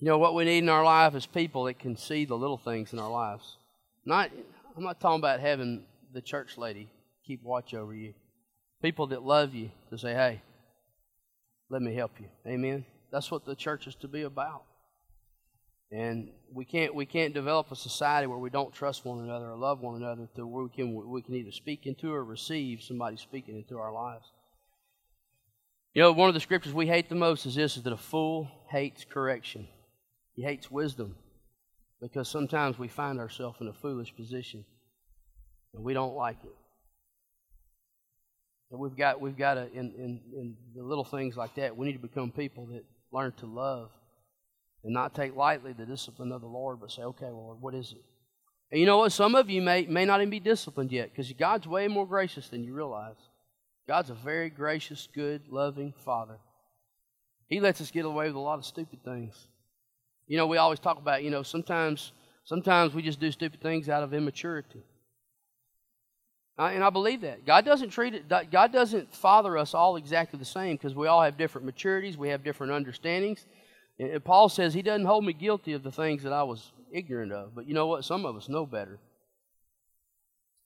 You 0.00 0.06
know 0.06 0.18
what 0.18 0.34
we 0.34 0.44
need 0.44 0.58
in 0.58 0.68
our 0.68 0.82
life 0.82 1.14
is 1.14 1.26
people 1.26 1.64
that 1.64 1.78
can 1.78 1.96
see 1.96 2.24
the 2.24 2.36
little 2.36 2.56
things 2.56 2.92
in 2.92 2.98
our 2.98 3.10
lives. 3.10 3.56
Not 4.04 4.30
I'm 4.76 4.82
not 4.82 5.00
talking 5.00 5.20
about 5.20 5.40
having 5.40 5.84
the 6.12 6.22
church 6.22 6.56
lady 6.56 6.88
keep 7.24 7.42
watch 7.42 7.74
over 7.74 7.94
you. 7.94 8.14
People 8.82 9.08
that 9.08 9.22
love 9.22 9.54
you 9.54 9.70
to 9.90 9.98
say, 9.98 10.14
"Hey, 10.14 10.42
let 11.68 11.82
me 11.82 11.94
help 11.94 12.12
you." 12.18 12.26
Amen. 12.46 12.84
That's 13.12 13.30
what 13.30 13.44
the 13.44 13.54
church 13.54 13.86
is 13.86 13.94
to 13.96 14.08
be 14.08 14.22
about. 14.22 14.64
And 15.92 16.30
we 16.52 16.64
can't 16.64 16.94
we 16.94 17.04
can't 17.04 17.34
develop 17.34 17.70
a 17.70 17.76
society 17.76 18.26
where 18.26 18.38
we 18.38 18.50
don't 18.50 18.72
trust 18.72 19.04
one 19.04 19.22
another 19.22 19.50
or 19.50 19.56
love 19.56 19.80
one 19.80 19.96
another 19.96 20.28
to 20.34 20.46
where 20.46 20.64
we 20.64 20.70
can 20.70 20.94
we 21.08 21.22
can 21.22 21.34
either 21.34 21.52
speak 21.52 21.86
into 21.86 22.12
or 22.12 22.24
receive 22.24 22.82
somebody 22.82 23.16
speaking 23.16 23.56
into 23.56 23.78
our 23.78 23.92
lives. 23.92 24.32
You 25.92 26.02
know, 26.02 26.12
one 26.12 26.28
of 26.28 26.34
the 26.34 26.40
scriptures 26.40 26.72
we 26.72 26.86
hate 26.86 27.08
the 27.08 27.16
most 27.16 27.46
is 27.46 27.54
this 27.54 27.76
is 27.76 27.82
that 27.82 27.92
a 27.92 27.96
fool 27.96 28.48
hates 28.70 29.04
correction. 29.04 29.66
He 30.34 30.42
hates 30.42 30.70
wisdom. 30.70 31.16
Because 32.00 32.28
sometimes 32.28 32.78
we 32.78 32.88
find 32.88 33.18
ourselves 33.18 33.58
in 33.60 33.68
a 33.68 33.72
foolish 33.72 34.14
position 34.14 34.64
and 35.74 35.84
we 35.84 35.92
don't 35.92 36.14
like 36.14 36.38
it. 36.44 36.54
And 38.70 38.80
we've 38.80 38.96
got 38.96 39.20
we've 39.20 39.36
got 39.36 39.54
to 39.54 39.66
in, 39.72 39.92
in, 39.98 40.20
in 40.32 40.56
the 40.76 40.82
little 40.82 41.04
things 41.04 41.36
like 41.36 41.56
that, 41.56 41.76
we 41.76 41.86
need 41.86 41.94
to 41.94 41.98
become 41.98 42.30
people 42.30 42.66
that 42.66 42.84
learn 43.12 43.32
to 43.38 43.46
love 43.46 43.90
and 44.84 44.94
not 44.94 45.14
take 45.14 45.34
lightly 45.34 45.72
the 45.72 45.84
discipline 45.84 46.32
of 46.32 46.40
the 46.40 46.46
Lord, 46.46 46.80
but 46.80 46.90
say, 46.90 47.02
okay, 47.02 47.26
Lord, 47.26 47.60
what 47.60 47.74
is 47.74 47.92
it? 47.92 48.02
And 48.70 48.80
you 48.80 48.86
know 48.86 48.98
what? 48.98 49.12
Some 49.12 49.34
of 49.34 49.50
you 49.50 49.60
may, 49.60 49.86
may 49.86 50.04
not 50.04 50.20
even 50.20 50.30
be 50.30 50.40
disciplined 50.40 50.92
yet 50.92 51.10
because 51.10 51.30
God's 51.32 51.66
way 51.66 51.88
more 51.88 52.06
gracious 52.06 52.48
than 52.48 52.62
you 52.62 52.72
realize. 52.72 53.16
God's 53.86 54.10
a 54.10 54.14
very 54.14 54.50
gracious, 54.50 55.08
good, 55.12 55.42
loving 55.48 55.92
Father. 56.04 56.38
He 57.48 57.60
lets 57.60 57.80
us 57.80 57.90
get 57.90 58.04
away 58.04 58.26
with 58.26 58.36
a 58.36 58.40
lot 58.40 58.58
of 58.58 58.64
stupid 58.64 59.02
things. 59.04 59.48
You 60.28 60.36
know, 60.36 60.46
we 60.46 60.58
always 60.58 60.78
talk 60.78 60.98
about, 60.98 61.24
you 61.24 61.30
know, 61.30 61.42
sometimes 61.42 62.12
sometimes 62.44 62.94
we 62.94 63.02
just 63.02 63.20
do 63.20 63.32
stupid 63.32 63.60
things 63.60 63.88
out 63.88 64.02
of 64.02 64.14
immaturity. 64.14 64.82
and 66.56 66.84
I 66.84 66.90
believe 66.90 67.22
that. 67.22 67.44
God 67.44 67.64
doesn't 67.64 67.90
treat 67.90 68.14
it, 68.14 68.28
God 68.28 68.72
doesn't 68.72 69.12
father 69.14 69.58
us 69.58 69.74
all 69.74 69.96
exactly 69.96 70.38
the 70.38 70.44
same 70.44 70.76
because 70.76 70.94
we 70.94 71.08
all 71.08 71.22
have 71.22 71.36
different 71.36 71.66
maturities, 71.66 72.16
we 72.16 72.28
have 72.28 72.44
different 72.44 72.72
understandings. 72.72 73.44
And 73.98 74.24
Paul 74.24 74.48
says 74.48 74.72
he 74.72 74.82
doesn't 74.82 75.06
hold 75.06 75.24
me 75.24 75.32
guilty 75.32 75.72
of 75.72 75.82
the 75.82 75.92
things 75.92 76.22
that 76.22 76.32
I 76.32 76.42
was 76.42 76.72
ignorant 76.92 77.32
of. 77.32 77.54
But 77.54 77.66
you 77.66 77.74
know 77.74 77.86
what? 77.86 78.04
Some 78.04 78.24
of 78.24 78.36
us 78.36 78.48
know 78.48 78.64
better. 78.64 78.98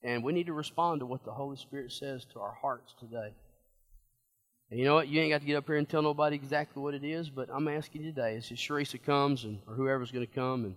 And 0.05 0.23
we 0.23 0.35
need 0.35 0.47
to 0.47 0.53
respond 0.53 1.01
to 1.01 1.07
what 1.07 1.25
the 1.25 1.33
Holy 1.33 1.57
Spirit 1.57 1.91
says 1.91 2.27
to 2.27 2.41
our 2.41 2.53
hearts 2.53 2.95
today. 3.01 3.33
And 4.71 4.79
you 4.79 4.85
know 4.85 4.95
what? 4.95 5.09
You 5.09 5.21
ain't 5.23 5.33
got 5.33 5.41
to 5.41 5.47
get 5.47 5.57
up 5.57 5.67
here 5.67 5.77
and 5.77 5.89
tell 5.89 6.03
nobody 6.03 6.37
exactly 6.37 6.83
what 6.83 6.95
it 6.95 7.05
is, 7.05 7.31
but 7.31 7.49
I'm 7.51 7.69
asking 7.69 8.03
you 8.03 8.13
today. 8.13 8.37
As 8.37 8.45
Sharisa 8.45 9.03
comes, 9.03 9.45
and 9.45 9.61
or 9.67 9.75
whoever's 9.75 10.11
going 10.11 10.27
to 10.27 10.33
come, 10.33 10.65
and 10.67 10.75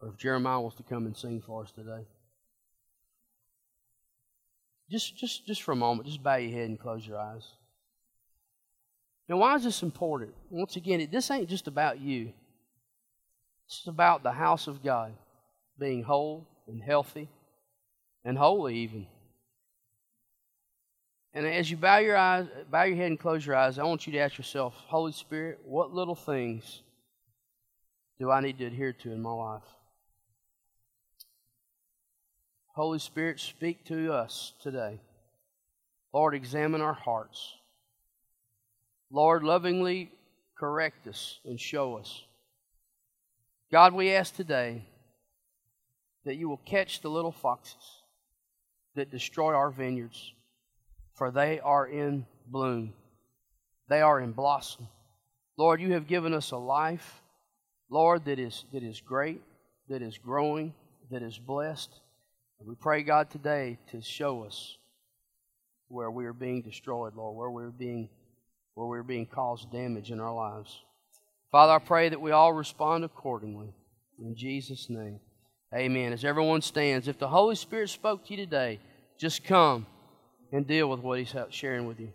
or 0.00 0.08
if 0.08 0.18
Jeremiah 0.18 0.60
wants 0.60 0.76
to 0.76 0.84
come 0.84 1.06
and 1.06 1.16
sing 1.16 1.42
for 1.44 1.62
us 1.62 1.72
today, 1.72 2.06
just 4.90 5.16
just 5.16 5.46
just 5.46 5.62
for 5.62 5.72
a 5.72 5.76
moment, 5.76 6.06
just 6.06 6.22
bow 6.22 6.36
your 6.36 6.52
head 6.52 6.68
and 6.68 6.78
close 6.78 7.06
your 7.06 7.18
eyes. 7.18 7.46
Now, 9.28 9.38
why 9.38 9.56
is 9.56 9.64
this 9.64 9.82
important? 9.82 10.34
Once 10.50 10.76
again, 10.76 11.08
this 11.10 11.30
ain't 11.30 11.48
just 11.48 11.66
about 11.66 12.00
you. 12.00 12.32
It's 13.66 13.86
about 13.88 14.22
the 14.22 14.30
house 14.30 14.68
of 14.68 14.84
God 14.84 15.12
being 15.78 16.04
whole 16.04 16.46
and 16.66 16.82
healthy 16.82 17.28
and 18.24 18.36
holy, 18.36 18.76
even. 18.78 19.06
And 21.32 21.46
as 21.46 21.70
you 21.70 21.76
bow 21.76 21.98
your 21.98 22.16
eyes, 22.16 22.46
bow 22.70 22.84
your 22.84 22.96
head 22.96 23.06
and 23.06 23.20
close 23.20 23.44
your 23.44 23.56
eyes, 23.56 23.78
I 23.78 23.84
want 23.84 24.06
you 24.06 24.12
to 24.14 24.18
ask 24.18 24.38
yourself, 24.38 24.74
Holy 24.86 25.12
Spirit, 25.12 25.60
what 25.64 25.92
little 25.92 26.14
things 26.14 26.82
do 28.18 28.30
I 28.30 28.40
need 28.40 28.58
to 28.58 28.66
adhere 28.66 28.92
to 28.94 29.12
in 29.12 29.20
my 29.20 29.32
life? 29.32 29.62
Holy 32.74 32.98
Spirit, 32.98 33.38
speak 33.38 33.84
to 33.86 34.12
us 34.12 34.52
today. 34.62 35.00
Lord, 36.12 36.34
examine 36.34 36.80
our 36.80 36.94
hearts. 36.94 37.54
Lord, 39.10 39.44
lovingly 39.44 40.10
correct 40.58 41.06
us 41.06 41.38
and 41.44 41.60
show 41.60 41.96
us. 41.96 42.22
God, 43.70 43.92
we 43.92 44.10
ask 44.12 44.34
today 44.34 44.84
that 46.26 46.36
you 46.36 46.48
will 46.48 46.60
catch 46.66 47.00
the 47.00 47.08
little 47.08 47.32
foxes 47.32 48.02
that 48.96 49.10
destroy 49.10 49.54
our 49.54 49.70
vineyards, 49.70 50.32
for 51.14 51.30
they 51.30 51.60
are 51.60 51.86
in 51.86 52.26
bloom, 52.48 52.92
they 53.88 54.02
are 54.02 54.20
in 54.20 54.32
blossom. 54.32 54.88
Lord, 55.56 55.80
you 55.80 55.92
have 55.92 56.06
given 56.06 56.34
us 56.34 56.50
a 56.50 56.56
life, 56.58 57.22
Lord, 57.88 58.26
that 58.26 58.38
is, 58.38 58.64
that 58.72 58.82
is 58.82 59.00
great, 59.00 59.40
that 59.88 60.02
is 60.02 60.18
growing, 60.18 60.74
that 61.10 61.22
is 61.22 61.38
blessed. 61.38 61.90
And 62.58 62.68
we 62.68 62.74
pray, 62.74 63.02
God, 63.02 63.30
today 63.30 63.78
to 63.92 64.02
show 64.02 64.44
us 64.44 64.76
where 65.88 66.10
we 66.10 66.26
are 66.26 66.32
being 66.32 66.62
destroyed, 66.62 67.14
Lord, 67.14 67.36
where 67.36 67.50
we're 67.50 67.70
being 67.70 68.10
where 68.74 68.86
we're 68.86 69.02
being 69.02 69.24
caused 69.24 69.72
damage 69.72 70.10
in 70.10 70.20
our 70.20 70.34
lives. 70.34 70.82
Father, 71.50 71.72
I 71.72 71.78
pray 71.78 72.10
that 72.10 72.20
we 72.20 72.32
all 72.32 72.52
respond 72.52 73.04
accordingly. 73.04 73.72
In 74.18 74.36
Jesus' 74.36 74.90
name. 74.90 75.18
Amen. 75.74 76.12
As 76.12 76.24
everyone 76.24 76.62
stands, 76.62 77.08
if 77.08 77.18
the 77.18 77.28
Holy 77.28 77.56
Spirit 77.56 77.90
spoke 77.90 78.24
to 78.26 78.30
you 78.32 78.36
today, 78.36 78.78
just 79.18 79.44
come 79.44 79.86
and 80.52 80.66
deal 80.66 80.88
with 80.88 81.00
what 81.00 81.18
He's 81.18 81.34
sharing 81.50 81.86
with 81.86 82.00
you. 82.00 82.12